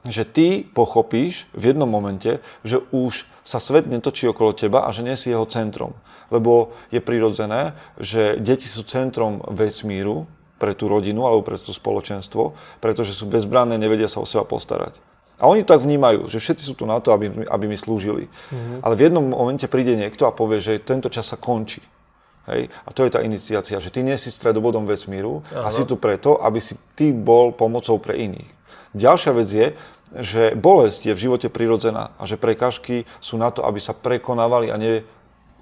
že 0.08 0.26
ty 0.26 0.66
pochopíš 0.66 1.46
v 1.54 1.70
jednom 1.70 1.86
momente, 1.86 2.42
že 2.66 2.82
už 2.90 3.26
sa 3.46 3.62
svet 3.62 3.86
netočí 3.86 4.26
okolo 4.26 4.54
teba 4.54 4.86
a 4.86 4.90
že 4.90 5.06
nie 5.06 5.14
si 5.14 5.30
jeho 5.30 5.46
centrom 5.46 5.94
lebo 6.32 6.72
je 6.88 7.04
prirodzené, 7.04 7.76
že 8.00 8.40
deti 8.40 8.64
sú 8.64 8.88
centrom 8.88 9.44
vesmíru 9.52 10.24
pre 10.56 10.72
tú 10.72 10.88
rodinu 10.88 11.28
alebo 11.28 11.44
pre 11.44 11.60
to 11.60 11.76
spoločenstvo, 11.76 12.56
pretože 12.80 13.12
sú 13.12 13.28
bezbranné, 13.28 13.76
nevedia 13.76 14.08
sa 14.08 14.24
o 14.24 14.26
seba 14.26 14.48
postarať. 14.48 14.96
A 15.42 15.50
oni 15.50 15.66
to 15.66 15.74
tak 15.74 15.84
vnímajú, 15.84 16.30
že 16.30 16.38
všetci 16.38 16.64
sú 16.64 16.74
tu 16.78 16.84
na 16.86 17.02
to, 17.02 17.12
aby, 17.12 17.44
aby 17.50 17.64
mi 17.66 17.74
slúžili. 17.74 18.30
Mm-hmm. 18.30 18.78
Ale 18.80 18.94
v 18.94 19.04
jednom 19.10 19.26
momente 19.26 19.66
príde 19.66 19.98
niekto 19.98 20.24
a 20.24 20.32
povie, 20.32 20.62
že 20.62 20.78
tento 20.78 21.10
čas 21.10 21.28
sa 21.28 21.36
končí. 21.36 21.82
Hej? 22.46 22.70
A 22.70 22.88
to 22.94 23.02
je 23.02 23.10
tá 23.10 23.20
iniciácia, 23.26 23.82
že 23.82 23.90
ty 23.90 24.06
nie 24.06 24.14
si 24.14 24.30
stredobodom 24.30 24.86
vesmíru 24.86 25.42
Aha. 25.50 25.66
a 25.66 25.68
si 25.74 25.82
tu 25.82 25.98
preto, 25.98 26.38
aby 26.38 26.62
si 26.62 26.78
ty 26.94 27.10
bol 27.10 27.50
pomocou 27.58 27.98
pre 27.98 28.22
iných. 28.22 28.61
Ďalšia 28.92 29.32
vec 29.32 29.48
je, 29.48 29.66
že 30.12 30.52
bolesť 30.52 31.08
je 31.08 31.16
v 31.16 31.22
živote 31.28 31.48
prirodzená 31.48 32.12
a 32.20 32.22
že 32.28 32.36
prekážky 32.36 33.08
sú 33.18 33.40
na 33.40 33.48
to, 33.48 33.64
aby 33.64 33.80
sa 33.80 33.96
prekonávali 33.96 34.68
a 34.68 34.76
ne 34.76 35.00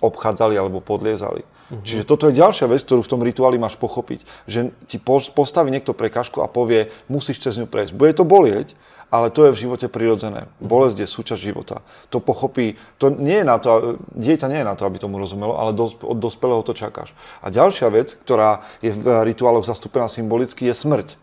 obchádzali 0.02 0.58
alebo 0.58 0.82
podliezali. 0.82 1.44
Uh-huh. 1.44 1.82
Čiže 1.86 2.02
toto 2.02 2.26
je 2.26 2.40
ďalšia 2.40 2.66
vec, 2.66 2.82
ktorú 2.82 3.06
v 3.06 3.12
tom 3.14 3.22
rituáli 3.22 3.62
máš 3.62 3.78
pochopiť. 3.78 4.26
Že 4.50 4.74
ti 4.90 4.98
postaví 5.06 5.70
niekto 5.70 5.94
prekažku 5.94 6.42
a 6.42 6.50
povie, 6.50 6.90
musíš 7.06 7.38
cez 7.38 7.54
ňu 7.62 7.70
prejsť. 7.70 7.94
Bude 7.94 8.10
to 8.10 8.26
bolieť, 8.26 8.74
ale 9.10 9.30
to 9.30 9.46
je 9.46 9.54
v 9.54 9.60
živote 9.66 9.86
prirodzené. 9.86 10.46
Mhm. 10.46 10.66
Bolesť 10.66 10.96
je 11.04 11.06
súčasť 11.06 11.40
života. 11.42 11.86
To 12.10 12.18
pochopí, 12.18 12.74
to 12.98 13.10
nie 13.10 13.42
je 13.42 13.46
na 13.46 13.62
to, 13.62 14.02
dieťa 14.18 14.50
nie 14.50 14.62
je 14.62 14.66
na 14.66 14.74
to, 14.74 14.82
aby 14.86 14.98
tomu 14.98 15.22
rozumelo, 15.22 15.54
ale 15.58 15.74
od 15.78 16.18
dospelého 16.18 16.62
to 16.66 16.74
čakáš. 16.74 17.14
A 17.38 17.54
ďalšia 17.54 17.86
vec, 17.90 18.18
ktorá 18.26 18.66
je 18.82 18.90
v 18.90 19.22
rituáloch 19.26 19.66
zastúpená 19.66 20.10
symbolicky, 20.10 20.66
je 20.66 20.74
smrť. 20.74 21.14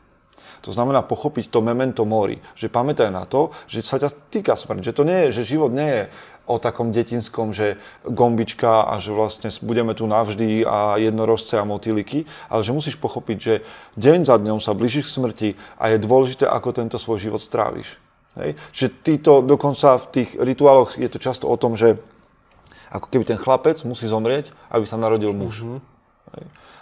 To 0.65 0.71
znamená 0.73 1.05
pochopiť 1.05 1.51
to 1.51 1.59
memento 1.61 2.07
mori, 2.07 2.39
že 2.57 2.71
pamätaj 2.71 3.11
na 3.11 3.27
to, 3.27 3.53
že 3.69 3.85
sa 3.85 4.01
ťa 4.01 4.09
týka 4.31 4.53
smrť, 4.57 4.81
že 4.81 4.95
to 4.95 5.03
nie 5.03 5.19
je, 5.27 5.41
že 5.41 5.51
život 5.57 5.71
nie 5.73 5.87
je 5.87 6.03
o 6.47 6.55
takom 6.57 6.95
detinskom, 6.95 7.51
že 7.51 7.75
gombička 8.07 8.87
a 8.87 8.97
že 9.03 9.11
vlastne 9.11 9.51
budeme 9.67 9.91
tu 9.91 10.07
navždy 10.07 10.63
a 10.63 10.95
jednorožce 10.95 11.59
a 11.59 11.67
motýliky, 11.67 12.23
ale 12.47 12.63
že 12.63 12.71
musíš 12.71 12.95
pochopiť, 12.95 13.37
že 13.37 13.53
deň 13.99 14.19
za 14.23 14.39
dňom 14.39 14.63
sa 14.63 14.71
blížiš 14.71 15.11
k 15.11 15.15
smrti 15.19 15.49
a 15.75 15.91
je 15.91 15.99
dôležité, 15.99 16.47
ako 16.47 16.71
tento 16.71 16.95
svoj 16.95 17.19
život 17.19 17.43
stráviš. 17.43 17.99
Hej? 18.39 18.55
Že 18.71 18.85
týto, 19.03 19.31
dokonca 19.43 19.99
v 19.99 20.05
tých 20.15 20.29
rituáloch 20.39 20.95
je 20.95 21.11
to 21.11 21.19
často 21.19 21.51
o 21.51 21.59
tom, 21.59 21.75
že 21.75 21.99
ako 22.87 23.11
keby 23.11 23.27
ten 23.27 23.35
chlapec 23.35 23.83
musí 23.83 24.07
zomrieť, 24.07 24.55
aby 24.71 24.87
sa 24.87 24.95
narodil 24.95 25.35
muž. 25.35 25.67
Mm-hmm. 25.67 25.96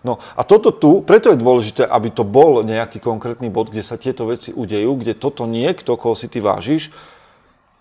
No 0.06 0.22
a 0.38 0.46
toto 0.46 0.70
tu, 0.70 1.02
preto 1.02 1.34
je 1.34 1.42
dôležité, 1.42 1.82
aby 1.86 2.14
to 2.14 2.22
bol 2.22 2.62
nejaký 2.62 3.02
konkrétny 3.02 3.50
bod, 3.50 3.74
kde 3.74 3.82
sa 3.82 3.98
tieto 3.98 4.30
veci 4.30 4.54
udejú, 4.54 5.02
kde 5.02 5.18
toto 5.18 5.50
niekto, 5.50 5.98
koho 5.98 6.14
si 6.14 6.30
ty 6.30 6.38
vážiš, 6.38 6.94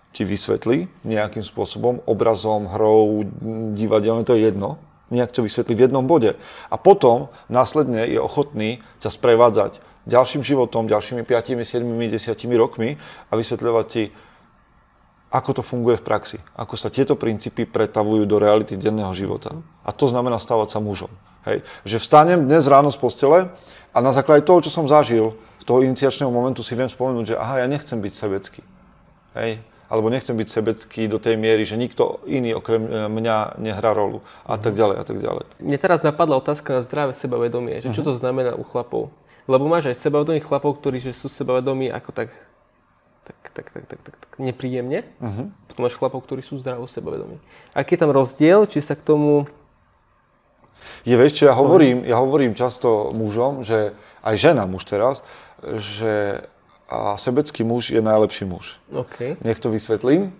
ti 0.09 0.25
vysvetlí 0.25 1.05
nejakým 1.05 1.45
spôsobom, 1.45 2.01
obrazom, 2.09 2.65
hrou, 2.71 3.27
divadelne, 3.77 4.25
to 4.25 4.33
je 4.33 4.49
jedno, 4.49 4.81
nejak 5.13 5.29
to 5.29 5.45
vysvetlí 5.45 5.77
v 5.77 5.83
jednom 5.85 6.07
bode. 6.09 6.33
A 6.71 6.75
potom 6.81 7.29
následne 7.45 8.09
je 8.09 8.17
ochotný 8.17 8.81
ťa 9.03 9.13
sprevádzať 9.13 9.83
ďalším 10.05 10.45
životom, 10.45 10.85
ďalšími 10.87 11.25
5, 11.25 11.65
7, 11.65 11.81
10 11.83 12.61
rokmi 12.61 12.95
a 13.29 13.33
vysvetľovať 13.33 13.85
ti, 13.89 14.13
ako 15.33 15.59
to 15.59 15.63
funguje 15.65 15.99
v 15.99 16.05
praxi, 16.05 16.37
ako 16.55 16.77
sa 16.77 16.93
tieto 16.93 17.17
princípy 17.17 17.67
pretavujú 17.67 18.23
do 18.23 18.37
reality 18.39 18.77
denného 18.77 19.11
života. 19.11 19.51
A 19.83 19.91
to 19.91 20.07
znamená 20.07 20.39
stávať 20.39 20.77
sa 20.77 20.79
mužom. 20.79 21.11
Hej. 21.45 21.61
Že 21.85 21.97
vstanem 22.01 22.39
dnes 22.45 22.65
ráno 22.65 22.89
z 22.89 22.97
postele 22.97 23.53
a 23.93 23.97
na 24.01 24.11
základe 24.11 24.43
toho, 24.43 24.61
čo 24.65 24.73
som 24.73 24.89
zažil, 24.89 25.37
toho 25.65 25.81
iniciačného 25.81 26.29
momentu 26.29 26.61
si 26.61 26.77
viem 26.77 26.89
spomenúť, 26.89 27.33
že 27.33 27.35
aha, 27.37 27.65
ja 27.65 27.67
nechcem 27.69 27.97
byť 27.97 28.13
sebecký. 28.13 28.61
Hej 29.33 29.61
alebo 29.85 30.09
nechcem 30.09 30.33
byť 30.33 30.49
sebecký 30.49 31.05
do 31.05 31.21
tej 31.21 31.37
miery, 31.37 31.61
že 31.61 31.77
nikto 31.77 32.25
iný 32.25 32.57
okrem 32.57 32.89
e, 32.89 33.05
mňa 33.05 33.61
nehrá 33.61 33.93
rolu 33.93 34.25
a 34.41 34.57
tak 34.57 34.73
mhm. 34.73 34.79
ďalej 34.81 34.95
a 34.97 35.03
tak 35.05 35.17
ďalej. 35.21 35.45
Mne 35.61 35.77
teraz 35.77 36.01
napadla 36.01 36.41
otázka 36.41 36.73
na 36.73 36.81
zdravé 36.81 37.13
sebavedomie, 37.13 37.85
že 37.85 37.93
čo 37.93 38.01
to 38.01 38.17
znamená 38.17 38.57
u 38.57 38.65
chlapov. 38.65 39.13
Lebo 39.45 39.69
máš 39.69 39.93
aj 39.93 40.01
sebavedomých 40.01 40.49
chlapov, 40.49 40.81
ktorí 40.81 40.97
že 40.97 41.13
sú 41.13 41.29
sebavedomí 41.29 41.93
ako 41.93 42.09
tak 42.11 42.29
tak, 43.25 43.37
tak, 43.57 43.67
tak, 43.73 43.83
tak, 43.89 43.99
tak, 44.05 44.15
tak 44.21 44.31
nepríjemne. 44.37 45.01
Uh-huh. 45.17 45.49
Potom 45.65 45.81
máš 45.81 45.97
chlapov, 45.97 46.21
ktorí 46.29 46.45
sú 46.45 46.61
zdravo 46.61 46.85
sebavedomí. 46.85 47.41
Aký 47.73 47.97
je 47.97 48.05
tam 48.05 48.13
rozdiel, 48.13 48.69
či 48.69 48.81
sa 48.85 48.93
k 48.93 49.01
tomu... 49.01 49.49
Je, 51.05 51.15
vieš 51.17 51.41
čo, 51.41 51.43
ja 51.49 51.55
hovorím, 51.55 52.05
ja 52.05 52.17
hovorím 52.17 52.57
často 52.57 53.13
mužom, 53.13 53.61
že 53.61 53.93
aj 54.25 54.35
žena 54.37 54.65
muž 54.65 54.85
teraz, 54.85 55.21
že 55.61 56.45
a 56.85 57.17
sebecký 57.17 57.65
muž 57.65 57.89
je 57.89 58.01
najlepší 58.01 58.45
muž. 58.45 58.77
Okay. 58.93 59.37
Nech 59.41 59.57
to 59.57 59.73
vysvetlím. 59.73 60.37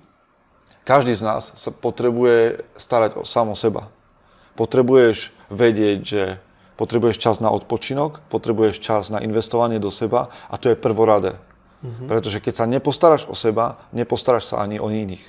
Každý 0.85 1.17
z 1.17 1.25
nás 1.25 1.49
sa 1.57 1.73
potrebuje 1.73 2.61
starať 2.77 3.17
o 3.17 3.25
samo 3.25 3.57
seba. 3.57 3.89
Potrebuješ 4.53 5.33
vedieť, 5.49 5.99
že 6.05 6.23
potrebuješ 6.77 7.17
čas 7.17 7.41
na 7.41 7.49
odpočinok, 7.49 8.21
potrebuješ 8.29 8.77
čas 8.77 9.09
na 9.09 9.25
investovanie 9.25 9.81
do 9.81 9.89
seba 9.89 10.29
a 10.45 10.55
to 10.61 10.69
je 10.69 10.77
prvoradé. 10.77 11.41
Mm-hmm. 11.81 12.07
Pretože 12.07 12.37
keď 12.37 12.53
sa 12.53 12.65
nepostaráš 12.69 13.25
o 13.25 13.33
seba, 13.33 13.81
nepostaráš 13.89 14.53
sa 14.53 14.61
ani 14.61 14.77
o 14.77 14.93
iných. 14.93 15.25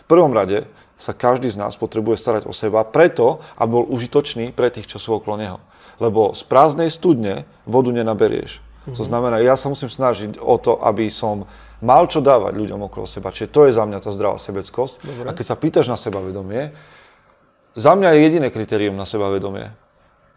V 0.00 0.04
prvom 0.08 0.32
rade 0.32 0.64
sa 1.00 1.16
každý 1.16 1.48
z 1.48 1.56
nás 1.56 1.80
potrebuje 1.80 2.20
starať 2.20 2.42
o 2.44 2.52
seba 2.52 2.84
preto, 2.84 3.40
aby 3.56 3.70
bol 3.72 3.88
užitočný 3.88 4.52
pre 4.52 4.68
tých, 4.68 4.86
čo 4.86 5.00
sú 5.00 5.16
okolo 5.16 5.40
neho. 5.40 5.58
Lebo 5.96 6.36
z 6.36 6.44
prázdnej 6.44 6.92
studne 6.92 7.48
vodu 7.64 7.88
nenaberieš. 7.88 8.60
Mm-hmm. 8.60 8.96
To 8.96 9.02
znamená, 9.02 9.40
ja 9.40 9.56
sa 9.56 9.72
musím 9.72 9.88
snažiť 9.88 10.36
o 10.36 10.60
to, 10.60 10.76
aby 10.84 11.08
som 11.08 11.48
mal 11.80 12.04
čo 12.04 12.20
dávať 12.20 12.56
ľuďom 12.60 12.92
okolo 12.92 13.08
seba. 13.08 13.32
Čiže 13.32 13.48
to 13.48 13.60
je 13.64 13.72
za 13.76 13.84
mňa 13.88 13.98
tá 14.04 14.12
zdravá 14.12 14.36
sebeckosť. 14.36 14.94
Dobre. 15.00 15.26
A 15.28 15.32
keď 15.32 15.44
sa 15.48 15.56
pýtaš 15.56 15.86
na 15.88 15.96
sebavedomie, 15.96 16.76
za 17.72 17.92
mňa 17.96 18.08
je 18.12 18.18
jediné 18.20 18.48
kritérium 18.52 18.96
na 18.96 19.08
sebavedomie. 19.08 19.72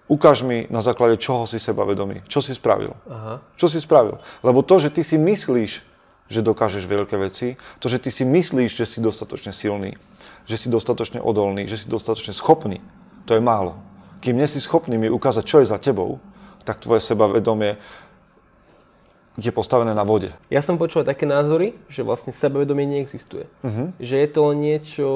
Ukáž 0.07 0.43
mi 0.43 0.67
na 0.67 0.83
základe 0.83 1.15
čoho 1.15 1.47
si 1.47 1.59
sebavedomý. 1.59 2.27
Čo 2.27 2.43
si 2.43 2.51
spravil? 2.51 2.91
Aha. 3.07 3.39
Čo 3.55 3.71
si 3.71 3.79
spravil? 3.79 4.19
Lebo 4.43 4.59
to, 4.63 4.79
že 4.79 4.91
ty 4.91 4.99
si 4.99 5.15
myslíš, 5.15 5.92
že 6.31 6.45
dokážeš 6.45 6.87
veľké 6.87 7.15
veci, 7.19 7.59
to, 7.79 7.91
že 7.91 7.99
ty 7.99 8.09
si 8.09 8.23
myslíš, 8.23 8.71
že 8.71 8.85
si 8.87 8.99
dostatočne 9.03 9.51
silný, 9.51 9.99
že 10.47 10.55
si 10.55 10.67
dostatočne 10.71 11.19
odolný, 11.19 11.67
že 11.67 11.83
si 11.83 11.87
dostatočne 11.87 12.33
schopný, 12.35 12.79
to 13.27 13.35
je 13.35 13.41
málo. 13.43 13.79
Kým 14.23 14.39
nie 14.39 14.47
si 14.47 14.63
schopný 14.63 14.95
mi 14.95 15.11
ukázať, 15.11 15.43
čo 15.43 15.59
je 15.59 15.67
za 15.67 15.79
tebou, 15.79 16.23
tak 16.63 16.79
tvoje 16.79 17.03
sebavedomie 17.03 17.75
je 19.35 19.51
postavené 19.51 19.91
na 19.97 20.05
vode. 20.05 20.29
Ja 20.53 20.61
som 20.61 20.77
počul 20.77 21.01
také 21.03 21.25
názory, 21.25 21.73
že 21.89 22.05
vlastne 22.05 22.29
sebavedomie 22.29 22.85
neexistuje. 22.85 23.49
Uh-huh. 23.65 23.89
Že 23.97 24.15
je 24.21 24.29
to 24.29 24.39
len 24.45 24.57
niečo, 24.61 25.07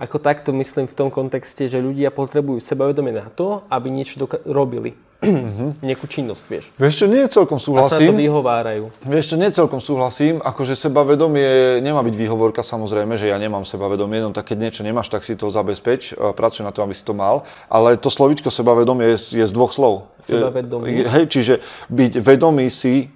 ako 0.00 0.16
takto 0.18 0.50
myslím 0.56 0.88
v 0.88 0.96
tom 0.96 1.08
kontexte, 1.12 1.68
že 1.68 1.84
ľudia 1.84 2.08
potrebujú 2.08 2.58
sebavedomie 2.58 3.12
na 3.12 3.28
to, 3.28 3.62
aby 3.68 3.92
niečo 3.92 4.24
doka- 4.24 4.42
robili. 4.48 4.96
Nejakú 5.88 6.06
činnosť, 6.06 6.44
vieš. 6.46 6.64
Vieš 6.76 6.94
čo, 7.00 7.06
nie 7.08 7.24
celkom 7.26 7.58
súhlasím. 7.58 7.90
A 7.90 7.98
sa 7.98 8.10
to 8.10 8.14
vyhovárajú. 8.14 8.84
Vieš 9.04 9.24
čo, 9.32 9.36
nie 9.40 9.50
celkom 9.50 9.80
súhlasím. 9.80 10.38
Akože 10.44 10.76
sebavedomie 10.76 11.80
nemá 11.80 12.04
byť 12.04 12.14
výhovorka, 12.14 12.60
samozrejme, 12.62 13.16
že 13.16 13.32
ja 13.32 13.36
nemám 13.40 13.66
sebavedomie, 13.66 14.20
no 14.20 14.30
tak 14.30 14.52
keď 14.52 14.58
niečo 14.70 14.82
nemáš, 14.84 15.08
tak 15.08 15.24
si 15.26 15.34
to 15.34 15.48
zabezpeč, 15.50 16.14
pracuj 16.14 16.62
na 16.62 16.70
to, 16.70 16.84
aby 16.84 16.92
si 16.92 17.02
to 17.02 17.16
mal. 17.16 17.48
Ale 17.72 17.96
to 17.96 18.12
slovičko 18.12 18.52
sebavedomie 18.52 19.16
je, 19.16 19.42
je 19.42 19.44
z 19.48 19.52
dvoch 19.52 19.72
slov. 19.72 20.12
Sebavedomie. 20.24 21.04
Hej, 21.04 21.32
čiže 21.32 21.54
byť 21.88 22.12
vedomý 22.20 22.68
si 22.68 23.10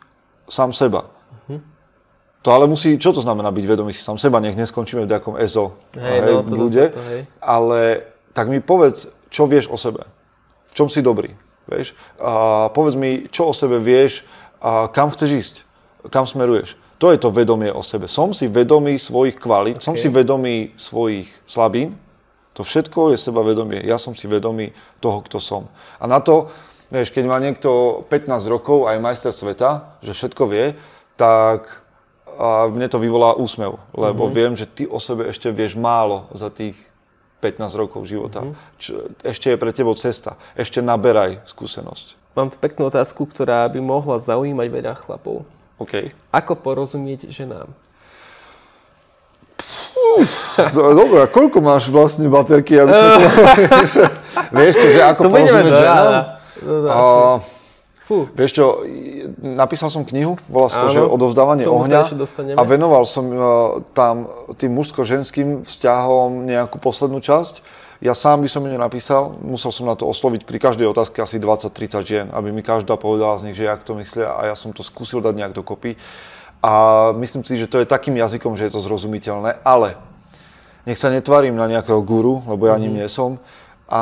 sám 0.48 0.72
seba. 0.72 1.18
To 2.46 2.54
ale 2.54 2.70
musí, 2.70 2.94
čo 2.96 3.10
to 3.10 3.20
znamená 3.20 3.50
byť 3.50 3.64
vedomý 3.66 3.90
si 3.90 4.00
sám 4.00 4.16
seba, 4.16 4.38
nech 4.38 4.54
neskončíme 4.54 5.04
v 5.04 5.10
nejakom 5.10 5.34
EZO 5.42 5.74
hej, 5.98 6.18
hej, 6.22 6.34
no, 6.38 6.46
to, 6.46 6.54
ľude, 6.54 6.84
to, 6.88 6.94
to, 6.94 7.02
hej. 7.10 7.20
ale 7.42 7.80
tak 8.30 8.46
mi 8.46 8.62
povedz, 8.62 9.10
čo 9.26 9.50
vieš 9.50 9.66
o 9.66 9.76
sebe, 9.76 10.06
v 10.70 10.72
čom 10.72 10.86
si 10.86 11.02
dobrý, 11.02 11.34
vieš, 11.68 11.94
a 12.18 12.66
povedz 12.72 12.96
mi, 12.96 13.28
čo 13.28 13.52
o 13.52 13.54
sebe 13.54 13.78
vieš, 13.78 14.24
a 14.58 14.90
kam 14.90 15.12
chceš 15.12 15.30
ísť, 15.30 15.54
kam 16.10 16.26
smeruješ. 16.26 16.74
To 16.98 17.14
je 17.14 17.22
to 17.22 17.30
vedomie 17.30 17.70
o 17.70 17.84
sebe. 17.86 18.10
Som 18.10 18.34
si 18.34 18.50
vedomý 18.50 18.98
svojich 18.98 19.38
kvalít, 19.38 19.78
okay. 19.78 19.86
som 19.86 19.94
si 19.94 20.10
vedomý 20.10 20.74
svojich 20.74 21.30
slabín, 21.46 21.94
to 22.58 22.66
všetko 22.66 23.14
je 23.14 23.22
seba 23.22 23.46
vedomie. 23.46 23.78
Ja 23.86 24.02
som 24.02 24.18
si 24.18 24.26
vedomý 24.26 24.74
toho, 24.98 25.22
kto 25.22 25.38
som. 25.38 25.70
A 26.02 26.10
na 26.10 26.18
to, 26.18 26.50
vieš, 26.90 27.14
keď 27.14 27.24
má 27.30 27.38
niekto 27.38 28.02
15 28.10 28.50
rokov 28.50 28.90
a 28.90 28.98
je 28.98 29.04
majster 29.04 29.30
sveta, 29.30 29.94
že 30.02 30.10
všetko 30.10 30.42
vie, 30.50 30.74
tak 31.14 31.86
a 32.38 32.70
mne 32.70 32.86
to 32.86 33.02
vyvolá 33.02 33.34
úsmev, 33.34 33.82
lebo 33.90 34.30
mm-hmm. 34.30 34.38
viem, 34.38 34.52
že 34.54 34.70
ty 34.70 34.86
o 34.86 35.02
sebe 35.02 35.26
ešte 35.26 35.50
vieš 35.50 35.74
málo 35.74 36.30
za 36.30 36.46
tých 36.54 36.78
15 37.38 37.80
rokov 37.80 38.02
života. 38.06 38.42
Mm-hmm. 38.42 38.78
Čo, 38.82 38.92
ešte 39.22 39.54
je 39.54 39.56
pre 39.60 39.70
tebou 39.70 39.94
cesta. 39.94 40.34
Ešte 40.58 40.82
naberaj 40.82 41.42
skúsenosť. 41.46 42.18
Mám 42.34 42.54
tu 42.54 42.56
peknú 42.58 42.90
otázku, 42.90 43.26
ktorá 43.26 43.66
by 43.70 43.78
mohla 43.82 44.18
zaujímať 44.18 44.66
veľa 44.70 44.94
chlapov. 44.98 45.46
OK. 45.78 46.10
Ako 46.34 46.58
porozumieť 46.58 47.30
ženám? 47.30 47.70
Dobre, 50.74 51.26
koľko 51.30 51.58
máš 51.62 51.90
vlastne 51.90 52.26
baterky, 52.26 52.78
aby 52.78 52.90
sme 52.90 53.08
to... 53.14 53.20
Vieš 54.58 54.74
to, 54.78 54.86
že 54.90 55.00
ako 55.02 55.22
to 55.22 55.30
porozumieť 55.30 55.74
ženám? 55.78 56.14
No, 56.66 57.38
Fú. 58.08 58.24
Vieš 58.32 58.56
čo, 58.56 58.66
napísal 59.36 59.92
som 59.92 60.00
knihu, 60.00 60.40
volá 60.48 60.72
sa 60.72 60.80
to, 60.80 60.96
že 60.96 61.04
odovzdávanie 61.04 61.68
ohňa 61.68 62.08
a 62.56 62.62
venoval 62.64 63.04
som 63.04 63.28
uh, 63.28 63.38
tam 63.92 64.32
tým 64.56 64.72
mužsko-ženským 64.72 65.68
vzťahom 65.68 66.48
nejakú 66.48 66.80
poslednú 66.80 67.20
časť. 67.20 67.60
Ja 68.00 68.16
sám 68.16 68.40
by 68.40 68.48
som 68.48 68.64
ju 68.64 68.72
nenapísal, 68.72 69.36
musel 69.44 69.76
som 69.76 69.84
na 69.84 69.92
to 69.92 70.08
osloviť 70.08 70.48
pri 70.48 70.56
každej 70.56 70.88
otázke 70.88 71.20
asi 71.20 71.36
20-30 71.36 72.08
žien, 72.08 72.26
aby 72.32 72.48
mi 72.48 72.64
každá 72.64 72.96
povedala 72.96 73.36
z 73.44 73.52
nich, 73.52 73.60
že 73.60 73.68
jak 73.68 73.84
to 73.84 73.92
myslia 74.00 74.32
a 74.32 74.48
ja 74.48 74.56
som 74.56 74.72
to 74.72 74.80
skúsil 74.80 75.20
dať 75.20 75.44
nejak 75.44 75.52
dokopy. 75.52 76.00
A 76.64 76.72
myslím 77.12 77.44
si, 77.44 77.60
že 77.60 77.68
to 77.68 77.76
je 77.76 77.84
takým 77.84 78.16
jazykom, 78.16 78.56
že 78.56 78.72
je 78.72 78.72
to 78.72 78.80
zrozumiteľné, 78.80 79.60
ale 79.68 80.00
nech 80.88 80.96
sa 80.96 81.12
netvarím 81.12 81.60
na 81.60 81.68
nejakého 81.68 82.00
guru, 82.00 82.40
lebo 82.48 82.72
ja 82.72 82.80
mm-hmm. 82.80 82.82
ním 82.88 83.04
nie 83.04 83.08
som. 83.12 83.36
A 83.84 84.00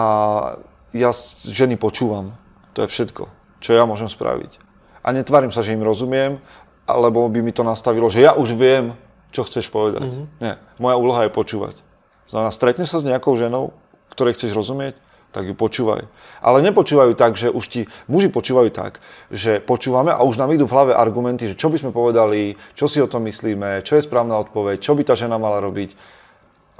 ja 0.94 1.10
ženy 1.42 1.74
počúvam, 1.74 2.38
to 2.70 2.86
je 2.86 2.94
všetko 2.94 3.35
čo 3.60 3.76
ja 3.76 3.84
môžem 3.88 4.08
spraviť. 4.08 4.58
A 5.06 5.14
netvárim 5.14 5.54
sa, 5.54 5.62
že 5.62 5.72
im 5.72 5.86
rozumiem, 5.86 6.42
alebo 6.86 7.26
by 7.26 7.40
mi 7.42 7.50
to 7.54 7.66
nastavilo, 7.66 8.10
že 8.10 8.22
ja 8.22 8.34
už 8.34 8.54
viem, 8.54 8.94
čo 9.34 9.42
chceš 9.46 9.70
povedať. 9.70 10.06
Mm-hmm. 10.06 10.26
Nie, 10.42 10.58
moja 10.78 10.96
úloha 10.96 11.20
je 11.26 11.34
počúvať. 11.34 11.82
Znamená, 12.26 12.50
stretneš 12.50 12.90
sa 12.94 12.98
s 13.02 13.06
nejakou 13.06 13.34
ženou, 13.38 13.74
ktorej 14.10 14.34
chceš 14.38 14.54
rozumieť, 14.54 14.98
tak 15.36 15.46
ju 15.46 15.54
počúvaj. 15.54 16.08
Ale 16.40 16.64
nepočúvajú 16.64 17.12
tak, 17.12 17.36
že 17.36 17.52
už 17.52 17.64
ti, 17.68 17.80
muži 18.08 18.32
počúvajú 18.32 18.72
tak, 18.72 19.04
že 19.28 19.60
počúvame 19.60 20.08
a 20.08 20.24
už 20.24 20.40
nám 20.40 20.56
idú 20.56 20.64
v 20.64 20.72
hlave 20.72 20.92
argumenty, 20.96 21.52
že 21.52 21.58
čo 21.60 21.68
by 21.68 21.76
sme 21.76 21.92
povedali, 21.92 22.56
čo 22.72 22.88
si 22.88 23.04
o 23.04 23.10
tom 23.10 23.28
myslíme, 23.28 23.84
čo 23.84 24.00
je 24.00 24.06
správna 24.06 24.40
odpoveď, 24.40 24.80
čo 24.80 24.96
by 24.96 25.04
tá 25.04 25.12
žena 25.12 25.36
mala 25.36 25.60
robiť. 25.60 25.92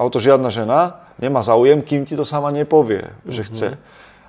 A 0.01 0.09
o 0.09 0.11
to 0.12 0.25
žiadna 0.25 0.49
žena 0.49 1.05
nemá 1.21 1.45
záujem, 1.45 1.85
kým 1.85 2.09
ti 2.09 2.17
to 2.17 2.25
sama 2.25 2.49
nepovie, 2.49 3.12
že 3.29 3.45
mm-hmm. 3.45 3.53
chce. 3.53 3.69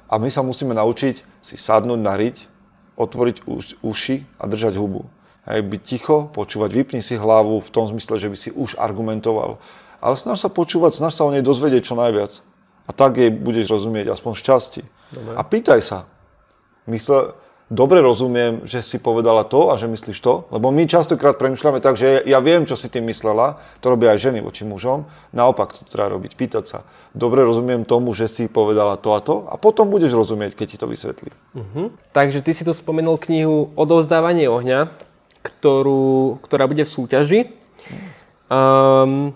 A 0.08 0.14
my 0.20 0.28
sa 0.28 0.44
musíme 0.44 0.76
naučiť 0.76 1.37
si 1.48 1.56
sadnúť 1.56 2.00
na 2.04 2.20
riť, 2.20 2.52
otvoriť 3.00 3.48
uši 3.80 4.16
a 4.36 4.44
držať 4.52 4.76
hubu. 4.76 5.08
Hej, 5.48 5.64
byť 5.64 5.82
ticho, 5.88 6.28
počúvať, 6.36 6.76
vypni 6.76 7.00
si 7.00 7.16
hlavu 7.16 7.64
v 7.64 7.70
tom 7.72 7.88
zmysle, 7.88 8.20
že 8.20 8.28
by 8.28 8.36
si 8.36 8.50
už 8.52 8.76
argumentoval. 8.76 9.64
Ale 10.04 10.20
snaž 10.20 10.44
sa 10.44 10.52
počúvať, 10.52 11.00
snaž 11.00 11.16
sa 11.16 11.24
o 11.24 11.32
nej 11.32 11.40
dozvedieť 11.40 11.88
čo 11.88 11.96
najviac. 11.96 12.44
A 12.84 12.92
tak 12.92 13.16
jej 13.16 13.32
budeš 13.32 13.72
rozumieť 13.72 14.12
aspoň 14.12 14.34
šťastí. 14.44 14.84
A 15.40 15.42
pýtaj 15.48 15.80
sa. 15.80 16.00
Mysle, 16.84 17.32
dobre 17.68 18.00
rozumiem, 18.00 18.64
že 18.64 18.80
si 18.80 18.98
povedala 19.00 19.44
to 19.44 19.72
a 19.72 19.76
že 19.76 19.92
myslíš 19.92 20.20
to, 20.24 20.48
lebo 20.52 20.72
my 20.72 20.88
častokrát 20.88 21.36
premyšľame 21.36 21.84
tak, 21.84 22.00
že 22.00 22.24
ja 22.24 22.40
viem, 22.40 22.64
čo 22.64 22.80
si 22.80 22.88
tým 22.88 23.08
myslela, 23.12 23.60
to 23.84 23.92
robia 23.92 24.16
aj 24.16 24.32
ženy 24.32 24.40
voči 24.40 24.64
mužom, 24.64 25.08
naopak 25.36 25.76
to 25.76 25.84
treba 25.88 26.16
robiť, 26.16 26.36
pýtať 26.40 26.64
sa. 26.66 26.80
Dobre 27.12 27.44
rozumiem 27.44 27.84
tomu, 27.84 28.16
že 28.16 28.32
si 28.32 28.48
povedala 28.48 28.96
to 28.96 29.16
a 29.16 29.20
to 29.20 29.48
a 29.52 29.60
potom 29.60 29.92
budeš 29.92 30.16
rozumieť, 30.16 30.56
keď 30.56 30.68
ti 30.68 30.78
to 30.80 30.88
vysvetlí. 30.88 31.30
Uh-huh. 31.56 31.88
Takže 32.16 32.40
ty 32.40 32.52
si 32.56 32.64
tu 32.64 32.72
spomenul 32.72 33.20
knihu 33.20 33.74
Odovzdávanie 33.76 34.48
ohňa, 34.48 34.94
ktorú, 35.44 36.40
ktorá 36.44 36.68
bude 36.68 36.84
v 36.88 36.92
súťaži. 36.92 37.40
Um, 38.48 39.36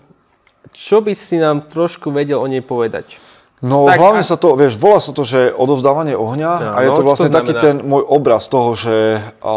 čo 0.72 1.04
by 1.04 1.12
si 1.12 1.36
nám 1.36 1.68
trošku 1.68 2.08
vedel 2.08 2.40
o 2.40 2.48
nej 2.48 2.64
povedať? 2.64 3.20
No 3.62 3.86
tak, 3.86 4.02
hlavne 4.02 4.26
a... 4.26 4.26
sa 4.26 4.34
to, 4.34 4.58
vieš, 4.58 4.74
volá 4.74 4.98
sa 4.98 5.14
to, 5.14 5.22
že 5.22 5.54
odovzdávanie 5.54 6.18
ohňa 6.18 6.52
ja, 6.58 6.70
a 6.74 6.78
je 6.82 6.90
no, 6.90 6.98
to 6.98 7.02
vlastne 7.06 7.30
to 7.30 7.38
taký 7.38 7.54
ten 7.54 7.78
môj 7.78 8.02
obraz 8.02 8.50
toho, 8.50 8.74
že 8.74 9.22
a, 9.38 9.54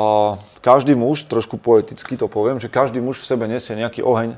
každý 0.61 0.93
muž, 0.93 1.25
trošku 1.25 1.57
poeticky 1.57 2.13
to 2.13 2.29
poviem, 2.29 2.61
že 2.61 2.69
každý 2.69 3.01
muž 3.01 3.17
v 3.17 3.33
sebe 3.33 3.49
nesie 3.49 3.73
nejaký 3.73 4.05
oheň, 4.05 4.37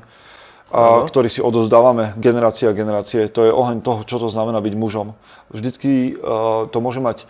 a, 0.72 1.04
ktorý 1.04 1.28
si 1.28 1.44
odovzdávame 1.44 2.16
generácie 2.16 2.64
a 2.64 2.72
generácie. 2.72 3.28
To 3.28 3.44
je 3.44 3.52
oheň 3.52 3.84
toho, 3.84 4.08
čo 4.08 4.16
to 4.16 4.32
znamená 4.32 4.56
byť 4.64 4.72
mužom. 4.72 5.12
Vždycky 5.52 6.16
a, 6.16 6.64
to 6.72 6.80
môže 6.80 7.04
mať 7.04 7.28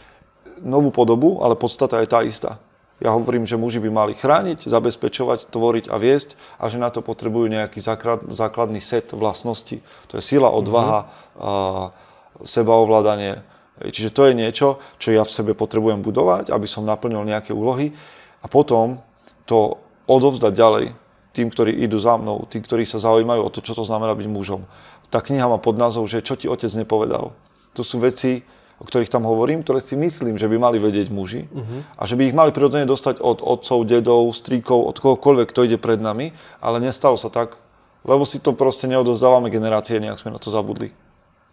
novú 0.63 0.95
podobu, 0.95 1.43
ale 1.43 1.59
podstata 1.59 1.99
je 1.99 2.07
tá 2.07 2.23
istá. 2.23 2.63
Ja 3.03 3.19
hovorím, 3.19 3.51
že 3.51 3.59
muži 3.59 3.83
by 3.83 3.91
mali 3.91 4.15
chrániť, 4.15 4.71
zabezpečovať, 4.71 5.51
tvoriť 5.51 5.91
a 5.91 5.99
viesť 5.99 6.39
a 6.63 6.71
že 6.71 6.79
na 6.79 6.91
to 6.95 7.03
potrebujú 7.03 7.51
nejaký 7.51 7.83
základný 8.31 8.79
set 8.79 9.11
vlastností. 9.11 9.83
To 10.11 10.19
je 10.19 10.23
sila, 10.23 10.55
odvaha, 10.55 11.11
mm-hmm 11.35 12.07
sebaovládanie. 12.43 13.43
Čiže 13.79 14.11
to 14.11 14.27
je 14.27 14.35
niečo, 14.35 14.83
čo 14.99 15.15
ja 15.15 15.23
v 15.23 15.31
sebe 15.31 15.53
potrebujem 15.55 16.03
budovať, 16.03 16.51
aby 16.51 16.67
som 16.67 16.83
naplnil 16.83 17.23
nejaké 17.23 17.55
úlohy 17.55 17.95
a 18.43 18.47
potom 18.51 18.99
to 19.47 19.79
odovzdať 20.11 20.53
ďalej 20.55 20.87
tým, 21.31 21.49
ktorí 21.55 21.79
idú 21.87 22.03
za 22.03 22.19
mnou, 22.19 22.51
tým, 22.51 22.67
ktorí 22.67 22.83
sa 22.83 22.99
zaujímajú 22.99 23.47
o 23.47 23.53
to, 23.55 23.63
čo 23.63 23.79
to 23.79 23.87
znamená 23.87 24.19
byť 24.19 24.27
mužom. 24.27 24.67
Tá 25.09 25.23
kniha 25.23 25.47
má 25.47 25.63
pod 25.63 25.79
názov, 25.79 26.11
že 26.11 26.27
čo 26.27 26.35
ti 26.35 26.51
otec 26.51 26.69
nepovedal. 26.75 27.31
To 27.79 27.83
sú 27.87 28.03
veci, 28.03 28.43
o 28.83 28.85
ktorých 28.85 29.11
tam 29.11 29.23
hovorím, 29.27 29.63
ktoré 29.63 29.79
si 29.79 29.95
myslím, 29.95 30.35
že 30.35 30.51
by 30.51 30.57
mali 30.59 30.79
vedieť 30.83 31.11
muži 31.15 31.47
uh-huh. 31.47 31.99
a 31.99 32.03
že 32.07 32.19
by 32.19 32.31
ich 32.31 32.37
mali 32.37 32.51
prirodzene 32.51 32.87
dostať 32.87 33.23
od 33.23 33.43
otcov, 33.43 33.79
dedov, 33.87 34.31
strýkov, 34.35 34.91
od 34.91 34.97
kohokoľvek, 34.99 35.47
kto 35.51 35.67
ide 35.67 35.79
pred 35.79 36.03
nami, 36.03 36.35
ale 36.59 36.83
nestalo 36.83 37.15
sa 37.15 37.31
tak, 37.31 37.59
lebo 38.03 38.27
si 38.27 38.43
to 38.43 38.55
proste 38.55 38.87
neodozdávame 38.91 39.51
generácie, 39.51 40.03
nejak 40.03 40.19
sme 40.19 40.35
na 40.35 40.43
to 40.43 40.51
zabudli 40.51 40.91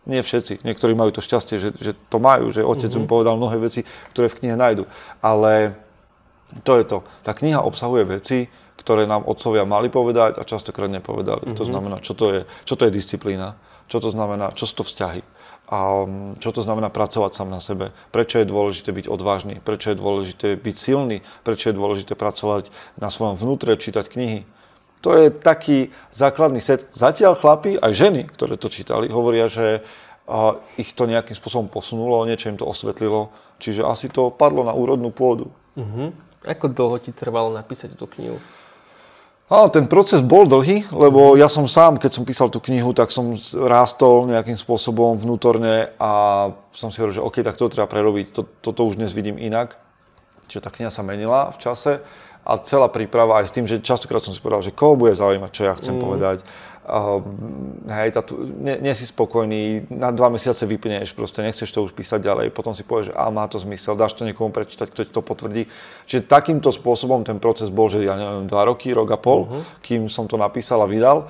nie 0.05 0.21
všetci, 0.21 0.61
niektorí 0.61 0.93
majú 0.93 1.11
to 1.13 1.21
šťastie, 1.21 1.57
že, 1.57 1.69
že 1.77 1.91
to 2.09 2.17
majú, 2.21 2.53
že 2.53 2.61
otec 2.61 2.89
mm-hmm. 2.89 3.05
mu 3.05 3.11
povedal 3.11 3.35
mnohé 3.37 3.57
veci, 3.57 3.81
ktoré 4.13 4.29
v 4.29 4.37
knihe 4.41 4.55
nájdu. 4.57 4.85
Ale 5.21 5.77
to 6.61 6.77
je 6.77 6.85
to. 6.85 6.97
Tá 7.25 7.33
kniha 7.33 7.65
obsahuje 7.65 8.05
veci, 8.05 8.45
ktoré 8.77 9.09
nám 9.09 9.25
otcovia 9.25 9.65
mali 9.65 9.89
povedať 9.89 10.37
a 10.37 10.45
častokrát 10.45 10.87
nepovedali. 10.87 11.49
Mm-hmm. 11.49 11.59
To 11.59 11.65
znamená, 11.65 11.97
čo 12.05 12.13
to 12.13 12.25
je, 12.31 12.39
čo 12.69 12.77
to 12.77 12.85
je 12.85 12.91
disciplína, 12.93 13.57
čo 13.89 13.97
to 13.97 14.13
znamená, 14.13 14.53
čo 14.53 14.69
sú 14.69 14.81
to 14.81 14.85
vzťahy 14.85 15.25
a 15.65 16.05
mm, 16.05 16.37
čo 16.41 16.53
to 16.53 16.61
znamená 16.61 16.93
pracovať 16.93 17.31
sám 17.33 17.49
na 17.49 17.57
sebe. 17.57 17.89
Prečo 18.13 18.37
je 18.37 18.49
dôležité 18.49 18.93
byť 18.93 19.05
odvážny, 19.09 19.57
prečo 19.61 19.89
je 19.89 19.97
dôležité 19.97 20.47
byť 20.61 20.75
silný, 20.77 21.25
prečo 21.41 21.73
je 21.73 21.75
dôležité 21.77 22.13
pracovať 22.13 22.69
na 23.01 23.09
svojom 23.09 23.33
vnútre, 23.33 23.73
čítať 23.73 24.05
knihy. 24.05 24.45
To 25.05 25.13
je 25.13 25.29
taký 25.29 25.93
základný 26.09 26.57
set. 26.57 26.89
Zatiaľ 26.89 27.37
chlapi, 27.37 27.77
aj 27.77 27.93
ženy, 27.93 28.25
ktoré 28.25 28.57
to 28.57 28.73
čítali, 28.73 29.05
hovoria, 29.05 29.45
že 29.45 29.85
ich 30.81 30.97
to 30.97 31.05
nejakým 31.05 31.37
spôsobom 31.37 31.69
posunulo, 31.69 32.25
niečo 32.25 32.49
im 32.49 32.57
to 32.57 32.65
osvetlilo, 32.65 33.29
čiže 33.61 33.85
asi 33.85 34.09
to 34.09 34.33
padlo 34.33 34.65
na 34.65 34.73
úrodnú 34.73 35.13
pôdu. 35.13 35.53
Uh-huh. 35.77 36.09
Ako 36.41 36.73
dlho 36.73 36.97
ti 36.97 37.13
trvalo 37.13 37.53
napísať 37.53 37.93
tú 37.93 38.09
knihu? 38.17 38.41
Áno, 39.45 39.69
ten 39.69 39.85
proces 39.85 40.25
bol 40.25 40.49
dlhý, 40.49 40.89
lebo 40.89 41.37
ja 41.37 41.45
som 41.45 41.69
sám, 41.69 42.01
keď 42.01 42.17
som 42.17 42.25
písal 42.25 42.49
tú 42.49 42.57
knihu, 42.65 42.97
tak 42.97 43.13
som 43.13 43.37
rástol 43.53 44.25
nejakým 44.25 44.57
spôsobom 44.57 45.21
vnútorne 45.21 45.93
a 46.01 46.49
som 46.73 46.89
si 46.89 46.97
hovoril, 46.97 47.21
že 47.21 47.25
OK, 47.25 47.45
tak 47.45 47.53
to 47.53 47.69
treba 47.69 47.85
prerobiť, 47.85 48.33
to, 48.33 48.41
toto 48.65 48.89
už 48.89 48.97
dnes 48.97 49.13
vidím 49.13 49.37
inak. 49.37 49.77
Čiže 50.49 50.65
tá 50.65 50.73
kniha 50.73 50.89
sa 50.89 51.05
menila 51.05 51.53
v 51.53 51.61
čase 51.61 52.01
a 52.45 52.61
celá 52.61 52.87
príprava 52.93 53.41
aj 53.41 53.49
s 53.49 53.55
tým, 53.57 53.65
že 53.65 53.81
častokrát 53.81 54.21
som 54.21 54.31
si 54.31 54.39
povedal, 54.39 54.61
že 54.61 54.71
koho 54.71 54.93
bude 54.93 55.17
zaujímať, 55.17 55.51
čo 55.51 55.63
ja 55.65 55.73
chcem 55.73 55.97
mm. 55.97 56.01
povedať 56.01 56.37
uh, 56.85 57.21
hej, 57.89 58.09
tá, 58.13 58.21
nie, 58.61 58.77
nie 58.81 58.93
si 58.93 59.09
spokojný, 59.09 59.89
na 59.89 60.13
dva 60.13 60.29
mesiace 60.29 60.69
vypneš, 60.69 61.17
proste 61.17 61.41
nechceš 61.41 61.73
to 61.73 61.81
už 61.81 61.97
písať 61.97 62.21
ďalej, 62.21 62.53
potom 62.53 62.77
si 62.77 62.85
povieš, 62.85 63.11
že 63.11 63.13
a 63.17 63.33
má 63.33 63.49
to 63.49 63.57
zmysel, 63.57 63.97
dáš 63.97 64.13
to 64.13 64.25
niekomu 64.25 64.53
prečítať, 64.53 64.93
kto 64.93 65.01
ti 65.01 65.11
to 65.11 65.21
potvrdí. 65.25 65.65
Čiže 66.05 66.29
takýmto 66.29 66.69
spôsobom 66.69 67.25
ten 67.25 67.41
proces 67.41 67.73
bol, 67.73 67.89
že 67.89 68.05
ja 68.05 68.13
neviem, 68.13 68.45
dva 68.45 68.69
roky, 68.69 68.93
rok 68.93 69.09
a 69.09 69.19
pol, 69.19 69.49
uh-huh. 69.49 69.81
kým 69.81 70.05
som 70.05 70.29
to 70.29 70.37
napísal 70.37 70.85
a 70.85 70.87
vydal. 70.87 71.25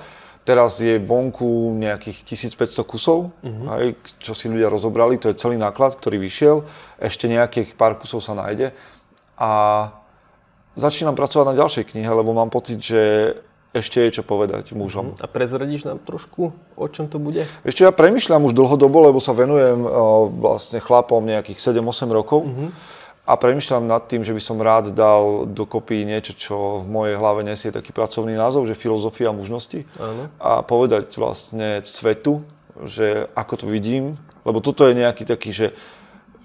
Teraz 0.45 0.78
je 0.78 1.01
vonku 1.01 1.73
nejakých 1.73 2.21
1500 2.54 2.86
kusov, 2.86 3.34
uh-huh. 3.41 3.65
hej, 3.80 3.97
čo 4.21 4.38
si 4.38 4.51
ľudia 4.51 4.69
rozobrali, 4.69 5.17
to 5.17 5.32
je 5.32 5.39
celý 5.39 5.56
náklad, 5.58 5.97
ktorý 5.97 6.19
vyšiel, 6.19 6.67
ešte 6.99 7.32
nejakých 7.32 7.80
pár 7.80 7.97
kusov 7.97 8.21
sa 8.21 8.36
nájde 8.36 8.75
a 9.39 9.51
začínam 10.76 11.16
pracovať 11.16 11.46
na 11.52 11.56
ďalšej 11.56 11.96
knihe, 11.96 12.12
lebo 12.12 12.32
mám 12.36 12.52
pocit, 12.52 12.80
že 12.80 13.34
ešte 13.76 14.00
je 14.08 14.20
čo 14.20 14.24
povedať 14.24 14.72
mužom. 14.72 15.20
A 15.20 15.28
prezradíš 15.28 15.84
nám 15.84 16.00
trošku, 16.00 16.56
o 16.80 16.88
čom 16.88 17.12
to 17.12 17.20
bude? 17.20 17.44
Ešte 17.68 17.84
ja 17.84 17.92
premyšľam 17.92 18.48
už 18.48 18.56
dlhodobo, 18.56 19.12
lebo 19.12 19.20
sa 19.20 19.36
venujem 19.36 19.84
vlastne 20.40 20.80
chlapom 20.80 21.20
nejakých 21.20 21.60
7-8 21.60 22.08
rokov. 22.08 22.48
Uh-huh. 22.48 22.72
A 23.26 23.36
premyšľam 23.36 23.90
nad 23.90 24.06
tým, 24.08 24.24
že 24.24 24.32
by 24.32 24.40
som 24.40 24.64
rád 24.64 24.96
dal 24.96 25.50
dokopy 25.50 26.08
niečo, 26.08 26.38
čo 26.38 26.80
v 26.80 26.88
mojej 26.88 27.16
hlave 27.20 27.44
nesie 27.44 27.74
taký 27.74 27.92
pracovný 27.92 28.38
názov, 28.38 28.64
že 28.70 28.80
filozofia 28.80 29.34
mužnosti. 29.36 29.84
Áno. 29.98 30.32
A 30.40 30.64
povedať 30.64 31.12
vlastne 31.18 31.82
svetu, 31.84 32.46
že 32.86 33.28
ako 33.36 33.54
to 33.60 33.66
vidím, 33.68 34.16
lebo 34.46 34.62
toto 34.62 34.86
je 34.86 34.94
nejaký 34.94 35.26
taký, 35.26 35.52
že 35.52 35.68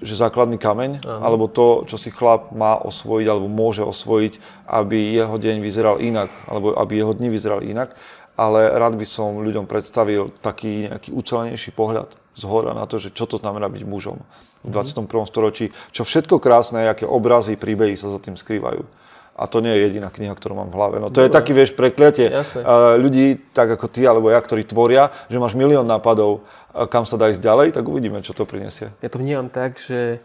že 0.01 0.17
základný 0.17 0.57
kameň, 0.57 1.05
Aha. 1.05 1.21
alebo 1.21 1.47
to, 1.47 1.85
čo 1.85 2.01
si 2.01 2.09
chlap 2.09 2.53
má 2.57 2.81
osvojiť 2.81 3.27
alebo 3.29 3.47
môže 3.53 3.85
osvojiť, 3.85 4.65
aby 4.69 5.13
jeho 5.13 5.37
deň 5.37 5.57
vyzeral 5.61 6.01
inak, 6.01 6.33
alebo 6.49 6.73
aby 6.77 7.05
jeho 7.05 7.13
dni 7.13 7.29
vyzerali 7.29 7.69
inak. 7.69 7.93
Ale 8.41 8.73
rád 8.73 8.97
by 8.97 9.05
som 9.05 9.45
ľuďom 9.45 9.69
predstavil 9.69 10.33
taký 10.41 10.89
nejaký 10.89 11.13
ucelenejší 11.13 11.77
pohľad 11.77 12.09
z 12.33 12.43
hora 12.49 12.73
na 12.73 12.89
to, 12.89 12.97
že 12.97 13.13
čo 13.13 13.29
to 13.29 13.37
znamená 13.37 13.69
byť 13.69 13.85
mužom 13.85 14.17
v 14.65 14.69
21. 14.73 15.25
Mhm. 15.25 15.29
storočí, 15.29 15.67
čo 15.93 16.05
všetko 16.05 16.41
krásne, 16.41 16.89
aké 16.89 17.05
obrazy, 17.05 17.57
príbehy 17.57 17.97
sa 17.97 18.09
za 18.09 18.21
tým 18.21 18.37
skrývajú. 18.37 19.00
A 19.40 19.48
to 19.48 19.64
nie 19.64 19.72
je 19.72 19.88
jediná 19.88 20.12
kniha, 20.12 20.37
ktorú 20.37 20.53
mám 20.53 20.68
v 20.68 20.76
hlave. 20.76 20.96
No 21.00 21.09
to 21.09 21.24
Dobre. 21.24 21.33
je 21.33 21.37
taký, 21.40 21.53
vieš, 21.57 21.72
prekliatie 21.72 22.29
Jasne. 22.29 22.61
ľudí, 23.00 23.40
tak 23.57 23.72
ako 23.72 23.88
ty 23.88 24.05
alebo 24.05 24.29
ja, 24.29 24.37
ktorí 24.37 24.68
tvoria, 24.68 25.09
že 25.33 25.40
máš 25.40 25.57
milión 25.57 25.88
nápadov, 25.88 26.44
kam 26.92 27.09
sa 27.09 27.16
dá 27.16 27.33
ísť 27.33 27.40
ďalej, 27.40 27.72
tak 27.72 27.88
uvidíme, 27.88 28.20
čo 28.20 28.37
to 28.37 28.44
prinesie. 28.44 28.92
Ja 29.00 29.09
to 29.09 29.16
vnímam 29.16 29.48
tak, 29.48 29.81
že 29.81 30.20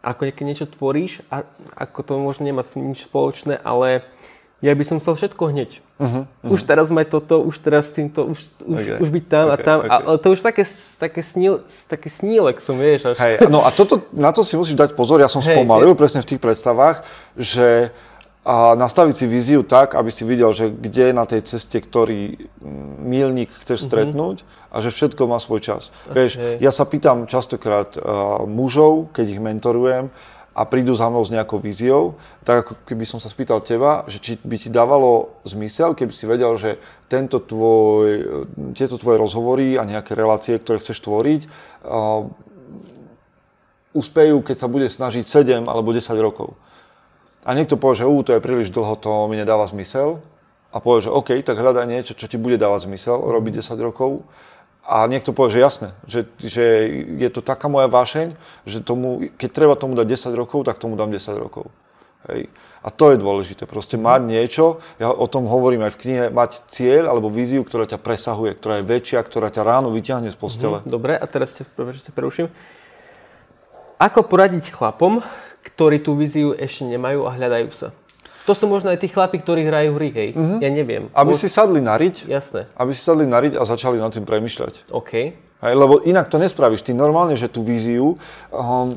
ako 0.00 0.22
keď 0.32 0.44
niečo 0.46 0.66
tvoríš, 0.70 1.20
a 1.28 1.42
ako 1.74 2.00
to 2.00 2.12
možno 2.16 2.46
nemá 2.46 2.62
nič 2.62 3.04
spoločné, 3.04 3.58
ale 3.60 4.06
ja 4.64 4.72
by 4.72 4.84
som 4.88 4.96
chcel 5.02 5.18
všetko 5.18 5.42
hneď. 5.52 5.70
Uh-huh, 5.96 6.24
uh-huh. 6.24 6.52
Už 6.52 6.64
teraz 6.64 6.88
mať 6.88 7.12
toto, 7.12 7.44
už 7.44 7.60
teraz 7.60 7.92
týmto, 7.92 8.24
už, 8.24 8.40
už, 8.64 8.78
okay, 8.80 8.98
už 9.00 9.08
byť 9.12 9.24
tam 9.28 9.46
okay, 9.48 9.54
a 9.54 9.56
tam. 9.60 9.78
Okay. 9.84 9.90
Ale 9.92 10.16
to 10.16 10.26
už 10.32 10.40
také, 10.40 10.62
také, 10.96 11.20
sníl, 11.20 11.60
také 11.88 12.08
snílek 12.08 12.56
som, 12.64 12.80
vieš. 12.80 13.12
Až. 13.12 13.16
Hej, 13.20 13.34
no 13.52 13.64
a 13.64 13.68
toto, 13.68 14.04
na 14.16 14.32
to 14.32 14.40
si 14.44 14.56
musíš 14.56 14.76
dať 14.80 14.96
pozor, 14.96 15.20
ja 15.20 15.28
som 15.28 15.44
hey, 15.44 15.56
spomalil 15.56 15.92
hey. 15.92 15.98
presne 15.98 16.20
v 16.24 16.28
tých 16.34 16.40
predstavách, 16.40 17.04
že 17.36 17.92
a 18.46 18.78
nastaviť 18.78 19.14
si 19.18 19.26
víziu 19.26 19.66
tak, 19.66 19.98
aby 19.98 20.06
si 20.14 20.22
videl, 20.22 20.54
že 20.54 20.70
kde 20.70 21.10
na 21.10 21.26
tej 21.26 21.42
ceste, 21.42 21.82
ktorý 21.82 22.38
mm, 22.38 23.02
milník 23.02 23.50
chceš 23.50 23.82
mhm. 23.82 23.86
stretnúť 23.90 24.36
uh-huh. 24.46 24.70
a 24.70 24.76
že 24.86 24.94
všetko 24.94 25.26
má 25.26 25.42
svoj 25.42 25.66
čas. 25.66 25.90
Okay. 26.06 26.14
Vieš, 26.14 26.32
ja 26.62 26.70
sa 26.70 26.86
pýtam 26.86 27.26
častokrát 27.26 27.98
uh, 27.98 28.46
mužov, 28.46 29.10
keď 29.10 29.26
ich 29.34 29.42
mentorujem 29.42 30.14
a 30.56 30.62
prídu 30.64 30.94
za 30.94 31.10
mnou 31.10 31.26
s 31.26 31.34
nejakou 31.34 31.58
víziou, 31.58 32.16
tak 32.46 32.64
ako 32.64 32.72
keby 32.86 33.04
som 33.04 33.18
sa 33.20 33.28
spýtal 33.28 33.60
teba, 33.66 34.06
že 34.08 34.22
či 34.22 34.32
by 34.40 34.56
ti 34.56 34.70
dávalo 34.72 35.36
zmysel, 35.44 35.92
keby 35.92 36.14
si 36.14 36.24
vedel, 36.24 36.54
že 36.56 36.80
tento 37.12 37.42
tvoj, 37.42 38.08
tieto 38.72 38.96
tvoje 38.96 39.20
rozhovory 39.20 39.76
a 39.76 39.84
nejaké 39.84 40.16
relácie, 40.16 40.56
ktoré 40.56 40.80
chceš 40.80 41.02
tvoriť, 41.02 41.42
uh, 41.84 42.24
uspejú, 43.90 44.40
keď 44.40 44.56
sa 44.56 44.68
bude 44.70 44.86
snažiť 44.86 45.26
7 45.26 45.66
alebo 45.66 45.90
10 45.90 46.04
rokov. 46.22 46.54
A 47.46 47.54
niekto 47.54 47.78
povie, 47.78 48.02
že 48.02 48.10
ú, 48.10 48.26
to 48.26 48.34
je 48.34 48.42
príliš 48.42 48.74
dlho, 48.74 48.98
to 48.98 49.30
mi 49.30 49.38
nedáva 49.38 49.70
zmysel. 49.70 50.18
A 50.74 50.82
povie, 50.82 51.06
že 51.06 51.14
OK, 51.14 51.30
tak 51.46 51.54
hľadaj 51.54 51.86
niečo, 51.86 52.18
čo 52.18 52.26
ti 52.26 52.34
bude 52.34 52.58
dávať 52.58 52.90
zmysel, 52.90 53.22
robiť 53.22 53.62
10 53.62 53.78
rokov. 53.86 54.26
A 54.82 55.06
niekto 55.06 55.30
povie, 55.30 55.58
že 55.58 55.60
jasné, 55.62 55.88
že, 56.06 56.26
že 56.42 56.90
je 57.18 57.28
to 57.30 57.42
taká 57.42 57.70
moja 57.70 57.86
vášeň, 57.86 58.34
že 58.66 58.82
tomu, 58.82 59.30
keď 59.38 59.50
treba 59.50 59.74
tomu 59.78 59.94
dať 59.94 60.06
10 60.06 60.34
rokov, 60.34 60.66
tak 60.66 60.82
tomu 60.82 60.98
dám 60.98 61.10
10 61.14 61.38
rokov. 61.38 61.70
Hej. 62.30 62.50
A 62.86 62.88
to 62.94 63.10
je 63.10 63.18
dôležité, 63.18 63.66
proste 63.66 63.98
mať 63.98 64.30
niečo, 64.30 64.78
ja 65.02 65.10
o 65.10 65.26
tom 65.26 65.50
hovorím 65.50 65.82
aj 65.86 65.98
v 65.98 66.00
knihe, 66.06 66.24
mať 66.30 66.62
cieľ 66.70 67.10
alebo 67.10 67.34
víziu, 67.34 67.66
ktorá 67.66 67.82
ťa 67.82 67.98
presahuje, 67.98 68.54
ktorá 68.54 68.78
je 68.78 68.86
väčšia, 68.86 69.18
ktorá 69.26 69.50
ťa 69.50 69.66
ráno 69.66 69.90
vyťahne 69.90 70.30
z 70.30 70.38
postele. 70.38 70.78
Mhm, 70.82 70.90
dobre, 70.90 71.18
a 71.18 71.26
teraz 71.26 71.58
ste, 71.58 71.66
sa 71.66 72.10
preruším. 72.14 72.46
Ako 73.98 74.22
poradiť 74.22 74.70
chlapom, 74.70 75.18
ktorí 75.66 75.98
tú 75.98 76.14
víziu 76.14 76.54
ešte 76.54 76.86
nemajú 76.86 77.26
a 77.26 77.34
hľadajú 77.34 77.70
sa. 77.74 77.90
To 78.46 78.54
sú 78.54 78.70
možno 78.70 78.94
aj 78.94 79.02
tí 79.02 79.10
chlapi, 79.10 79.42
ktorí 79.42 79.66
hrajú 79.66 79.98
hry, 79.98 80.08
hej. 80.14 80.30
Mm-hmm. 80.38 80.58
Ja 80.62 80.70
neviem. 80.70 81.02
Aby 81.10 81.34
Môž... 81.34 81.42
si 81.42 81.48
sadli 81.50 81.82
na 81.82 81.98
riť. 81.98 82.30
Jasné. 82.30 82.70
Aby 82.78 82.94
si 82.94 83.02
sadli 83.02 83.26
na 83.26 83.42
riť 83.42 83.58
a 83.58 83.66
začali 83.66 83.98
nad 83.98 84.14
tým 84.14 84.22
premyšľať. 84.22 84.86
OK. 84.94 85.12
Hej, 85.34 85.74
lebo 85.74 85.98
inak 86.06 86.30
to 86.30 86.38
nespravíš. 86.38 86.86
Ty 86.86 86.94
normálne, 86.94 87.34
že 87.34 87.50
tú 87.50 87.66
víziu, 87.66 88.14
um, 88.54 88.94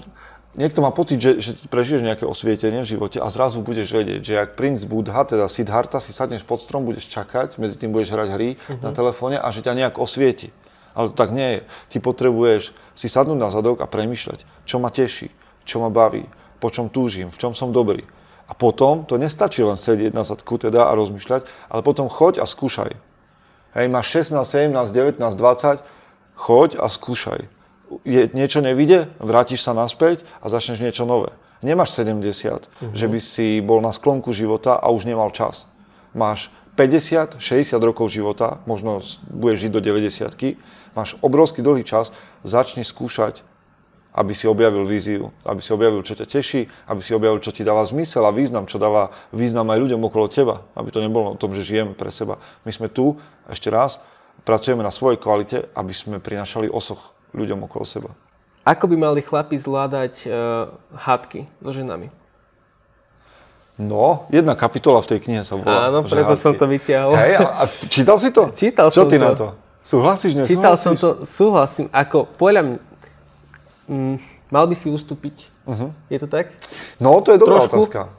niekto 0.53 0.85
má 0.85 0.93
pocit, 0.93 1.17
že, 1.17 1.41
že 1.41 1.51
prežiješ 1.65 2.05
nejaké 2.05 2.29
osvietenie 2.29 2.85
v 2.85 2.93
živote 2.93 3.17
a 3.17 3.25
zrazu 3.33 3.65
budeš 3.65 3.89
vedieť, 3.89 4.21
že 4.21 4.33
ak 4.37 4.53
princ 4.53 4.85
Buddha, 4.85 5.25
teda 5.25 5.49
Siddhartha, 5.49 5.97
si 5.97 6.13
sadneš 6.13 6.45
pod 6.45 6.61
strom, 6.61 6.85
budeš 6.85 7.09
čakať, 7.09 7.57
medzi 7.57 7.81
tým 7.81 7.89
budeš 7.89 8.13
hrať 8.13 8.29
hry 8.37 8.49
mm-hmm. 8.53 8.85
na 8.85 8.91
telefóne 8.93 9.41
a 9.41 9.49
že 9.49 9.65
ťa 9.65 9.73
nejak 9.73 9.95
osvieti. 9.97 10.53
Ale 10.93 11.09
to 11.09 11.17
tak 11.17 11.33
nie 11.33 11.57
je. 11.57 11.61
Ty 11.89 11.97
potrebuješ 12.05 12.75
si 12.93 13.07
sadnúť 13.09 13.39
na 13.39 13.49
zadok 13.49 13.81
a 13.81 13.89
premyšľať, 13.89 14.45
čo 14.69 14.77
ma 14.77 14.93
teší, 14.93 15.33
čo 15.65 15.81
ma 15.81 15.89
baví, 15.89 16.29
po 16.59 16.69
čom 16.69 16.91
túžim, 16.91 17.31
v 17.31 17.39
čom 17.39 17.51
som 17.55 17.71
dobrý. 17.73 18.03
A 18.49 18.57
potom 18.57 19.05
to 19.05 19.15
nestačí 19.15 19.61
len 19.61 19.77
sedieť 19.77 20.13
na 20.13 20.25
zadku 20.25 20.57
teda 20.57 20.89
a 20.89 20.97
rozmýšľať, 20.97 21.45
ale 21.69 21.81
potom 21.85 22.09
choď 22.09 22.41
a 22.41 22.45
skúšaj. 22.49 22.91
Hej, 23.77 23.85
máš 23.93 24.33
16, 24.33 24.41
17, 24.73 24.89
19, 24.89 25.21
20, 25.21 25.85
choď 26.33 26.69
a 26.81 26.89
skúšaj. 26.89 27.45
Je, 28.05 28.21
niečo 28.33 28.61
nevíde, 28.61 29.09
vrátiš 29.21 29.65
sa 29.65 29.77
naspäť 29.77 30.25
a 30.41 30.49
začneš 30.49 30.81
niečo 30.81 31.05
nové. 31.05 31.29
Nemáš 31.61 31.93
70, 31.93 32.25
uh-huh. 32.25 32.93
že 32.95 33.05
by 33.05 33.19
si 33.21 33.61
bol 33.61 33.83
na 33.83 33.93
sklonku 33.93 34.33
života 34.33 34.79
a 34.79 34.89
už 34.89 35.05
nemal 35.05 35.29
čas. 35.29 35.69
Máš 36.17 36.49
50, 36.73 37.37
60 37.37 37.75
rokov 37.83 38.09
života, 38.09 38.63
možno 38.65 39.03
budeš 39.29 39.67
žiť 39.67 39.71
do 39.73 39.81
90 39.83 40.79
máš 40.97 41.15
obrovský 41.21 41.61
dlhý 41.61 41.85
čas, 41.85 42.11
začni 42.43 42.83
skúšať 42.83 43.45
aby 44.09 44.33
si 44.33 44.49
objavil 44.49 44.83
víziu, 44.89 45.29
aby 45.45 45.61
si 45.61 45.69
objavil, 45.69 46.01
čo 46.01 46.17
ťa 46.17 46.25
teší, 46.25 46.65
aby 46.89 47.01
si 47.01 47.13
objavil, 47.13 47.37
čo 47.39 47.53
ti 47.53 47.61
dáva 47.61 47.85
zmysel 47.85 48.25
a 48.25 48.33
význam, 48.33 48.65
čo 48.65 48.81
dáva 48.81 49.13
význam 49.29 49.69
aj 49.69 49.79
ľuďom 49.85 50.01
okolo 50.01 50.25
teba, 50.27 50.65
aby 50.73 50.89
to 50.89 50.99
nebolo 50.99 51.33
o 51.33 51.39
tom, 51.39 51.53
že 51.53 51.61
žijeme 51.61 51.93
pre 51.93 52.09
seba. 52.09 52.41
My 52.65 52.73
sme 52.73 52.89
tu, 52.89 53.21
ešte 53.45 53.69
raz, 53.69 54.01
pracujeme 54.41 54.81
na 54.81 54.89
svojej 54.89 55.21
kvalite, 55.21 55.69
aby 55.77 55.93
sme 55.93 56.17
prinašali 56.17 56.67
osoch 56.73 57.13
ľuďom 57.37 57.69
okolo 57.69 57.85
seba. 57.85 58.09
Ako 58.65 58.89
by 58.89 58.95
mali 58.97 59.21
chlapi 59.21 59.55
zvládať 59.55 60.13
uh, 60.25 60.33
hádky 60.93 61.47
so 61.63 61.71
ženami? 61.71 62.11
No, 63.79 64.27
jedna 64.27 64.59
kapitola 64.59 64.99
v 64.99 65.15
tej 65.15 65.19
knihe 65.23 65.41
sa 65.47 65.55
volá. 65.55 65.87
Áno, 65.87 66.03
preto 66.03 66.35
hádky. 66.35 66.43
som 66.43 66.51
to 66.51 66.67
vytiahol. 66.67 67.15
Hej, 67.15 67.39
a, 67.39 67.63
a 67.63 67.63
čítal 67.87 68.19
si 68.19 68.29
to? 68.35 68.51
Čítal 68.59 68.91
Čo 68.91 69.07
som 69.07 69.09
ty 69.09 69.15
to. 69.15 69.23
na 69.23 69.31
to? 69.31 69.47
Súhlasíš, 69.79 70.35
nesúhlasíš? 70.35 70.59
Čítal 70.59 70.75
som 70.75 70.93
to, 70.99 71.23
súhlasím. 71.23 71.87
Ako, 71.95 72.27
podľa 72.35 72.83
mm, 73.89 74.15
mal 74.53 74.69
by 74.69 74.75
si 74.77 74.93
ustúpiť. 74.93 75.49
Uh-huh. 75.65 75.89
Je 76.07 76.17
to 76.21 76.29
tak? 76.29 76.53
No, 77.01 77.17
to 77.25 77.33
je 77.33 77.41
dobrá 77.41 77.65
Trošku? 77.65 77.89
otázka. 77.89 78.13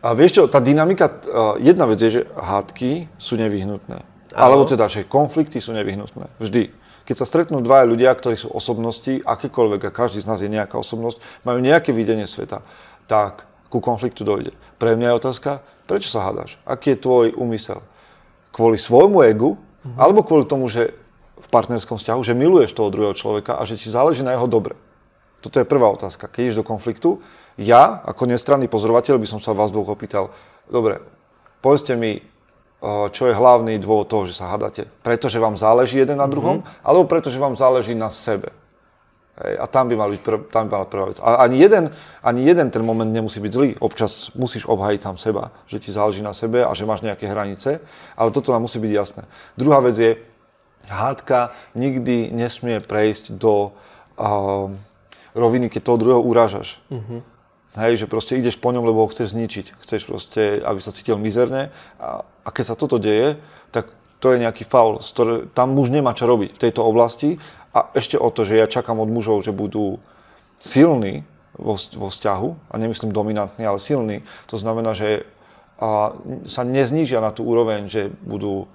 A 0.00 0.16
vieš 0.16 0.40
čo, 0.40 0.42
tá 0.48 0.64
dynamika, 0.64 1.12
jedna 1.60 1.84
vec 1.84 2.00
je, 2.00 2.20
že 2.20 2.22
hádky 2.32 3.12
sú 3.20 3.36
nevyhnutné. 3.36 4.00
Áno. 4.32 4.40
Alebo 4.40 4.64
teda, 4.64 4.88
že 4.88 5.04
konflikty 5.04 5.60
sú 5.60 5.76
nevyhnutné. 5.76 6.32
Vždy. 6.40 6.72
Keď 7.04 7.16
sa 7.20 7.28
stretnú 7.28 7.60
dvaja 7.60 7.84
ľudia, 7.84 8.08
ktorí 8.16 8.38
sú 8.38 8.48
osobnosti, 8.48 9.20
akékoľvek, 9.20 9.90
a 9.90 9.90
každý 9.92 10.24
z 10.24 10.28
nás 10.30 10.40
je 10.40 10.48
nejaká 10.48 10.80
osobnosť, 10.80 11.20
majú 11.44 11.60
nejaké 11.60 11.92
videnie 11.92 12.24
sveta, 12.24 12.64
tak 13.10 13.44
ku 13.68 13.82
konfliktu 13.82 14.24
dojde. 14.24 14.56
Pre 14.80 14.96
mňa 14.96 15.12
je 15.12 15.18
otázka, 15.20 15.50
prečo 15.84 16.08
sa 16.08 16.24
hádaš? 16.24 16.56
Aký 16.64 16.94
je 16.94 17.02
tvoj 17.02 17.36
úmysel? 17.36 17.84
Kvôli 18.54 18.80
svojmu 18.80 19.20
egu, 19.26 19.60
mhm. 19.84 19.98
alebo 20.00 20.24
kvôli 20.24 20.48
tomu, 20.48 20.70
že 20.70 20.96
v 21.40 21.48
partnerskom 21.48 21.98
vzťahu, 22.00 22.20
že 22.24 22.36
miluješ 22.36 22.72
toho 22.72 22.92
druhého 22.92 23.16
človeka 23.16 23.58
a 23.58 23.66
že 23.68 23.76
ti 23.76 23.90
záleží 23.90 24.24
na 24.24 24.32
jeho 24.32 24.48
dobre. 24.48 24.76
Toto 25.40 25.56
je 25.60 25.68
prvá 25.68 25.88
otázka. 25.88 26.28
Keď 26.28 26.40
ideš 26.40 26.60
do 26.60 26.68
konfliktu, 26.68 27.20
ja, 27.60 28.00
ako 28.04 28.28
nestranný 28.28 28.68
pozorovateľ, 28.68 29.20
by 29.20 29.28
som 29.28 29.40
sa 29.40 29.56
vás 29.56 29.72
dvoch 29.72 29.92
opýtal, 29.92 30.32
dobre, 30.68 31.00
povedzte 31.60 31.96
mi, 31.96 32.20
čo 33.12 33.28
je 33.28 33.36
hlavný 33.36 33.76
dôvod 33.76 34.08
toho, 34.08 34.24
že 34.24 34.40
sa 34.40 34.56
hádate. 34.56 34.88
Pretože 35.04 35.36
vám 35.36 35.60
záleží 35.60 36.00
jeden 36.00 36.16
na 36.16 36.24
druhom, 36.24 36.64
mm-hmm. 36.64 36.84
alebo 36.84 37.04
pretože 37.04 37.36
vám 37.36 37.52
záleží 37.52 37.92
na 37.92 38.08
sebe. 38.08 38.56
Hej, 39.40 39.56
a 39.60 39.64
tam 39.68 39.88
by 39.88 39.96
mal 39.96 40.08
byť 40.12 40.20
prv, 40.20 40.38
tam 40.52 40.68
by 40.68 40.70
mala 40.72 40.86
prvá 40.88 41.04
vec. 41.12 41.20
A 41.20 41.44
ani 41.44 41.60
jeden, 41.60 41.92
ani 42.24 42.44
jeden 42.44 42.68
ten 42.72 42.84
moment 42.84 43.08
nemusí 43.08 43.40
byť 43.40 43.52
zlý. 43.52 43.70
Občas 43.80 44.32
musíš 44.36 44.64
obhajiť 44.68 45.00
sám 45.00 45.16
seba, 45.16 45.52
že 45.68 45.80
ti 45.80 45.92
záleží 45.92 46.24
na 46.24 46.32
sebe 46.32 46.64
a 46.64 46.72
že 46.72 46.88
máš 46.88 47.04
nejaké 47.04 47.28
hranice, 47.28 47.80
ale 48.16 48.32
toto 48.32 48.52
nám 48.52 48.64
musí 48.64 48.80
byť 48.80 48.92
jasné. 48.92 49.22
Druhá 49.56 49.80
vec 49.80 49.96
je, 49.96 50.16
hádka 50.88 51.52
nikdy 51.76 52.32
nesmie 52.32 52.80
prejsť 52.80 53.36
do 53.36 53.72
uh, 54.16 54.72
roviny, 55.34 55.70
keď 55.70 55.80
toho 55.82 56.00
druhého 56.00 56.22
urážaš. 56.22 56.78
Mm-hmm. 56.90 57.20
Hej, 57.70 58.02
že 58.02 58.10
proste 58.10 58.34
ideš 58.34 58.58
po 58.58 58.74
ňom, 58.74 58.82
lebo 58.82 59.06
ho 59.06 59.12
chceš 59.14 59.30
zničiť. 59.30 59.78
Chceš 59.86 60.02
proste, 60.10 60.58
aby 60.58 60.82
sa 60.82 60.90
cítil 60.90 61.22
mizerne. 61.22 61.70
A, 62.02 62.26
a 62.26 62.48
keď 62.50 62.74
sa 62.74 62.78
toto 62.78 62.98
deje, 62.98 63.38
tak 63.70 63.86
to 64.18 64.34
je 64.34 64.42
nejaký 64.42 64.66
faul. 64.66 64.98
Tam 65.54 65.78
muž 65.78 65.94
nemá 65.94 66.10
čo 66.10 66.26
robiť 66.26 66.50
v 66.58 66.62
tejto 66.66 66.82
oblasti. 66.82 67.38
A 67.70 67.94
ešte 67.94 68.18
o 68.18 68.26
to, 68.34 68.42
že 68.42 68.58
ja 68.58 68.66
čakám 68.66 68.98
od 68.98 69.06
mužov, 69.06 69.46
že 69.46 69.54
budú 69.54 70.02
silní 70.58 71.22
vo, 71.54 71.78
vo 71.78 72.10
vzťahu, 72.10 72.48
a 72.70 72.74
nemyslím 72.74 73.14
dominantní, 73.14 73.62
ale 73.62 73.78
silní. 73.78 74.26
To 74.50 74.58
znamená, 74.58 74.90
že 74.90 75.22
a, 75.78 76.10
sa 76.50 76.66
neznížia 76.66 77.22
na 77.22 77.30
tú 77.30 77.46
úroveň, 77.46 77.86
že 77.86 78.10
budú 78.26 78.66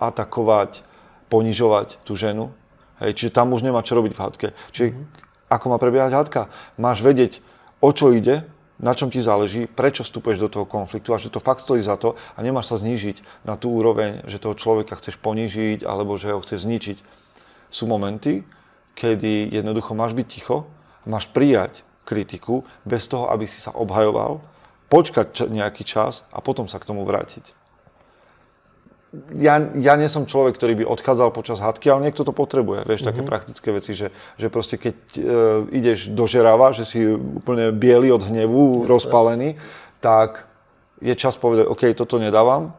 atakovať, 0.00 0.80
ponižovať 1.28 2.00
tú 2.08 2.16
ženu. 2.16 2.56
Hej, 3.04 3.20
čiže 3.20 3.36
tam 3.36 3.52
už 3.52 3.60
nemá 3.60 3.84
čo 3.84 4.00
robiť 4.00 4.12
v 4.16 4.20
hádke. 4.22 4.48
Čiže 4.72 4.96
mm-hmm. 4.96 5.23
Ako 5.54 5.70
má 5.70 5.78
prebiehať 5.78 6.10
hádka? 6.10 6.42
Máš 6.74 7.06
vedieť, 7.06 7.38
o 7.78 7.94
čo 7.94 8.10
ide, 8.10 8.42
na 8.82 8.90
čom 8.90 9.06
ti 9.06 9.22
záleží, 9.22 9.70
prečo 9.70 10.02
vstupuješ 10.02 10.42
do 10.42 10.48
toho 10.50 10.66
konfliktu 10.66 11.14
a 11.14 11.22
že 11.22 11.30
to 11.30 11.38
fakt 11.38 11.62
stojí 11.62 11.78
za 11.78 11.94
to 11.94 12.18
a 12.34 12.38
nemáš 12.42 12.74
sa 12.74 12.76
znížiť 12.82 13.46
na 13.46 13.54
tú 13.54 13.70
úroveň, 13.70 14.26
že 14.26 14.42
toho 14.42 14.58
človeka 14.58 14.98
chceš 14.98 15.14
ponížiť 15.22 15.86
alebo 15.86 16.18
že 16.18 16.34
ho 16.34 16.42
chceš 16.42 16.66
zničiť. 16.66 16.98
Sú 17.70 17.86
momenty, 17.86 18.42
kedy 18.98 19.54
jednoducho 19.54 19.94
máš 19.94 20.18
byť 20.18 20.26
ticho, 20.26 20.66
máš 21.06 21.30
prijať 21.30 21.86
kritiku 22.02 22.66
bez 22.82 23.06
toho, 23.06 23.30
aby 23.30 23.46
si 23.46 23.62
sa 23.62 23.70
obhajoval, 23.70 24.42
počkať 24.90 25.46
nejaký 25.48 25.86
čas 25.86 26.26
a 26.34 26.42
potom 26.42 26.66
sa 26.66 26.82
k 26.82 26.90
tomu 26.90 27.06
vrátiť 27.06 27.63
ja, 29.38 29.60
ja 29.74 29.94
nie 29.96 30.10
som 30.10 30.28
človek, 30.28 30.54
ktorý 30.54 30.82
by 30.82 30.84
odchádzal 30.86 31.30
počas 31.30 31.58
hádky, 31.58 31.90
ale 31.90 32.10
niekto 32.10 32.22
to 32.26 32.34
potrebuje, 32.34 32.84
vieš, 32.84 33.02
mm-hmm. 33.02 33.08
také 33.10 33.20
mhm. 33.22 33.28
praktické 33.28 33.68
veci, 33.72 33.92
že, 33.96 34.08
že 34.38 34.46
proste 34.52 34.76
keď 34.76 34.96
e, 35.16 35.20
ideš 35.74 36.12
do 36.12 36.24
žerava, 36.28 36.70
že 36.74 36.84
si 36.84 37.00
úplne 37.14 37.72
biely 37.72 38.12
od 38.12 38.22
hnevu, 38.26 38.84
rozpálený, 38.86 39.56
tak 39.98 40.46
je 41.00 41.14
čas 41.16 41.40
povedať, 41.40 41.66
OK, 41.66 41.90
toto 41.96 42.20
nedávam, 42.20 42.76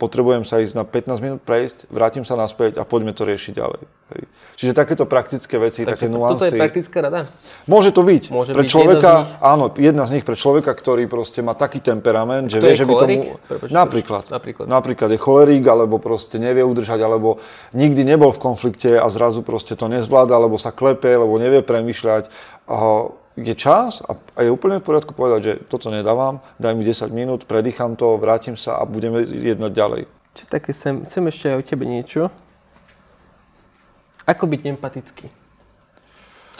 potrebujem 0.00 0.48
sa 0.48 0.64
ísť 0.64 0.72
na 0.72 0.88
15 0.88 1.20
minút 1.20 1.40
prejsť, 1.44 1.92
vrátim 1.92 2.24
sa 2.24 2.32
naspäť 2.40 2.80
a 2.80 2.88
poďme 2.88 3.12
to 3.12 3.28
riešiť 3.28 3.52
ďalej. 3.52 3.82
Hej. 3.84 4.22
Čiže 4.56 4.72
takéto 4.72 5.04
praktické 5.04 5.60
veci, 5.60 5.84
Takže 5.84 5.92
také 5.92 6.06
nuancy. 6.08 6.48
Toto 6.48 6.48
je 6.48 6.60
praktická 6.60 6.98
rada? 7.04 7.20
Môže 7.68 7.92
to 7.92 8.00
byť. 8.00 8.22
Môže 8.32 8.52
pre 8.56 8.64
byť 8.64 8.72
človeka, 8.72 9.12
jedna 9.12 9.44
áno, 9.44 9.64
jedna 9.76 10.04
z 10.08 10.10
nich 10.16 10.24
pre 10.24 10.36
človeka, 10.36 10.72
ktorý 10.72 11.04
proste 11.08 11.44
má 11.44 11.52
taký 11.52 11.84
temperament, 11.84 12.48
že 12.48 12.64
vie, 12.64 12.72
že 12.72 12.88
by 12.88 12.94
tomu... 12.96 13.40
Prepočíš, 13.44 13.72
napríklad, 13.72 14.24
napríklad. 14.32 14.66
Napríklad 14.68 15.08
je 15.12 15.20
cholerík, 15.20 15.64
alebo 15.68 16.00
proste 16.00 16.40
nevie 16.40 16.64
udržať, 16.64 17.00
alebo 17.00 17.40
nikdy 17.76 18.04
nebol 18.04 18.32
v 18.32 18.40
konflikte 18.40 18.96
a 18.96 19.06
zrazu 19.12 19.44
proste 19.44 19.76
to 19.76 19.88
nezvláda, 19.88 20.36
alebo 20.36 20.56
sa 20.56 20.72
klepe, 20.72 21.08
alebo 21.08 21.36
nevie 21.40 21.60
premyšľať. 21.60 22.28
A 22.68 23.08
je 23.38 23.54
čas 23.54 24.02
a, 24.02 24.16
je 24.42 24.50
úplne 24.50 24.82
v 24.82 24.86
poriadku 24.86 25.14
povedať, 25.14 25.40
že 25.42 25.52
toto 25.70 25.90
nedávam, 25.90 26.42
daj 26.58 26.74
mi 26.74 26.82
10 26.82 27.10
minút, 27.14 27.46
predýcham 27.46 27.94
to, 27.94 28.18
vrátim 28.18 28.58
sa 28.58 28.78
a 28.78 28.86
budeme 28.86 29.22
jednať 29.22 29.72
ďalej. 29.72 30.02
Čo 30.34 30.44
také, 30.46 30.70
sem, 30.70 31.02
sem 31.02 31.22
ešte 31.26 31.50
aj 31.50 31.56
o 31.58 31.66
tebe 31.66 31.84
niečo. 31.86 32.30
Ako 34.26 34.46
byť 34.46 34.60
empatický? 34.70 35.39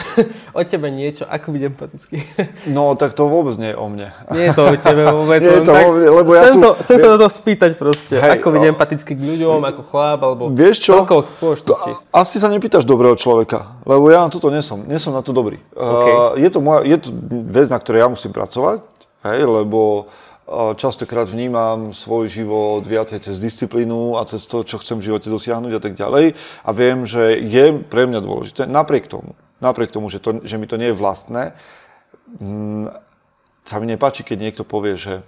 o 0.58 0.60
tebe 0.64 0.88
niečo, 0.90 1.24
ako 1.28 1.46
byť 1.54 1.62
empatický. 1.72 2.16
no, 2.76 2.94
tak 2.96 3.12
to 3.12 3.26
vôbec 3.26 3.56
nie 3.60 3.72
je 3.72 3.76
o 3.78 3.86
mne. 3.88 4.08
Nie 4.32 4.50
je 4.50 4.54
to 4.56 4.62
o 4.66 4.74
tebe 4.76 5.02
vôbec. 5.08 5.38
nie 5.44 5.52
je 5.52 5.62
to 5.64 5.72
tak, 5.72 5.84
o 5.86 5.90
mne, 5.94 6.08
lebo 6.22 6.30
ja 6.34 6.42
tu... 6.50 6.60
To, 6.60 6.70
chcem 6.80 6.96
sa 6.98 7.08
na 7.14 7.18
to 7.18 7.28
spýtať 7.28 7.70
proste. 7.76 8.16
Hej, 8.18 8.40
ako 8.40 8.48
byť 8.52 8.62
o... 8.62 8.68
empatický 8.74 9.12
k 9.16 9.22
ľuďom, 9.22 9.58
ako 9.62 9.80
chlap, 9.86 10.20
alebo 10.24 10.42
vieš 10.50 10.76
čo? 10.84 10.92
celkovo 11.00 11.20
k 11.24 11.28
spoločnosti. 11.32 11.92
To, 11.96 12.14
asi 12.14 12.36
sa 12.40 12.48
nepýtaš 12.48 12.84
dobrého 12.84 13.16
človeka, 13.16 13.80
lebo 13.84 14.08
ja 14.08 14.24
na 14.24 14.30
toto 14.32 14.48
nesom. 14.48 14.88
Nesom 14.88 15.14
na 15.14 15.22
to 15.22 15.30
dobrý. 15.30 15.60
Okay. 15.72 16.12
Uh, 16.12 16.32
je, 16.40 16.48
to 16.48 16.58
moja, 16.60 16.80
je 16.84 16.96
to 17.00 17.08
vec, 17.50 17.68
na 17.68 17.78
ktorej 17.78 18.04
ja 18.04 18.08
musím 18.08 18.32
pracovať, 18.34 18.82
hej, 19.28 19.40
lebo 19.44 20.10
častokrát 20.74 21.30
vnímam 21.30 21.94
svoj 21.94 22.26
život 22.26 22.82
viacej 22.82 23.22
cez 23.22 23.38
disciplínu 23.38 24.18
a 24.18 24.26
cez 24.26 24.42
to, 24.50 24.66
čo 24.66 24.82
chcem 24.82 24.98
v 24.98 25.06
živote 25.12 25.30
dosiahnuť 25.30 25.72
a 25.78 25.80
tak 25.80 25.94
ďalej. 25.94 26.34
A 26.66 26.70
viem, 26.74 27.06
že 27.06 27.38
je 27.38 27.78
pre 27.86 28.10
mňa 28.10 28.20
dôležité, 28.20 28.66
napriek 28.66 29.06
tomu, 29.06 29.38
napriek 29.60 29.92
tomu, 29.94 30.08
že, 30.08 30.18
to, 30.20 30.40
že 30.44 30.56
mi 30.56 30.66
to 30.66 30.80
nie 30.80 30.92
je 30.92 30.96
vlastné, 30.96 31.52
m, 32.40 32.84
mm, 32.84 32.86
sa 33.64 33.78
mi 33.78 33.86
nepáči, 33.86 34.26
keď 34.26 34.38
niekto 34.40 34.62
povie, 34.66 34.96
že 34.96 35.22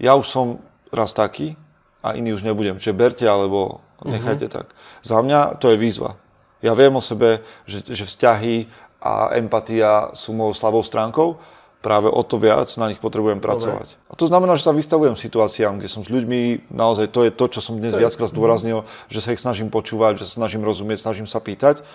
ja 0.00 0.16
už 0.18 0.26
som 0.26 0.46
raz 0.90 1.12
taký 1.12 1.54
a 2.02 2.16
iný 2.16 2.34
už 2.34 2.42
nebudem. 2.42 2.80
Čiže 2.80 2.96
berte 2.96 3.26
alebo 3.28 3.84
nechajte 4.02 4.48
mm-hmm. 4.48 4.56
tak. 4.56 4.66
Za 5.06 5.22
mňa 5.22 5.60
to 5.62 5.70
je 5.70 5.80
výzva. 5.80 6.18
Ja 6.64 6.72
viem 6.72 6.96
o 6.96 7.04
sebe, 7.04 7.44
že, 7.68 7.84
že 7.84 8.08
vzťahy 8.08 8.66
a 8.98 9.36
empatia 9.38 10.10
sú 10.16 10.32
mojou 10.32 10.56
slabou 10.56 10.82
stránkou, 10.82 11.38
práve 11.84 12.10
o 12.10 12.22
to 12.26 12.42
viac 12.42 12.66
na 12.80 12.90
nich 12.90 12.98
potrebujem 12.98 13.38
pracovať. 13.38 13.88
Dobre. 13.94 14.10
A 14.10 14.12
to 14.18 14.26
znamená, 14.26 14.58
že 14.58 14.66
sa 14.66 14.74
vystavujem 14.74 15.14
situáciám, 15.14 15.78
kde 15.78 15.86
som 15.86 16.02
s 16.02 16.10
ľuďmi, 16.10 16.72
naozaj 16.74 17.14
to 17.14 17.22
je 17.22 17.30
to, 17.30 17.44
čo 17.46 17.60
som 17.62 17.78
dnes 17.78 17.94
viackrát 17.94 18.32
zdôraznil, 18.32 18.82
že 19.06 19.22
sa 19.22 19.30
ich 19.30 19.38
snažím 19.38 19.70
počúvať, 19.70 20.18
že 20.18 20.26
sa 20.26 20.42
snažím 20.42 20.66
rozumieť, 20.66 21.06
snažím 21.06 21.30
sa 21.30 21.38
pýtať 21.38 21.86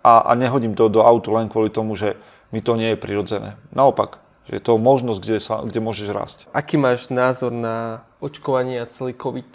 a, 0.00 0.24
a 0.24 0.32
nehodím 0.34 0.72
to 0.72 0.88
do 0.88 1.04
autu 1.04 1.32
len 1.36 1.48
kvôli 1.48 1.68
tomu, 1.68 1.96
že 1.96 2.16
mi 2.50 2.64
to 2.64 2.74
nie 2.74 2.94
je 2.94 2.98
prirodzené. 2.98 3.60
Naopak, 3.70 4.18
že 4.48 4.58
je 4.58 4.62
to 4.64 4.80
možnosť, 4.80 5.20
kde, 5.20 5.36
sa, 5.38 5.54
kde 5.62 5.80
môžeš 5.84 6.08
rásť. 6.10 6.38
Aký 6.50 6.80
máš 6.80 7.12
názor 7.12 7.54
na 7.54 8.02
očkovanie 8.18 8.80
a 8.82 8.90
celý 8.90 9.14
COVID, 9.14 9.46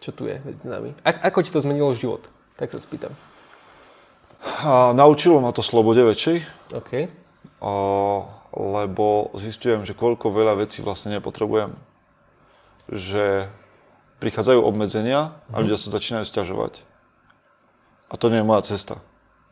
čo 0.00 0.10
tu 0.14 0.24
je 0.30 0.40
medzi 0.46 0.64
nami? 0.64 0.94
A, 1.02 1.28
ako 1.28 1.44
ti 1.44 1.50
to 1.50 1.60
zmenilo 1.60 1.92
život? 1.92 2.24
Tak 2.56 2.72
sa 2.72 2.80
spýtam. 2.80 3.12
A, 4.62 4.94
naučilo 4.94 5.42
ma 5.42 5.50
to 5.50 5.60
slobode 5.60 6.00
väčšej. 6.00 6.46
OK. 6.72 6.92
A, 7.60 7.72
lebo 8.54 9.34
zistujem, 9.36 9.82
že 9.82 9.98
koľko 9.98 10.30
veľa 10.30 10.62
vecí 10.62 10.80
vlastne 10.80 11.18
nepotrebujem. 11.18 11.74
Že 12.88 13.50
prichádzajú 14.22 14.62
obmedzenia 14.62 15.36
a 15.50 15.56
mhm. 15.58 15.62
ľudia 15.66 15.78
sa 15.78 15.90
začínajú 15.90 16.24
stiažovať. 16.26 16.86
A 18.08 18.16
to 18.16 18.32
nie 18.32 18.40
je 18.40 18.48
moja 18.48 18.64
cesta. 18.64 19.04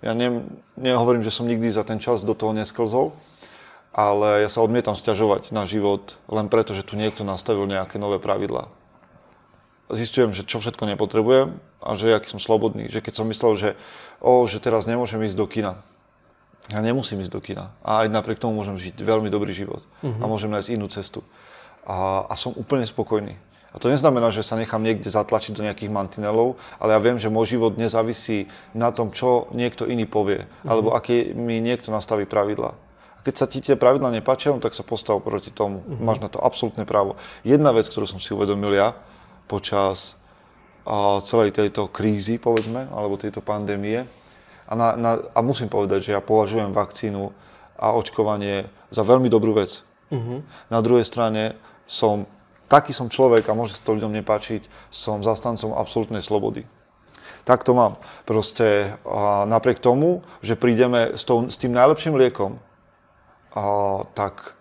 Ja 0.06 0.14
ne, 0.14 0.46
nehovorím, 0.78 1.26
že 1.26 1.34
som 1.34 1.50
nikdy 1.50 1.66
za 1.66 1.82
ten 1.82 1.98
čas 1.98 2.22
do 2.22 2.30
toho 2.38 2.54
nesklzol, 2.54 3.10
ale 3.90 4.46
ja 4.46 4.48
sa 4.52 4.62
odmietam 4.62 4.94
stiažovať 4.94 5.50
na 5.50 5.66
život 5.66 6.14
len 6.30 6.46
preto, 6.46 6.78
že 6.78 6.86
tu 6.86 6.94
niekto 6.94 7.26
nastavil 7.26 7.66
nejaké 7.66 7.98
nové 7.98 8.22
pravidlá. 8.22 8.70
Zistujem, 9.90 10.30
že 10.30 10.46
čo 10.46 10.62
všetko 10.62 10.86
nepotrebujem 10.94 11.58
a 11.82 11.90
že 11.98 12.14
aký 12.14 12.30
som 12.30 12.38
slobodný. 12.38 12.86
Že 12.86 13.02
keď 13.02 13.14
som 13.18 13.26
myslel, 13.26 13.52
že, 13.58 13.70
o, 14.22 14.46
že 14.46 14.62
teraz 14.62 14.86
nemôžem 14.86 15.18
ísť 15.26 15.34
do 15.38 15.46
kina, 15.50 15.82
ja 16.70 16.82
nemusím 16.82 17.22
ísť 17.22 17.30
do 17.30 17.38
kina. 17.42 17.70
A 17.86 18.02
aj 18.02 18.10
napriek 18.10 18.42
tomu 18.42 18.58
môžem 18.58 18.74
žiť 18.74 18.98
veľmi 18.98 19.30
dobrý 19.30 19.54
život. 19.54 19.86
Uh-huh. 20.02 20.18
A 20.18 20.24
môžem 20.26 20.50
nájsť 20.50 20.74
inú 20.74 20.90
cestu. 20.90 21.22
A, 21.86 22.26
a 22.26 22.34
som 22.34 22.50
úplne 22.58 22.82
spokojný. 22.82 23.38
A 23.76 23.80
to 23.80 23.92
neznamená, 23.92 24.32
že 24.32 24.40
sa 24.40 24.56
nechám 24.56 24.80
niekde 24.80 25.12
zatlačiť 25.12 25.52
do 25.52 25.60
nejakých 25.60 25.92
mantinelov, 25.92 26.56
ale 26.80 26.96
ja 26.96 27.00
viem, 27.04 27.20
že 27.20 27.28
môj 27.28 27.60
život 27.60 27.76
nezávisí 27.76 28.48
na 28.72 28.88
tom, 28.88 29.12
čo 29.12 29.52
niekto 29.52 29.84
iný 29.84 30.08
povie, 30.08 30.48
mm-hmm. 30.48 30.64
alebo 30.64 30.96
aké 30.96 31.36
mi 31.36 31.60
niekto 31.60 31.92
nastaví 31.92 32.24
pravidla. 32.24 32.72
A 33.16 33.20
keď 33.20 33.34
sa 33.36 33.44
ti 33.44 33.60
tie 33.60 33.76
pravidla 33.76 34.08
nepáčia, 34.16 34.56
no 34.56 34.64
tak 34.64 34.72
sa 34.72 34.80
postav 34.80 35.20
proti 35.20 35.52
tomu. 35.52 35.84
Mm-hmm. 35.84 36.00
Máš 36.00 36.24
na 36.24 36.32
to 36.32 36.40
absolútne 36.40 36.88
právo. 36.88 37.20
Jedna 37.44 37.68
vec, 37.76 37.84
ktorú 37.92 38.08
som 38.08 38.16
si 38.16 38.32
uvedomil 38.32 38.72
ja 38.72 38.96
počas 39.44 40.16
a, 40.88 41.20
celej 41.20 41.52
tejto 41.52 41.92
krízy, 41.92 42.40
povedzme, 42.40 42.88
alebo 42.88 43.20
tejto 43.20 43.44
pandémie, 43.44 44.08
a, 44.66 44.72
na, 44.72 44.88
na, 44.96 45.10
a 45.36 45.44
musím 45.44 45.68
povedať, 45.68 46.10
že 46.10 46.14
ja 46.16 46.24
považujem 46.24 46.72
vakcínu 46.72 47.28
a 47.76 47.92
očkovanie 47.92 48.72
za 48.88 49.04
veľmi 49.04 49.28
dobrú 49.28 49.52
vec. 49.52 49.84
Mm-hmm. 50.08 50.72
Na 50.72 50.80
druhej 50.80 51.04
strane 51.04 51.60
som 51.84 52.24
taký 52.66 52.92
som 52.94 53.10
človek 53.10 53.46
a 53.48 53.56
môže 53.56 53.78
sa 53.78 53.82
to 53.82 53.94
ľuďom 53.96 54.12
nepáčiť, 54.22 54.66
som 54.90 55.22
zastancom 55.22 55.74
absolútnej 55.74 56.22
slobody. 56.22 56.66
Tak 57.46 57.62
to 57.62 57.78
mám. 57.78 57.94
Proste 58.26 58.98
a 59.06 59.46
napriek 59.46 59.78
tomu, 59.78 60.26
že 60.42 60.58
prídeme 60.58 61.14
s, 61.14 61.22
tou, 61.22 61.46
s 61.46 61.54
tým 61.54 61.70
najlepším 61.70 62.18
liekom, 62.18 62.58
a, 63.54 64.02
tak 64.18 64.58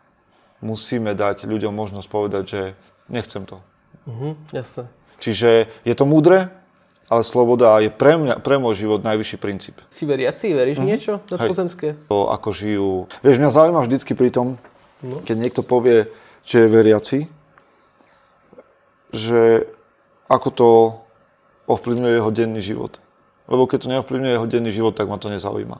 musíme 0.62 1.18
dať 1.18 1.50
ľuďom 1.50 1.74
možnosť 1.74 2.08
povedať, 2.08 2.44
že 2.46 2.62
nechcem 3.10 3.44
to. 3.50 3.58
Mhm, 4.06 4.38
jasne. 4.54 4.86
Čiže 5.18 5.66
je 5.82 5.94
to 5.98 6.06
múdre, 6.06 6.54
ale 7.10 7.22
sloboda 7.22 7.78
je 7.82 7.90
pre, 7.94 8.18
mňa, 8.18 8.42
pre 8.42 8.58
môj 8.58 8.86
život 8.86 9.02
najvyšší 9.06 9.38
princíp. 9.38 9.78
Si 9.94 10.06
veriaci? 10.06 10.54
Veríš 10.54 10.82
mm-hmm. 10.82 10.90
niečo 10.90 11.14
na 11.30 11.38
pozemské? 11.38 11.98
To, 12.10 12.34
ako 12.34 12.50
žijú. 12.54 12.92
Vieš, 13.22 13.38
mňa 13.42 13.52
zaujíma 13.54 13.82
vždycky 13.86 14.18
pri 14.18 14.30
tom, 14.34 14.48
no. 15.06 15.22
keď 15.22 15.36
niekto 15.38 15.62
povie, 15.62 16.10
že 16.46 16.66
je 16.66 16.68
veriaci, 16.70 17.18
že 19.16 19.72
ako 20.28 20.50
to 20.52 20.70
ovplyvňuje 21.72 22.14
jeho 22.20 22.32
denný 22.36 22.62
život. 22.62 23.00
Lebo 23.48 23.66
keď 23.66 23.78
to 23.86 23.92
neovplyvňuje 23.96 24.34
jeho 24.36 24.48
denný 24.52 24.72
život, 24.76 24.94
tak 24.94 25.08
ma 25.08 25.18
to 25.18 25.32
nezaujíma. 25.32 25.78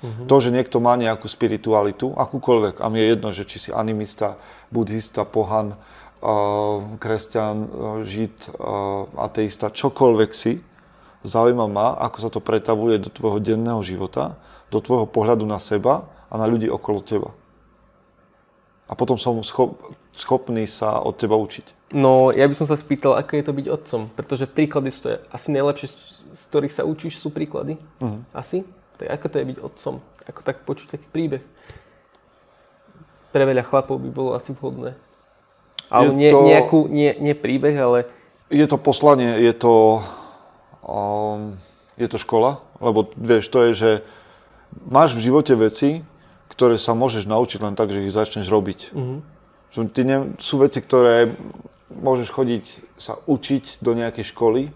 Uh-huh. 0.00 0.24
To, 0.26 0.36
že 0.40 0.48
niekto 0.48 0.80
má 0.80 0.96
nejakú 0.96 1.28
spiritualitu, 1.28 2.16
akúkoľvek, 2.16 2.80
a 2.80 2.88
mi 2.88 3.04
je 3.04 3.06
jedno, 3.12 3.28
že 3.36 3.44
či 3.44 3.68
si 3.68 3.70
animista, 3.70 4.40
buddhista, 4.72 5.28
pohan, 5.28 5.76
kresťan, 7.00 7.56
žid, 8.04 8.32
ateista, 9.16 9.72
čokoľvek 9.72 10.30
si, 10.32 10.60
zaujíma 11.24 11.68
ma, 11.68 11.96
ako 12.00 12.16
sa 12.16 12.28
to 12.32 12.40
pretavuje 12.40 12.96
do 12.96 13.12
tvojho 13.12 13.40
denného 13.40 13.84
života, 13.84 14.40
do 14.72 14.80
tvojho 14.80 15.04
pohľadu 15.04 15.44
na 15.44 15.60
seba 15.60 16.08
a 16.32 16.40
na 16.40 16.48
ľudí 16.48 16.68
okolo 16.68 17.04
teba. 17.04 17.36
A 18.88 18.96
potom 18.96 19.20
som 19.20 19.36
schop, 19.44 19.76
schopný 20.20 20.68
sa 20.68 21.00
od 21.00 21.16
teba 21.16 21.34
učiť. 21.40 21.96
No, 21.96 22.30
ja 22.30 22.46
by 22.46 22.54
som 22.54 22.70
sa 22.70 22.78
spýtal, 22.78 23.18
ako 23.18 23.32
je 23.34 23.44
to 23.44 23.56
byť 23.56 23.66
otcom, 23.66 24.02
pretože 24.14 24.46
príklady 24.46 24.94
sú 24.94 25.10
to 25.10 25.18
asi 25.34 25.48
najlepšie, 25.50 25.88
z 26.30 26.42
ktorých 26.46 26.76
sa 26.76 26.86
učíš, 26.86 27.18
sú 27.18 27.34
príklady. 27.34 27.82
Uh-huh. 27.98 28.22
Asi? 28.30 28.62
Tak 28.94 29.10
ako 29.10 29.26
to 29.26 29.36
je 29.42 29.48
byť 29.50 29.58
otcom? 29.58 29.94
Ako 30.30 30.40
tak 30.46 30.62
počuť 30.62 30.94
taký 30.94 31.06
príbeh? 31.10 31.42
Pre 33.34 33.42
veľa 33.42 33.66
chlapov 33.66 33.98
by 33.98 34.10
bolo 34.14 34.38
asi 34.38 34.54
vhodné. 34.54 34.94
Ale 35.90 36.14
nie, 36.14 36.30
to, 36.30 36.46
nejakú, 36.46 36.86
nie, 36.86 37.10
nie 37.18 37.34
príbeh, 37.34 37.74
ale... 37.74 38.06
Je 38.46 38.62
to 38.70 38.78
poslanie, 38.78 39.42
je 39.42 39.50
to, 39.50 40.06
um, 40.86 41.58
je 41.98 42.06
to 42.06 42.22
škola, 42.22 42.62
lebo 42.78 43.10
vieš, 43.18 43.50
to 43.50 43.66
je, 43.66 43.72
že 43.74 43.90
máš 44.86 45.18
v 45.18 45.26
živote 45.26 45.54
veci, 45.58 46.06
ktoré 46.54 46.78
sa 46.78 46.94
môžeš 46.94 47.26
naučiť 47.26 47.58
len 47.58 47.74
tak, 47.74 47.90
že 47.90 48.06
ich 48.06 48.14
začneš 48.14 48.46
robiť. 48.46 48.94
Uh-huh. 48.94 49.18
Že 49.70 49.80
ty 49.94 50.02
ne, 50.02 50.34
sú 50.42 50.58
veci, 50.58 50.82
ktoré 50.82 51.30
môžeš 51.90 52.28
chodiť 52.30 52.64
sa 52.98 53.18
učiť 53.26 53.82
do 53.82 53.94
nejakej 53.94 54.30
školy 54.30 54.70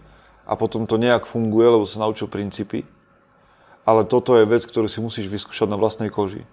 a 0.45 0.53
potom 0.55 0.85
to 0.85 0.99
nejak 0.99 1.25
funguje, 1.25 1.67
lebo 1.67 1.85
sa 1.87 2.03
naučil 2.03 2.27
princípy. 2.27 2.83
Ale 3.85 4.03
toto 4.05 4.33
je 4.33 4.49
vec, 4.49 4.65
ktorú 4.65 4.89
si 4.89 4.99
musíš 4.99 5.29
vyskúšať 5.29 5.69
na 5.69 5.77
vlastnej 5.77 6.09
koži. 6.09 6.43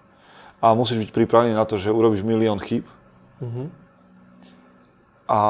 A 0.63 0.77
musíš 0.77 1.03
byť 1.03 1.11
pripravený 1.11 1.57
na 1.57 1.65
to, 1.65 1.81
že 1.81 1.91
urobíš 1.91 2.23
milión 2.23 2.61
chyb. 2.61 2.85
Mm-hmm. 3.41 3.67
A, 5.27 5.41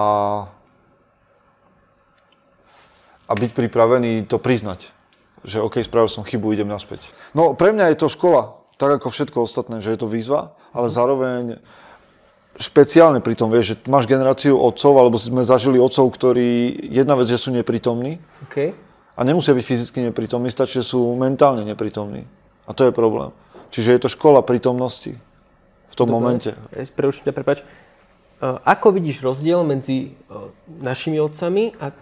a 3.27 3.31
byť 3.35 3.51
pripravený 3.51 4.25
to 4.25 4.39
priznať. 4.39 4.89
Že 5.43 5.67
OK, 5.67 5.75
spravil 5.83 6.07
som 6.07 6.23
chybu, 6.23 6.55
idem 6.55 6.71
naspäť. 6.71 7.03
No 7.35 7.51
pre 7.51 7.75
mňa 7.75 7.91
je 7.93 7.99
to 7.99 8.07
škola, 8.07 8.63
tak 8.79 9.03
ako 9.03 9.11
všetko 9.11 9.43
ostatné, 9.43 9.83
že 9.83 9.91
je 9.91 9.99
to 9.99 10.07
výzva, 10.07 10.55
ale 10.71 10.87
zároveň 10.87 11.59
špeciálne 12.57 13.17
pri 13.19 13.33
tom, 13.33 13.49
vieš, 13.49 13.73
že 13.73 13.75
máš 13.89 14.05
generáciu 14.05 14.57
otcov, 14.57 14.93
alebo 14.97 15.17
sme 15.17 15.41
zažili 15.41 15.81
otcov, 15.81 16.05
ktorí, 16.13 16.85
jedna 16.93 17.17
vec, 17.17 17.25
že 17.25 17.41
sú 17.41 17.49
neprítomní 17.49 18.21
okay. 18.45 18.77
a 19.17 19.21
nemusia 19.25 19.57
byť 19.57 19.65
fyzicky 19.65 19.99
neprítomní, 20.09 20.53
stačí, 20.53 20.81
že 20.81 20.93
sú 20.93 21.17
mentálne 21.17 21.65
neprítomní. 21.65 22.29
A 22.69 22.77
to 22.77 22.85
je 22.85 22.93
problém. 22.93 23.33
Čiže 23.73 23.89
je 23.97 23.99
to 24.05 24.09
škola 24.13 24.45
prítomnosti 24.45 25.17
v 25.89 25.95
tom 25.97 26.13
Dobre. 26.13 26.17
momente. 26.21 26.49
Preuším 26.93 27.29
ťa, 27.29 27.33
prepáč. 27.33 27.65
Ako 28.43 28.91
vidíš 28.93 29.23
rozdiel 29.23 29.63
medzi 29.63 30.13
našimi 30.67 31.17
otcami 31.17 31.73
a 31.79 31.95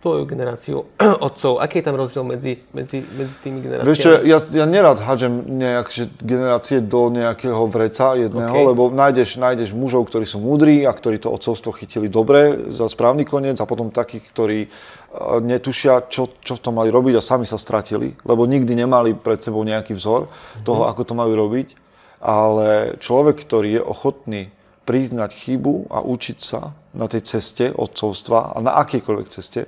tvojou 0.00 0.24
generáciou 0.24 0.78
otcov? 1.26 1.60
Aký 1.60 1.80
je 1.80 1.84
tam 1.84 1.96
rozdiel 1.96 2.24
medzi, 2.24 2.60
medzi, 2.72 3.04
medzi 3.04 3.34
tými 3.44 3.60
generáciami? 3.60 3.88
Vieš 3.88 4.00
čo, 4.00 4.10
ja, 4.24 4.38
ja 4.40 4.64
nerad 4.64 4.98
hádžem 5.00 5.44
nejak, 5.60 5.86
že 5.92 6.08
generácie 6.20 6.80
do 6.80 7.12
nejakého 7.12 7.64
vreca 7.68 8.16
jedného, 8.16 8.56
okay. 8.56 8.68
lebo 8.68 8.88
nájdeš, 8.88 9.36
nájdeš 9.36 9.76
mužov, 9.76 10.08
ktorí 10.08 10.24
sú 10.24 10.40
múdri 10.40 10.88
a 10.88 10.92
ktorí 10.92 11.20
to 11.20 11.32
otcovstvo 11.32 11.76
chytili 11.76 12.08
dobre 12.08 12.72
za 12.72 12.88
správny 12.88 13.28
koniec 13.28 13.60
a 13.60 13.68
potom 13.68 13.92
takých, 13.92 14.24
ktorí 14.32 14.58
uh, 14.64 15.40
netušia, 15.44 16.08
čo, 16.08 16.32
čo 16.40 16.56
to 16.56 16.72
mali 16.72 16.88
robiť 16.88 17.20
a 17.20 17.22
sami 17.24 17.44
sa 17.44 17.60
stratili, 17.60 18.16
lebo 18.24 18.48
nikdy 18.48 18.72
nemali 18.72 19.12
pred 19.12 19.40
sebou 19.40 19.60
nejaký 19.64 19.92
vzor 19.96 20.28
mm-hmm. 20.28 20.64
toho, 20.64 20.88
ako 20.88 21.02
to 21.04 21.14
majú 21.16 21.32
robiť. 21.36 21.84
Ale 22.24 22.96
človek, 23.04 23.36
ktorý 23.44 23.76
je 23.76 23.82
ochotný 23.84 24.42
priznať 24.84 25.32
chybu 25.32 25.88
a 25.88 26.04
učiť 26.04 26.38
sa 26.38 26.76
na 26.92 27.08
tej 27.08 27.24
ceste 27.24 27.72
odcovstva 27.72 28.52
a 28.54 28.58
na 28.60 28.76
akejkoľvek 28.84 29.28
ceste, 29.32 29.66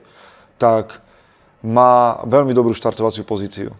tak 0.60 1.00
má 1.64 2.20
veľmi 2.28 2.52
dobrú 2.52 2.76
štartovaciu 2.76 3.24
pozíciu. 3.24 3.72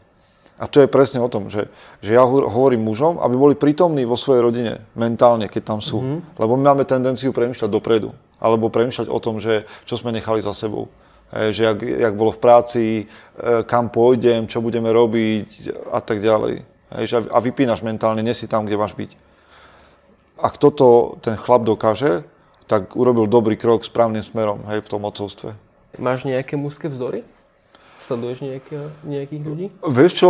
A 0.56 0.64
to 0.64 0.80
je 0.80 0.88
presne 0.88 1.20
o 1.20 1.28
tom, 1.28 1.52
že, 1.52 1.68
že 2.00 2.16
ja 2.16 2.24
hovorím 2.24 2.88
mužom, 2.88 3.20
aby 3.20 3.36
boli 3.36 3.54
prítomní 3.60 4.08
vo 4.08 4.16
svojej 4.16 4.40
rodine, 4.40 4.74
mentálne, 4.96 5.52
keď 5.52 5.76
tam 5.76 5.80
sú. 5.84 6.00
Mm-hmm. 6.00 6.40
Lebo 6.40 6.52
my 6.56 6.62
máme 6.72 6.88
tendenciu 6.88 7.36
premýšľať 7.36 7.68
dopredu. 7.68 8.16
Alebo 8.40 8.72
premýšľať 8.72 9.12
o 9.12 9.20
tom, 9.20 9.36
že 9.36 9.68
čo 9.84 10.00
sme 10.00 10.16
nechali 10.16 10.40
za 10.40 10.56
sebou. 10.56 10.88
E, 11.28 11.52
že 11.52 11.68
jak, 11.68 11.84
jak 11.84 12.14
bolo 12.16 12.32
v 12.32 12.40
práci, 12.40 12.84
e, 12.96 13.04
kam 13.68 13.92
pôjdem, 13.92 14.48
čo 14.48 14.64
budeme 14.64 14.88
robiť 14.88 15.76
a 15.92 16.00
tak 16.00 16.24
ďalej. 16.24 16.64
E, 16.64 17.04
že, 17.04 17.20
a 17.28 17.36
vypínaš 17.36 17.84
mentálne, 17.84 18.24
nie 18.24 18.32
si 18.32 18.48
tam, 18.48 18.64
kde 18.64 18.80
máš 18.80 18.96
byť 18.96 19.25
ak 20.36 20.60
toto 20.60 21.16
ten 21.24 21.36
chlap 21.40 21.64
dokáže, 21.64 22.24
tak 22.66 22.94
urobil 22.98 23.30
dobrý 23.30 23.54
krok 23.54 23.86
správnym 23.86 24.22
smerom 24.22 24.66
hej, 24.68 24.82
v 24.82 24.90
tom 24.90 25.06
odcovstve. 25.06 25.54
Máš 25.96 26.28
nejaké 26.28 26.58
mužské 26.58 26.90
vzory? 26.92 27.24
Sleduješ 27.96 28.44
nejaké, 28.44 28.92
nejakých 29.06 29.42
ľudí? 29.42 29.66
Vieš 29.80 30.12
čo, 30.20 30.28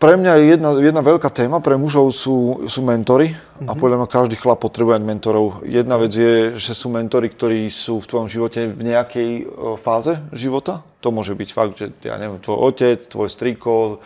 pre 0.00 0.16
mňa 0.16 0.32
je 0.40 0.44
jedna, 0.56 0.70
jedna 0.80 1.02
veľká 1.04 1.28
téma, 1.28 1.60
pre 1.60 1.76
mužov 1.76 2.08
sú, 2.16 2.64
sú 2.64 2.80
mentory 2.80 3.36
mm-hmm. 3.36 3.68
a 3.68 3.72
mhm. 3.76 3.78
podľa 3.78 3.96
mňa 4.00 4.08
každý 4.08 4.36
chlap 4.40 4.64
potrebuje 4.64 4.96
mentorov. 5.04 5.60
Jedna 5.68 6.00
vec 6.00 6.16
je, 6.16 6.56
že 6.56 6.72
sú 6.72 6.88
mentory, 6.88 7.28
ktorí 7.28 7.68
sú 7.68 8.00
v 8.00 8.08
tvojom 8.08 8.28
živote 8.32 8.72
v 8.72 8.82
nejakej 8.88 9.30
fáze 9.76 10.16
života. 10.32 10.80
To 11.04 11.12
môže 11.12 11.36
byť 11.36 11.50
fakt, 11.52 11.76
že 11.76 11.92
ja 12.00 12.16
neviem, 12.16 12.40
tvoj 12.40 12.72
otec, 12.72 13.12
tvoj 13.12 13.28
striko, 13.28 14.00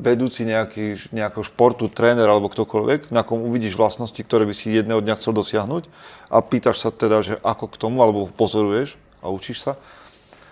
vedúci 0.00 0.48
nejaký, 0.48 1.12
nejakého 1.12 1.44
športu, 1.44 1.92
tréner 1.92 2.24
alebo 2.24 2.48
ktokoľvek, 2.48 3.12
na 3.12 3.20
kom 3.20 3.44
uvidíš 3.44 3.76
vlastnosti, 3.76 4.16
ktoré 4.16 4.48
by 4.48 4.54
si 4.56 4.72
jedného 4.72 5.04
dňa 5.04 5.20
chcel 5.20 5.36
dosiahnuť 5.36 5.84
a 6.32 6.40
pýtaš 6.40 6.80
sa 6.80 6.88
teda, 6.88 7.20
že 7.20 7.34
ako 7.44 7.68
k 7.68 7.76
tomu, 7.76 8.00
alebo 8.00 8.32
pozoruješ 8.32 8.96
a 9.20 9.28
učíš 9.28 9.68
sa. 9.68 9.72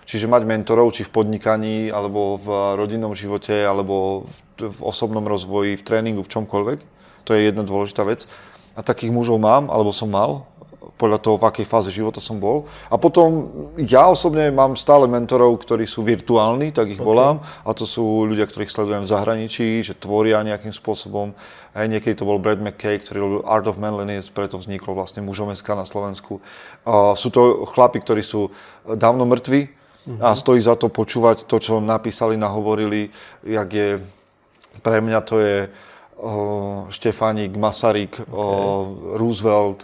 Čiže 0.05 0.29
mať 0.29 0.45
mentorov, 0.45 0.93
či 0.93 1.07
v 1.07 1.13
podnikaní, 1.15 1.89
alebo 1.89 2.37
v 2.37 2.77
rodinnom 2.77 3.15
živote, 3.15 3.55
alebo 3.65 4.27
v, 4.59 4.69
v 4.69 4.79
osobnom 4.83 5.23
rozvoji, 5.23 5.79
v 5.79 5.85
tréningu, 5.85 6.21
v 6.21 6.33
čomkoľvek. 6.37 6.79
To 7.23 7.31
je 7.33 7.49
jedna 7.49 7.63
dôležitá 7.63 8.03
vec. 8.03 8.27
A 8.75 8.83
takých 8.83 9.15
mužov 9.15 9.39
mám, 9.39 9.71
alebo 9.71 9.95
som 9.95 10.11
mal 10.11 10.43
podľa 11.03 11.19
toho, 11.19 11.35
v 11.35 11.51
akej 11.51 11.67
fáze 11.67 11.91
života 11.91 12.23
som 12.23 12.39
bol. 12.39 12.63
A 12.87 12.95
potom 12.95 13.51
ja 13.75 14.07
osobne 14.07 14.47
mám 14.55 14.79
stále 14.79 15.03
mentorov, 15.03 15.59
ktorí 15.59 15.83
sú 15.83 15.99
virtuálni, 15.99 16.71
tak 16.71 16.95
ich 16.95 17.01
okay. 17.03 17.09
volám. 17.11 17.43
A 17.67 17.75
to 17.75 17.83
sú 17.83 18.23
ľudia, 18.23 18.47
ktorých 18.47 18.71
sledujem 18.71 19.03
v 19.03 19.11
zahraničí, 19.11 19.83
že 19.83 19.99
tvoria 19.99 20.39
nejakým 20.47 20.71
spôsobom. 20.71 21.35
Aj 21.75 21.83
niekedy 21.91 22.15
to 22.15 22.23
bol 22.23 22.39
Brad 22.39 22.63
McKay, 22.63 23.03
ktorý 23.03 23.17
robil 23.19 23.41
Art 23.43 23.67
of 23.67 23.75
Manliness, 23.75 24.31
preto 24.31 24.55
vzniklo 24.55 24.95
vlastne 24.95 25.19
mužom 25.19 25.51
na 25.51 25.83
Slovensku. 25.83 26.39
A 26.87 27.19
sú 27.19 27.27
to 27.27 27.67
chlapi, 27.67 27.99
ktorí 27.99 28.23
sú 28.23 28.47
dávno 28.87 29.27
mŕtvi 29.27 29.67
uh-huh. 29.67 30.23
a 30.23 30.31
mhm. 30.31 30.39
stojí 30.39 30.63
za 30.63 30.79
to 30.79 30.87
počúvať 30.87 31.43
to, 31.43 31.59
čo 31.59 31.83
napísali, 31.83 32.39
nahovorili, 32.39 33.11
jak 33.43 33.67
je, 33.67 33.89
pre 34.79 35.03
mňa 35.03 35.19
to 35.27 35.35
je 35.43 35.57
Štefánik, 36.87 37.51
Masaryk, 37.59 38.15
okay. 38.15 38.31
uh, 38.31 39.19
Roosevelt, 39.19 39.83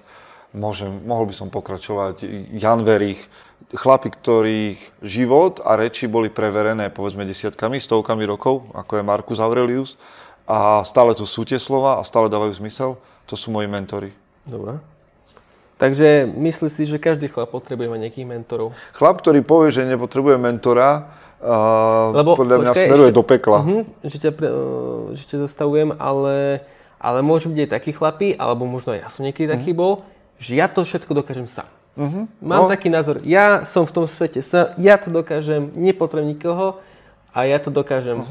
môžem, 0.53 0.89
mohol 1.05 1.29
by 1.29 1.33
som 1.35 1.47
pokračovať, 1.53 2.25
Jan 2.57 2.81
Verich, 2.81 3.21
chlapi, 3.69 4.09
ktorých 4.09 4.79
život 5.05 5.61
a 5.61 5.77
reči 5.77 6.09
boli 6.09 6.33
preverené 6.33 6.89
povedzme 6.89 7.21
desiatkami, 7.27 7.77
stovkami 7.77 8.25
rokov, 8.25 8.65
ako 8.73 8.97
je 8.97 9.03
Marcus 9.05 9.37
Aurelius 9.37 10.01
a 10.49 10.81
stále 10.81 11.13
to 11.13 11.29
sú 11.29 11.45
tie 11.45 11.61
slova 11.61 12.01
a 12.01 12.07
stále 12.07 12.31
dávajú 12.33 12.57
zmysel, 12.57 12.97
to 13.29 13.37
sú 13.37 13.53
moji 13.53 13.69
mentory. 13.69 14.09
Dobre. 14.47 14.81
Takže 15.77 16.27
myslíš 16.27 16.71
si, 16.73 16.83
že 16.89 16.97
každý 16.97 17.29
chlap 17.29 17.53
potrebuje 17.53 17.87
mať 17.87 17.99
nejakých 18.09 18.27
mentorov? 18.27 18.73
Chlap, 18.97 19.21
ktorý 19.21 19.45
povie, 19.45 19.69
že 19.71 19.87
nepotrebuje 19.87 20.35
mentora, 20.35 21.13
uh, 21.39 22.11
Lebo, 22.11 22.35
podľa 22.35 22.57
mňa 22.67 22.73
počkej, 22.73 22.87
smeruje 22.89 23.11
ešte, 23.13 23.19
do 23.21 23.23
pekla. 23.23 23.57
Uh-huh, 23.63 23.81
že, 24.03 24.17
ťa, 24.17 24.31
uh, 24.33 25.13
že 25.15 25.23
ťa 25.29 25.37
zastavujem, 25.45 25.95
ale 25.95 26.65
Ale 26.99 27.23
môžu 27.23 27.47
byť 27.47 27.59
aj 27.63 27.71
takí 27.71 27.91
chlapí, 27.95 28.35
alebo 28.35 28.67
možno 28.67 28.91
aj 28.91 28.99
ja 28.99 29.07
som 29.07 29.23
niekedy 29.23 29.47
taký 29.47 29.71
Mhm. 29.71 29.79
bol, 29.79 30.03
že 30.39 30.55
ja 30.55 30.71
to 30.71 30.81
všetko 30.87 31.11
dokážem 31.13 31.45
sám. 31.45 31.67
Uh-huh. 31.99 32.31
Mám 32.39 32.65
No. 32.65 32.71
taký 32.71 32.87
názor, 32.87 33.19
ja 33.27 33.67
som 33.67 33.83
v 33.83 33.91
tom 33.91 34.05
svete 34.07 34.39
sám, 34.39 34.71
ja 34.79 34.95
to 34.95 35.11
dokážem, 35.11 35.67
nepotrebujem 35.75 36.31
nikoho 36.31 36.79
a 37.35 37.43
ja 37.43 37.59
to 37.59 37.67
dokážem. 37.69 38.23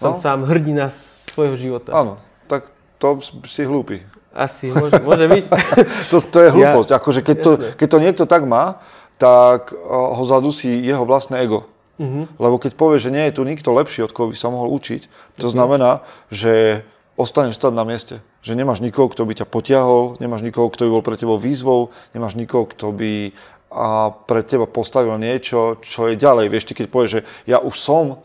Som 0.00 0.16
No. 0.16 0.20
sám 0.20 0.48
hrdina 0.48 0.88
svojho 1.28 1.54
života. 1.60 1.92
Áno, 1.92 2.16
tak 2.48 2.72
to 2.96 3.20
si 3.44 3.68
hlúpy. 3.68 4.00
Asi, 4.32 4.72
môže, 4.72 4.96
môže 5.04 5.26
byť. 5.28 5.44
To, 6.10 6.16
to 6.24 6.38
je 6.40 6.48
hlúposť. 6.48 6.90
Akože 6.96 7.20
keď, 7.20 7.36
to, 7.44 7.50
keď 7.76 7.88
to 7.92 7.98
niekto 8.00 8.24
tak 8.24 8.48
má, 8.48 8.80
tak 9.20 9.74
uh, 9.76 10.16
ho 10.16 10.22
zadusí 10.24 10.70
jeho 10.80 11.04
vlastné 11.04 11.44
ego. 11.44 11.68
Mhm. 12.00 12.40
Lebo 12.40 12.56
keď 12.56 12.72
povie, 12.80 12.96
že 12.96 13.12
nie 13.12 13.28
je 13.28 13.36
tu 13.36 13.44
nikto 13.44 13.68
lepší, 13.76 14.00
od 14.00 14.16
koho 14.16 14.32
by 14.32 14.36
sa 14.38 14.48
mohol 14.48 14.72
učiť, 14.80 15.04
to 15.36 15.52
znamená, 15.52 16.00
že 16.32 16.80
ostaneš 17.20 17.60
stať 17.60 17.76
na 17.76 17.84
mieste. 17.84 18.24
Že 18.40 18.56
nemáš 18.56 18.80
nikoho, 18.80 19.12
kto 19.12 19.28
by 19.28 19.36
ťa 19.36 19.46
potiahol, 19.46 20.16
nemáš 20.16 20.40
nikoho, 20.40 20.72
kto 20.72 20.88
by 20.88 20.90
bol 20.96 21.04
pre 21.04 21.16
tebou 21.20 21.36
výzvou, 21.36 21.92
nemáš 22.16 22.34
nikoho, 22.40 22.64
kto 22.64 22.92
by 22.92 23.36
a 23.70 24.10
pre 24.10 24.42
teba 24.42 24.66
postavil 24.66 25.14
niečo, 25.14 25.78
čo 25.78 26.10
je 26.10 26.18
ďalej. 26.18 26.50
Vieš, 26.50 26.66
ty 26.66 26.72
keď 26.74 26.86
povieš, 26.90 27.10
že 27.14 27.20
ja 27.46 27.62
už 27.62 27.78
som 27.78 28.18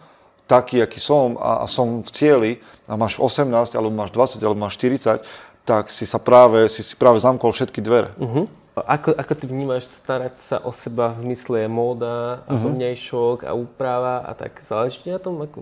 taký, 0.50 0.82
aký 0.82 0.98
som 0.98 1.38
a, 1.38 1.62
a 1.62 1.66
som 1.70 2.02
v 2.02 2.10
cieli 2.10 2.52
a 2.90 2.98
máš 2.98 3.22
18, 3.22 3.54
alebo 3.78 3.94
máš 3.94 4.10
20, 4.10 4.42
alebo 4.42 4.58
máš 4.58 4.78
40, 4.82 5.22
tak 5.66 5.90
si 5.94 6.06
sa 6.10 6.18
práve, 6.18 6.66
si, 6.70 6.82
si 6.82 6.98
práve 6.98 7.22
zamkol 7.22 7.54
všetky 7.54 7.78
dvere. 7.82 8.14
Uh-huh. 8.18 8.50
Ako, 8.76 9.14
ako 9.14 9.34
ty 9.38 9.46
vnímaš 9.46 9.86
starať 9.88 10.36
sa 10.42 10.58
o 10.62 10.74
seba 10.74 11.14
v 11.14 11.34
mysle 11.34 11.70
móda 11.70 12.42
a 12.46 12.54
Mhm. 12.58 12.78
uh-huh. 12.78 13.46
a 13.46 13.52
úprava 13.54 14.26
a 14.26 14.34
tak 14.34 14.58
záleží 14.66 15.10
na 15.10 15.22
tom? 15.22 15.42
Ako... 15.42 15.62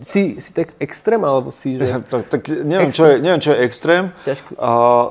Si, 0.00 0.40
si 0.40 0.50
tak 0.56 0.72
extrém 0.80 1.20
alebo 1.20 1.52
si, 1.52 1.76
že... 1.76 2.00
tak, 2.12 2.28
tak 2.32 2.42
neviem, 2.48 2.88
čo 2.88 3.04
je, 3.04 3.14
neviem, 3.20 3.42
čo 3.42 3.52
je 3.52 3.58
extrém. 3.64 4.04
Ťažko. 4.24 4.50
A 4.56 4.70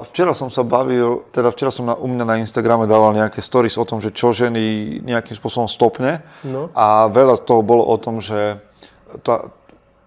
včera 0.10 0.34
som 0.34 0.50
sa 0.50 0.66
bavil, 0.66 1.26
teda 1.30 1.54
včera 1.54 1.70
som 1.70 1.86
na, 1.86 1.96
u 1.96 2.10
mňa 2.10 2.26
na 2.26 2.36
Instagrame 2.42 2.90
dával 2.90 3.14
nejaké 3.14 3.40
stories 3.44 3.78
o 3.78 3.86
tom, 3.86 4.02
že 4.02 4.10
čo 4.10 4.34
ženy 4.34 4.98
nejakým 5.06 5.38
spôsobom 5.38 5.70
stopne. 5.70 6.26
No. 6.42 6.74
A 6.74 7.10
veľa 7.10 7.38
toho 7.42 7.62
bolo 7.62 7.86
o 7.86 7.96
tom, 8.02 8.18
že 8.18 8.58
tá, 9.22 9.54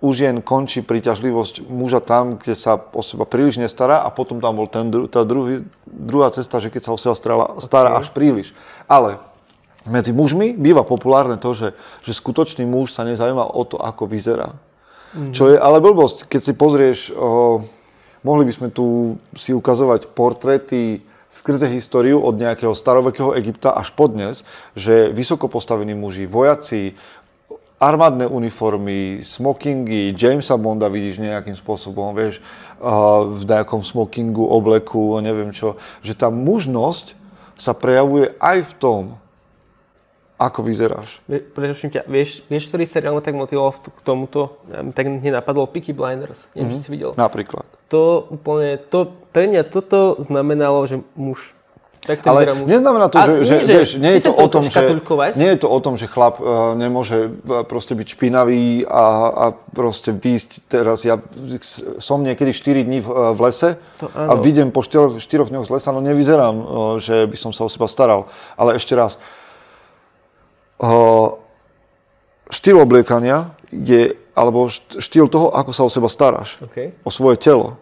u 0.03 0.11
žien 0.11 0.43
končí 0.43 0.83
príťažlivosť 0.83 1.63
muža 1.71 2.03
tam, 2.03 2.35
kde 2.35 2.59
sa 2.59 2.75
o 2.75 3.03
seba 3.07 3.23
príliš 3.23 3.63
nestará 3.63 4.03
a 4.03 4.11
potom 4.11 4.43
tam 4.43 4.59
bol 4.59 4.67
ten, 4.67 4.91
tá 5.07 5.23
druhý, 5.23 5.63
druhá 5.87 6.35
cesta, 6.35 6.59
že 6.59 6.75
keď 6.75 6.91
sa 6.91 6.93
o 6.95 6.99
seba 6.99 7.15
stará, 7.15 7.37
stará 7.63 7.91
Ok. 7.95 7.99
až 8.03 8.07
príliš. 8.11 8.49
Ale 8.91 9.23
medzi 9.87 10.15
mužmi 10.15 10.55
býva 10.55 10.87
populárne 10.87 11.39
to, 11.39 11.55
že, 11.55 11.69
že 12.07 12.13
skutočný 12.15 12.67
muž 12.67 12.95
sa 12.95 13.03
nezaujíma 13.07 13.55
o 13.55 13.63
to, 13.67 13.79
ako 13.81 14.07
vyzerá. 14.07 14.55
Čo 15.13 15.53
je 15.53 15.61
ale 15.61 15.85
blbosť, 15.85 16.25
keď 16.25 16.41
si 16.41 16.53
pozrieš, 16.57 16.99
o, 17.13 17.61
mohli 18.25 18.49
by 18.49 18.53
sme 18.53 18.69
tu 18.73 19.17
si 19.37 19.53
ukazovať 19.53 20.09
portréty 20.17 21.05
skrze 21.29 21.69
históriu 21.69 22.17
od 22.21 22.41
nejakého 22.41 22.73
starovekého 22.73 23.37
Egypta 23.37 23.77
až 23.77 23.93
po 23.93 24.09
dnes, 24.09 24.45
že 24.73 25.13
vysoko 25.13 25.53
postavení 25.53 25.93
muži, 25.93 26.25
vojaci, 26.25 26.97
armádne 27.77 28.31
uniformy, 28.31 29.21
smokingy, 29.21 30.15
Jamesa 30.17 30.55
Bonda 30.57 30.87
vidíš 30.87 31.19
nejakým 31.19 31.59
spôsobom, 31.59 32.15
vieš, 32.15 32.39
v 33.27 33.43
nejakom 33.43 33.83
smokingu, 33.83 34.47
obleku, 34.47 35.19
neviem 35.19 35.51
čo, 35.51 35.77
že 36.01 36.15
tá 36.15 36.31
mužnosť 36.31 37.19
sa 37.59 37.75
prejavuje 37.75 38.33
aj 38.39 38.59
v 38.65 38.73
tom, 38.79 39.03
ako 40.49 40.67
vyzeráš. 40.67 41.23
Preruším 41.29 41.95
ťa, 41.95 42.03
vieš, 42.11 42.43
vieš, 42.51 42.73
ktorý 42.73 42.85
seriál 42.89 43.15
ma 43.15 43.23
tak 43.23 43.39
motivoval 43.39 43.73
k 43.79 44.01
tomuto? 44.03 44.59
Tak 44.71 45.05
hneď 45.07 45.39
napadlo 45.43 45.69
Peaky 45.71 45.95
Blinders. 45.95 46.51
Neviem, 46.57 46.75
mm-hmm. 46.75 46.83
si 46.83 46.89
videl. 46.91 47.11
Napríklad. 47.15 47.67
To 47.93 48.27
úplne, 48.33 48.81
to, 48.81 49.13
pre 49.31 49.47
mňa 49.47 49.69
toto 49.69 50.19
znamenalo, 50.19 50.83
že 50.89 50.99
muž. 51.15 51.55
Tak 52.03 52.19
to 52.19 52.35
Ale 52.35 52.51
muž. 52.59 52.67
neznamená 52.67 53.07
to, 53.07 53.19
A 53.23 53.31
že, 53.31 53.33
nie, 53.39 53.47
že, 53.47 53.57
že- 53.63 53.75
vieš, 53.79 53.91
nie 54.03 54.13
je 54.19 54.23
to 54.27 54.35
o 54.35 54.47
to 54.51 54.59
tom, 54.59 54.65
že, 54.67 54.83
nie 55.39 55.49
je 55.55 55.59
to 55.63 55.69
o 55.71 55.79
tom, 55.79 55.95
že 55.95 56.11
chlap 56.11 56.43
uh, 56.43 56.75
nemôže 56.75 57.31
uh, 57.31 57.63
proste 57.63 57.95
byť 57.95 58.07
špinavý 58.19 58.83
a, 58.91 59.07
a 59.31 59.45
proste 59.71 60.11
výjsť 60.11 60.67
teraz. 60.67 61.07
Ja 61.07 61.23
som 62.03 62.27
niekedy 62.27 62.51
4 62.51 62.83
dní 62.91 62.99
v, 62.99 63.07
uh, 63.07 63.31
v 63.31 63.41
lese 63.47 63.79
To 64.03 64.11
a 64.11 64.35
vidím 64.35 64.75
po 64.75 64.83
4, 64.83 65.23
4 65.23 65.55
dňoch 65.55 65.63
z 65.63 65.71
lesa, 65.71 65.95
no 65.95 66.03
nevyzerám, 66.03 66.57
uh, 66.59 66.65
že 66.99 67.31
by 67.31 67.37
som 67.39 67.55
sa 67.55 67.63
o 67.63 67.71
seba 67.71 67.87
staral. 67.87 68.27
Ale 68.59 68.75
ešte 68.75 68.99
raz, 68.99 69.15
uh, 69.15 69.42
štýl 72.51 72.77
obliekania 72.83 73.55
je, 73.71 74.19
alebo 74.35 74.69
št- 74.69 74.99
štýl 74.99 75.31
toho, 75.31 75.55
ako 75.55 75.71
sa 75.73 75.83
o 75.87 75.91
seba 75.91 76.11
staráš, 76.11 76.59
OK, 76.61 76.93
o 77.07 77.11
svoje 77.15 77.39
telo, 77.39 77.79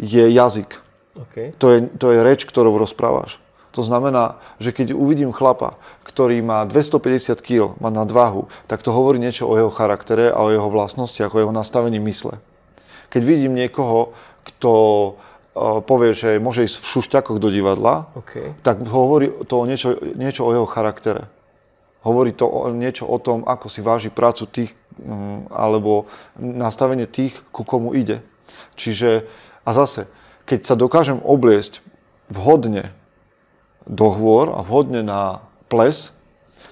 je 0.00 0.26
jazyk. 0.32 0.80
OK. 1.18 1.54
To 1.58 1.66
je, 1.74 1.78
to 1.98 2.06
je 2.14 2.18
reč, 2.22 2.46
ktorou 2.46 2.78
rozprávaš. 2.78 3.36
To 3.76 3.84
znamená, 3.84 4.40
že 4.58 4.72
keď 4.72 4.96
uvidím 4.96 5.30
chlapa, 5.30 5.76
ktorý 6.02 6.40
má 6.42 6.64
250 6.64 7.38
kg, 7.38 7.76
má 7.78 7.92
nadváhu, 7.92 8.48
tak 8.66 8.82
to 8.82 8.90
hovorí 8.90 9.20
niečo 9.20 9.46
o 9.46 9.54
jeho 9.54 9.70
charaktere 9.70 10.32
a 10.32 10.40
o 10.40 10.50
jeho 10.50 10.66
vlastnostiach, 10.72 11.30
o 11.30 11.38
jeho 11.38 11.52
nastavení 11.54 12.00
mysle. 12.00 12.40
Keď 13.12 13.22
vidím 13.22 13.54
niekoho, 13.54 14.16
kto 14.42 14.72
povie, 15.84 16.14
že 16.14 16.38
môže 16.38 16.64
ísť 16.64 16.80
v 16.80 16.90
šušťakoch 16.96 17.38
do 17.38 17.50
divadla, 17.50 18.08
OK. 18.14 18.62
tak 18.62 18.82
hovorí 18.86 19.30
to 19.46 19.58
o 19.58 19.68
niečo, 19.68 19.94
niečo 20.16 20.46
o 20.46 20.54
jeho 20.54 20.66
charaktere. 20.66 21.28
Hovorí 22.06 22.30
to 22.30 22.46
o, 22.46 22.70
niečo 22.70 23.04
o 23.06 23.18
tom, 23.18 23.42
ako 23.42 23.66
si 23.66 23.82
váži 23.82 24.10
prácu 24.12 24.46
tých, 24.46 24.70
mm, 24.98 25.50
alebo 25.50 26.06
nastavenie 26.38 27.10
tých, 27.10 27.34
ku 27.50 27.66
komu 27.66 27.94
ide. 27.94 28.22
Čiže, 28.78 29.26
a 29.66 29.70
zase, 29.74 30.06
keď 30.46 30.60
sa 30.64 30.74
dokážem 30.78 31.18
obliecť 31.20 31.82
vhodne 32.30 32.94
do 33.88 34.08
hôr 34.12 34.52
a 34.54 34.62
vhodne 34.62 35.02
na 35.02 35.42
ples, 35.66 36.14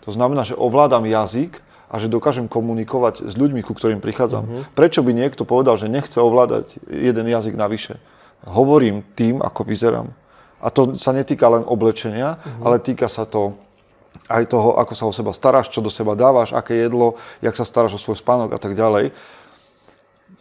to 0.07 0.15
znamená, 0.15 0.47
že 0.47 0.55
ovládam 0.55 1.05
jazyk 1.05 1.59
a 1.87 1.99
že 2.03 2.11
dokážem 2.11 2.51
komunikovať 2.51 3.27
s 3.27 3.35
ľuďmi, 3.39 3.63
ku 3.63 3.75
ktorým 3.75 4.03
prichádzam. 4.03 4.67
Prečo 4.75 5.03
by 5.07 5.13
niekto 5.15 5.47
povedal, 5.47 5.79
že 5.79 5.91
nechce 5.91 6.19
ovládať 6.19 6.79
jeden 6.87 7.27
jazyk 7.27 7.55
navyše? 7.55 7.99
Hovorím 8.47 9.03
tým, 9.15 9.43
ako 9.43 9.67
vyzerám. 9.67 10.09
A 10.63 10.73
to 10.73 10.99
sa 10.99 11.15
netýka 11.15 11.47
len 11.47 11.63
oblečenia, 11.63 12.43
ale 12.63 12.83
týka 12.83 13.07
sa 13.07 13.29
to 13.29 13.55
aj 14.27 14.49
toho, 14.51 14.77
ako 14.81 14.93
sa 14.97 15.05
o 15.07 15.13
seba 15.13 15.31
staráš, 15.31 15.71
čo 15.71 15.85
do 15.85 15.93
seba 15.93 16.17
dávaš, 16.17 16.57
aké 16.57 16.75
jedlo, 16.75 17.21
jak 17.45 17.55
sa 17.55 17.69
staráš 17.69 17.97
o 17.97 18.03
svoj 18.03 18.19
spánok 18.19 18.55
a 18.55 18.59
tak 18.61 18.75
ďalej. 18.75 19.13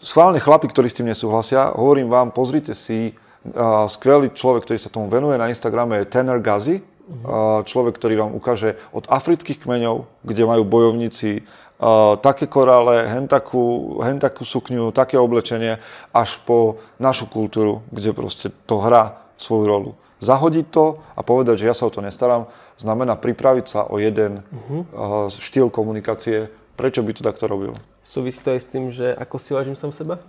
Schválne 0.02 0.38
chlapi, 0.38 0.70
ktorí 0.70 0.92
s 0.92 0.98
tým 0.98 1.10
nesúhlasia, 1.10 1.74
hovorím 1.74 2.12
vám, 2.12 2.30
pozrite 2.30 2.78
si, 2.78 3.14
uh, 3.14 3.86
skvelý 3.90 4.34
človek, 4.34 4.66
ktorý 4.66 4.80
sa 4.82 4.94
tomu 4.94 5.10
venuje 5.10 5.40
na 5.40 5.50
Instagrame 5.50 6.04
je 6.04 6.12
Tanner 6.12 6.38
Gazi, 6.38 6.82
uh, 6.82 7.62
človek, 7.66 7.98
ktorý 7.98 8.14
vám 8.22 8.32
ukáže 8.38 8.78
od 8.94 9.10
afrických 9.10 9.66
kmeňov, 9.66 10.06
kde 10.22 10.44
majú 10.46 10.64
bojovníci 10.68 11.42
uh, 11.42 12.18
také 12.22 12.46
korále, 12.46 13.08
hen 13.08 13.26
takú, 13.26 13.98
hen 14.02 14.22
takú 14.22 14.46
sukňu, 14.46 14.94
také 14.94 15.18
oblečenie, 15.18 15.82
až 16.14 16.38
po 16.46 16.82
našu 17.02 17.26
kultúru, 17.26 17.82
kde 17.90 18.14
proste 18.14 18.54
to 18.70 18.82
hrá 18.82 19.26
svoju 19.42 19.66
rolu. 19.66 19.92
Zahodiť 20.24 20.66
to 20.72 21.02
a 21.14 21.22
povedať, 21.22 21.66
že 21.66 21.68
ja 21.70 21.76
sa 21.76 21.86
o 21.86 21.94
to 21.94 22.00
nestaram, 22.00 22.48
znamená 22.78 23.16
pripraviť 23.16 23.66
sa 23.66 23.82
o 23.88 24.00
jeden 24.00 24.44
uh, 24.44 25.28
štýl 25.32 25.72
komunikácie, 25.72 26.52
prečo 26.76 27.04
by 27.04 27.12
to 27.16 27.22
takto 27.24 27.48
robil. 27.48 27.74
Súvisí 28.06 28.40
to 28.44 28.54
aj 28.54 28.60
s 28.62 28.68
tým, 28.68 28.92
že 28.92 29.16
ako 29.16 29.36
si 29.40 29.52
vážim 29.56 29.76
sám 29.76 29.96
seba? 29.96 30.20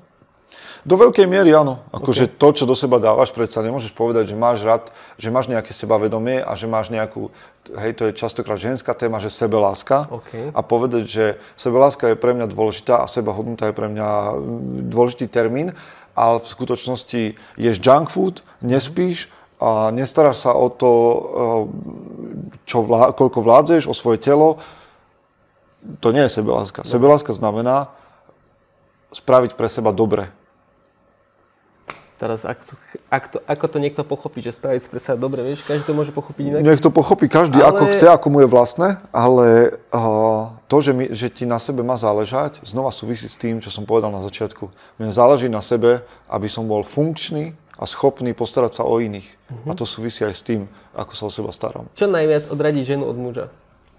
Do 0.87 0.95
veľkej 0.95 1.27
miery 1.27 1.51
áno. 1.51 1.83
Akože 1.91 2.31
to, 2.31 2.55
čo 2.55 2.63
do 2.63 2.79
seba 2.79 3.03
dávaš, 3.03 3.35
predsa 3.35 3.59
nemôžeš 3.59 3.91
povedať, 3.91 4.31
že 4.31 4.37
máš 4.39 4.63
rád, 4.63 4.95
že 5.19 5.35
máš 5.35 5.51
nejaké 5.51 5.75
sebavedomie 5.75 6.39
a 6.39 6.55
že 6.55 6.71
máš 6.71 6.95
nejakú, 6.95 7.35
hej, 7.75 7.93
to 7.99 8.07
je 8.07 8.15
častokrát 8.15 8.55
ženská 8.55 8.95
téma, 8.95 9.19
že 9.19 9.35
sebeláska. 9.35 10.07
OK. 10.07 10.55
A 10.55 10.61
povedať, 10.63 11.05
že 11.11 11.25
sebeláska 11.59 12.15
je 12.15 12.17
pre 12.17 12.39
mňa 12.39 12.47
dôležitá 12.47 13.03
a 13.03 13.11
sebahodnota 13.11 13.67
je 13.67 13.75
pre 13.75 13.91
mňa 13.91 14.09
mm, 14.09 14.39
dôležitý 14.87 15.27
termín, 15.27 15.75
ale 16.15 16.39
v 16.39 16.47
skutočnosti 16.47 17.23
ješ 17.59 17.77
junk 17.83 18.15
food, 18.15 18.47
nespíš 18.63 19.27
a 19.57 19.89
nestaráš 19.89 20.45
sa 20.45 20.53
o 20.53 20.69
to, 20.69 20.93
eh, 20.93 21.23
čo 22.69 22.85
vlá, 22.85 23.17
koľko 23.17 23.41
vládzeš, 23.41 23.89
o 23.89 23.95
svoje 23.97 24.21
telo, 24.21 24.61
to 26.03 26.11
nie 26.11 26.27
je 26.27 26.43
sebeláska. 26.43 26.83
Sebeláska 26.83 27.33
znamená 27.33 27.95
spraviť 29.15 29.55
pre 29.55 29.71
seba 29.71 29.95
dobre. 29.95 30.29
Teraz, 32.17 32.49
ak 32.49 32.65
to, 32.65 32.75
ak 33.13 33.25
to, 33.29 33.39
ako 33.45 33.67
to 33.69 33.77
niekto 33.77 34.01
pochopí, 34.01 34.41
že 34.41 34.57
spraviť 34.57 34.89
pre 34.89 34.97
seba 34.97 35.21
dobre, 35.21 35.45
vieš, 35.45 35.61
každý 35.69 35.85
to 35.85 35.93
môže 35.93 36.17
pochopiť 36.17 36.45
inak. 36.49 36.61
Nech 36.65 36.81
to 36.81 36.89
pochopí 36.89 37.29
každý, 37.29 37.61
Ale- 37.61 37.77
ako 37.77 37.83
chce, 37.93 38.07
ako 38.09 38.27
mu 38.33 38.39
je 38.41 38.49
vlastné, 38.49 38.89
ale 39.13 39.77
uh, 39.93 40.49
to, 40.65 40.77
že, 40.81 40.93
mi, 40.97 41.13
že 41.13 41.29
ti 41.29 41.45
na 41.45 41.61
sebe 41.61 41.85
má 41.85 42.01
záležať, 42.01 42.65
znova 42.65 42.89
súvisí 42.89 43.29
s 43.29 43.37
tým, 43.37 43.61
čo 43.61 43.69
som 43.69 43.85
povedal 43.85 44.09
na 44.09 44.25
začiatku. 44.25 44.73
Mne 44.97 45.13
záleží 45.13 45.53
na 45.53 45.61
sebe, 45.61 46.01
aby 46.33 46.49
som 46.49 46.65
bol 46.65 46.81
funkčný 46.81 47.53
a 47.77 47.85
schopný 47.85 48.33
postarať 48.33 48.81
sa 48.81 48.83
o 48.89 48.97
iných. 48.97 49.29
A 49.69 49.77
to 49.77 49.85
súvisí 49.85 50.25
aj 50.25 50.35
s 50.35 50.43
tým, 50.43 50.65
ako 50.97 51.13
sa 51.13 51.23
o 51.29 51.31
seba 51.33 51.53
starám. 51.53 51.87
Čo 51.93 52.09
najviac 52.09 52.49
odradí 52.49 52.83
ženu 52.83 53.05
od 53.05 53.17
muža? 53.17 53.47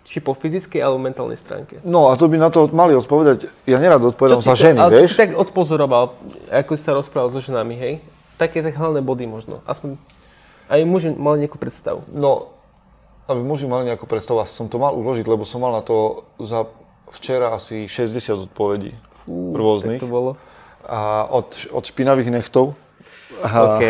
Či 0.07 0.23
po 0.23 0.33
fyzickej 0.33 0.79
alebo 0.79 1.03
mentálnej 1.03 1.35
stránke? 1.35 1.83
No 1.83 2.09
a 2.09 2.15
to 2.15 2.31
by 2.31 2.39
na 2.39 2.47
to 2.47 2.71
mali 2.71 2.95
odpovedať, 2.95 3.51
ja 3.67 3.77
nerad 3.77 3.99
odpovedám 3.99 4.39
za 4.39 4.55
ženy, 4.55 4.79
ale 4.79 5.03
vieš? 5.03 5.13
si 5.13 5.19
tak 5.19 5.35
odpozoroval, 5.35 6.15
ako 6.47 6.71
si 6.79 6.81
sa 6.81 6.95
rozprával 6.95 7.29
so 7.29 7.43
ženami, 7.43 7.75
hej? 7.75 7.93
také 8.39 8.61
tak 8.61 8.77
hlavné 8.77 9.01
body 9.01 9.25
možno. 9.25 9.59
Aspoň 9.65 9.97
aj 10.69 10.79
muži 10.85 11.09
mali 11.11 11.43
nejakú 11.43 11.57
predstavu. 11.57 12.05
No, 12.13 12.53
aby 13.27 13.41
muži 13.43 13.67
mali 13.67 13.89
nejakú 13.89 14.07
predstavu, 14.07 14.39
asi 14.39 14.55
som 14.55 14.69
to 14.71 14.79
mal 14.79 14.95
uložiť, 14.95 15.25
lebo 15.27 15.43
som 15.43 15.59
mal 15.59 15.73
na 15.75 15.83
to 15.83 16.23
za 16.39 16.69
včera 17.11 17.51
asi 17.51 17.89
60 17.89 18.47
odpovedí 18.47 18.95
Fú, 19.25 19.51
rôznych. 19.57 19.99
To 19.99 20.07
bolo. 20.07 20.31
A 20.87 21.27
od, 21.27 21.67
od 21.73 21.83
špinavých 21.83 22.31
nechtov. 22.31 22.77
OK, 23.43 23.83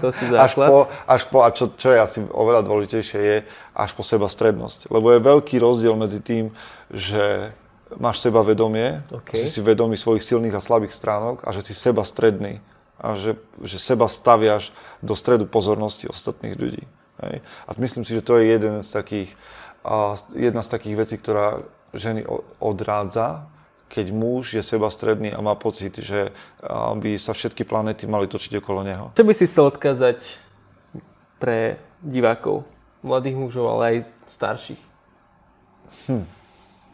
to 0.00 0.08
si 0.12 0.24
základ. 0.32 0.44
až 0.44 0.52
po, 0.56 0.78
až 1.04 1.22
po, 1.28 1.38
a 1.44 1.48
čo, 1.52 1.64
čo 1.76 1.92
je 1.92 1.98
asi 2.00 2.18
oveľa 2.24 2.64
dôležitejšie, 2.64 3.18
je 3.20 3.36
až 3.76 3.90
po 3.92 4.02
seba 4.02 4.26
strednosť. 4.26 4.88
Lebo 4.88 5.12
je 5.12 5.20
veľký 5.20 5.60
rozdiel 5.60 5.92
medzi 5.92 6.24
tým, 6.24 6.50
že 6.88 7.52
máš 7.96 8.20
seba 8.20 8.44
vedomie, 8.44 9.00
OK. 9.12 9.36
si 9.36 9.48
si 9.48 9.60
vedomý 9.64 9.96
svojich 9.96 10.24
silných 10.24 10.56
a 10.56 10.64
slabých 10.64 10.92
stránok 10.92 11.44
a 11.44 11.52
že 11.52 11.64
si 11.64 11.74
seba 11.76 12.04
stredný 12.04 12.60
a 12.98 13.14
že, 13.14 13.38
že 13.62 13.78
seba 13.78 14.10
staviaš 14.10 14.74
do 15.00 15.14
stredu 15.14 15.46
pozornosti 15.46 16.10
ostatných 16.10 16.58
ľudí. 16.58 16.82
Hej? 17.22 17.40
A 17.40 17.70
myslím 17.78 18.04
si, 18.04 18.12
že 18.18 18.26
to 18.26 18.36
je 18.36 18.58
jeden 18.58 18.82
z 18.82 18.90
takých, 18.90 19.30
a, 19.86 20.18
jedna 20.34 20.60
z 20.60 20.68
takých 20.68 20.96
vecí, 20.98 21.14
ktorá 21.16 21.62
ženy 21.94 22.28
odrádza, 22.60 23.48
keď 23.88 24.12
muž 24.12 24.54
je 24.54 24.62
seba 24.62 24.92
stredný 24.92 25.32
a 25.32 25.40
má 25.40 25.56
pocit, 25.56 25.96
že 25.96 26.30
by 26.96 27.16
sa 27.16 27.32
všetky 27.32 27.64
planéty 27.64 28.04
mali 28.04 28.28
točiť 28.28 28.60
okolo 28.60 28.84
neho. 28.84 29.10
Čo 29.16 29.24
by 29.24 29.32
si 29.32 29.48
chcel 29.48 29.72
odkázať 29.72 30.20
pre 31.40 31.80
divákov, 32.04 32.68
mladých 33.00 33.36
mužov, 33.40 33.64
ale 33.74 33.82
aj 33.82 33.96
starších? 34.28 34.82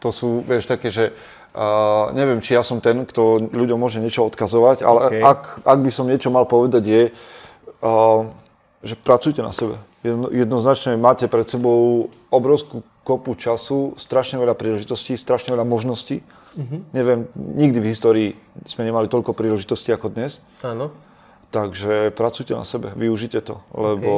To 0.03 0.09
sú, 0.13 0.45
vieš, 0.45 0.69
také, 0.69 0.93
že 0.93 1.11
uh, 1.11 2.13
neviem, 2.13 2.39
či 2.43 2.53
ja 2.53 2.61
som 2.61 2.77
ten, 2.77 3.03
kto 3.09 3.49
ľuďom 3.51 3.79
môže 3.79 3.97
niečo 3.97 4.21
odkazovať, 4.27 4.85
ale 4.85 4.99
OK. 5.01 5.13
ak, 5.17 5.41
ak 5.65 5.79
by 5.81 5.91
som 5.91 6.05
niečo 6.05 6.29
mal 6.29 6.45
povedať 6.45 6.83
je, 6.85 7.03
uh, 7.09 8.27
že 8.85 8.93
pracujte 9.01 9.41
na 9.41 9.49
sebe. 9.49 9.81
Jedno, 10.05 10.29
jednoznačne 10.29 10.93
máte 11.01 11.25
pred 11.25 11.49
sebou 11.49 12.13
obrovskú 12.29 12.85
kopu 13.01 13.33
času, 13.33 13.97
strašne 13.97 14.37
veľa 14.37 14.53
príležitostí, 14.53 15.17
strašne 15.17 15.57
veľa 15.57 15.65
možností. 15.65 16.21
Neviem, 16.95 17.27
nikdy 17.35 17.77
v 17.83 17.87
histórii 17.91 18.29
sme 18.63 18.87
nemali 18.87 19.11
toľko 19.11 19.35
príležitostí 19.35 19.91
ako 19.91 20.11
dnes. 20.11 20.39
Áno. 20.63 20.95
Takže 21.51 22.11
pracujte 22.15 22.55
na 22.55 22.63
sebe, 22.67 22.91
využite 22.95 23.39
to, 23.43 23.59
lebo 23.75 24.11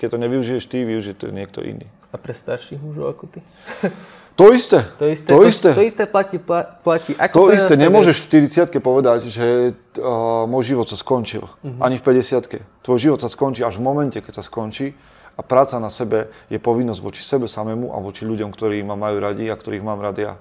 keď 0.00 0.16
to 0.16 0.18
nevyužiješ 0.18 0.64
ty, 0.66 0.82
využije 0.82 1.14
to 1.14 1.26
niekto 1.30 1.60
iný. 1.62 1.86
A 2.10 2.16
pre 2.16 2.32
starších 2.34 2.78
mužov 2.78 3.14
ako 3.18 3.24
ty? 3.30 3.40
To 4.34 4.50
isté. 4.50 4.82
To 4.98 5.06
isté, 5.06 5.30
To 5.30 5.46
isté. 5.46 5.70
To, 5.70 5.82
isté 5.86 6.04
platí, 6.10 6.42
pla- 6.42 6.66
platí. 6.82 7.14
Ako 7.14 7.38
To 7.38 7.54
isté, 7.54 7.78
nemôžeš 7.78 8.26
v 8.26 8.50
40 8.66 8.82
povedať, 8.82 9.30
že 9.30 9.70
uh, 9.70 10.42
môj 10.50 10.74
život 10.74 10.90
sa 10.90 10.98
skončil. 10.98 11.46
Mhm. 11.62 11.78
Ani 11.78 11.96
v 11.98 12.02
50 12.02 12.82
Tvoj 12.82 12.98
život 12.98 13.22
sa 13.22 13.30
skončí 13.30 13.62
až 13.62 13.78
v 13.78 13.86
momente, 13.86 14.18
keď 14.18 14.42
sa 14.42 14.44
skončí 14.44 14.90
a 15.38 15.40
práca 15.42 15.78
na 15.78 15.90
sebe 15.90 16.30
je 16.50 16.58
povinnosť 16.58 17.00
voči 17.02 17.22
sebe 17.22 17.46
samému 17.46 17.94
a 17.94 17.98
voči 18.02 18.26
ľuďom, 18.26 18.50
ktorí 18.50 18.82
ma 18.82 18.98
majú 18.98 19.22
radi 19.22 19.50
a 19.50 19.54
ktorých 19.54 19.86
mám 19.86 20.02
rád 20.02 20.18
ja. 20.18 20.34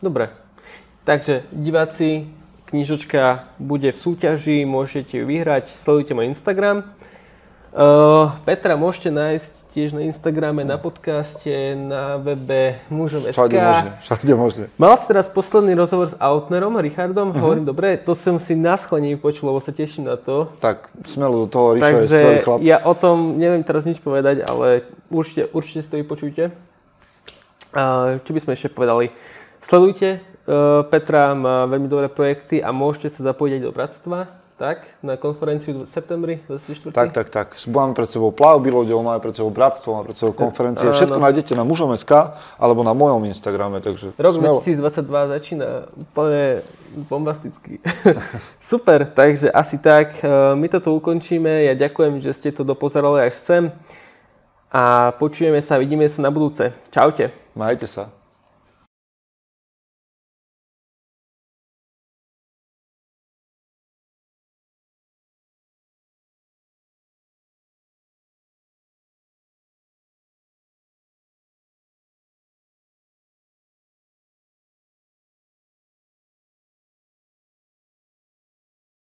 Dobre. 0.00 0.32
Takže 1.04 1.44
diváci, 1.52 2.28
knižočka 2.66 3.44
bude 3.58 3.92
v 3.92 3.98
súťaži, 3.98 4.64
môžete 4.64 5.20
ju 5.20 5.24
vyhrať, 5.24 5.68
sledujte 5.68 6.12
môj 6.12 6.28
Instagram. 6.28 6.84
Uh, 7.70 8.34
Petra 8.42 8.74
môžete 8.74 9.14
nájsť 9.14 9.50
tiež 9.70 9.94
na 9.94 10.02
Instagrame, 10.02 10.66
na 10.66 10.74
podcaste, 10.74 11.46
na 11.78 12.18
webe 12.18 12.74
mužom.sk. 12.90 13.30
Všade 13.30 13.54
možné, 13.54 13.90
všade 14.02 14.32
možné. 14.34 14.64
Mal 14.74 14.98
si 14.98 15.06
teraz 15.06 15.30
posledný 15.30 15.78
rozhovor 15.78 16.10
s 16.10 16.18
Outnerom, 16.18 16.74
Richardom, 16.76 17.30
Mhm. 17.30 17.38
hovorím 17.38 17.64
dobre, 17.64 17.94
to 17.94 18.10
som 18.12 18.42
si 18.42 18.58
na 18.58 18.74
schválne 18.74 19.14
vypočul, 19.14 19.46
lebo 19.46 19.62
sa 19.62 19.70
teším 19.70 20.10
na 20.10 20.18
to. 20.18 20.50
Tak 20.58 20.90
smelo 21.06 21.44
do 21.44 21.46
toho, 21.46 21.78
Ríšo 21.78 21.86
je 21.96 22.08
skvelý 22.08 22.38
chlap. 22.42 22.58
ja 22.58 22.82
o 22.82 22.94
tom 22.96 23.38
neviem 23.38 23.62
teraz 23.62 23.86
nič 23.86 24.02
povedať, 24.02 24.42
ale 24.42 24.82
určite, 25.06 25.46
určite 25.52 25.78
si 25.80 25.88
to 25.88 25.96
vypočujte. 25.96 26.50
A 27.70 27.82
čo 28.18 28.30
by 28.34 28.40
sme 28.42 28.58
ešte 28.58 28.66
povedali? 28.66 29.14
Sledujte, 29.60 30.24
uh, 30.48 30.82
Petra 30.88 31.36
má 31.36 31.68
veľmi 31.68 31.84
dobré 31.84 32.08
projekty 32.08 32.64
a 32.64 32.72
môžete 32.72 33.12
sa 33.12 33.28
zapojiť 33.28 33.52
aj 33.60 33.62
do 33.62 33.70
bratstva, 33.76 34.18
tak? 34.60 34.84
Na 35.00 35.16
konferenciu 35.16 35.72
v 35.72 35.88
septembri 35.88 36.44
24. 36.44 36.92
Tak, 36.92 37.16
tak, 37.16 37.32
tak. 37.32 37.56
Máme 37.64 37.96
pred 37.96 38.04
sebou 38.04 38.28
plavby 38.28 38.68
loďou, 38.68 39.00
máme 39.00 39.16
pred 39.16 39.32
sebou 39.32 39.48
bratstvo, 39.48 39.96
máme 39.96 40.12
pred 40.12 40.20
sebou 40.20 40.36
konferencie. 40.36 40.84
Všetko 40.84 41.16
nájdete 41.16 41.56
na 41.56 41.64
mužom.sk 41.64 42.36
alebo 42.60 42.84
na 42.84 42.92
mojom 42.92 43.24
Instagrame, 43.24 43.80
takže 43.80 44.12
Rok 44.20 44.36
smelo. 44.36 44.60
2022 44.60 45.36
začína 45.40 45.88
úplne 45.96 46.60
bombasticky. 47.08 47.80
Super, 48.60 49.08
takže 49.08 49.48
asi 49.48 49.80
tak. 49.80 50.20
E, 50.20 50.28
My 50.52 50.68
toto 50.68 50.92
ukončíme. 50.92 51.64
Ja 51.64 51.72
ďakujem, 51.72 52.20
že 52.20 52.36
ste 52.36 52.52
to 52.52 52.60
dopozerali 52.60 53.24
až 53.24 53.40
sem. 53.40 53.72
A 54.68 55.16
počujeme 55.16 55.64
sa, 55.64 55.80
vidíme 55.80 56.04
sa 56.04 56.20
na 56.20 56.28
budúce. 56.28 56.76
Čaute. 56.92 57.32
Majte 57.56 57.88
sa. 57.88 58.19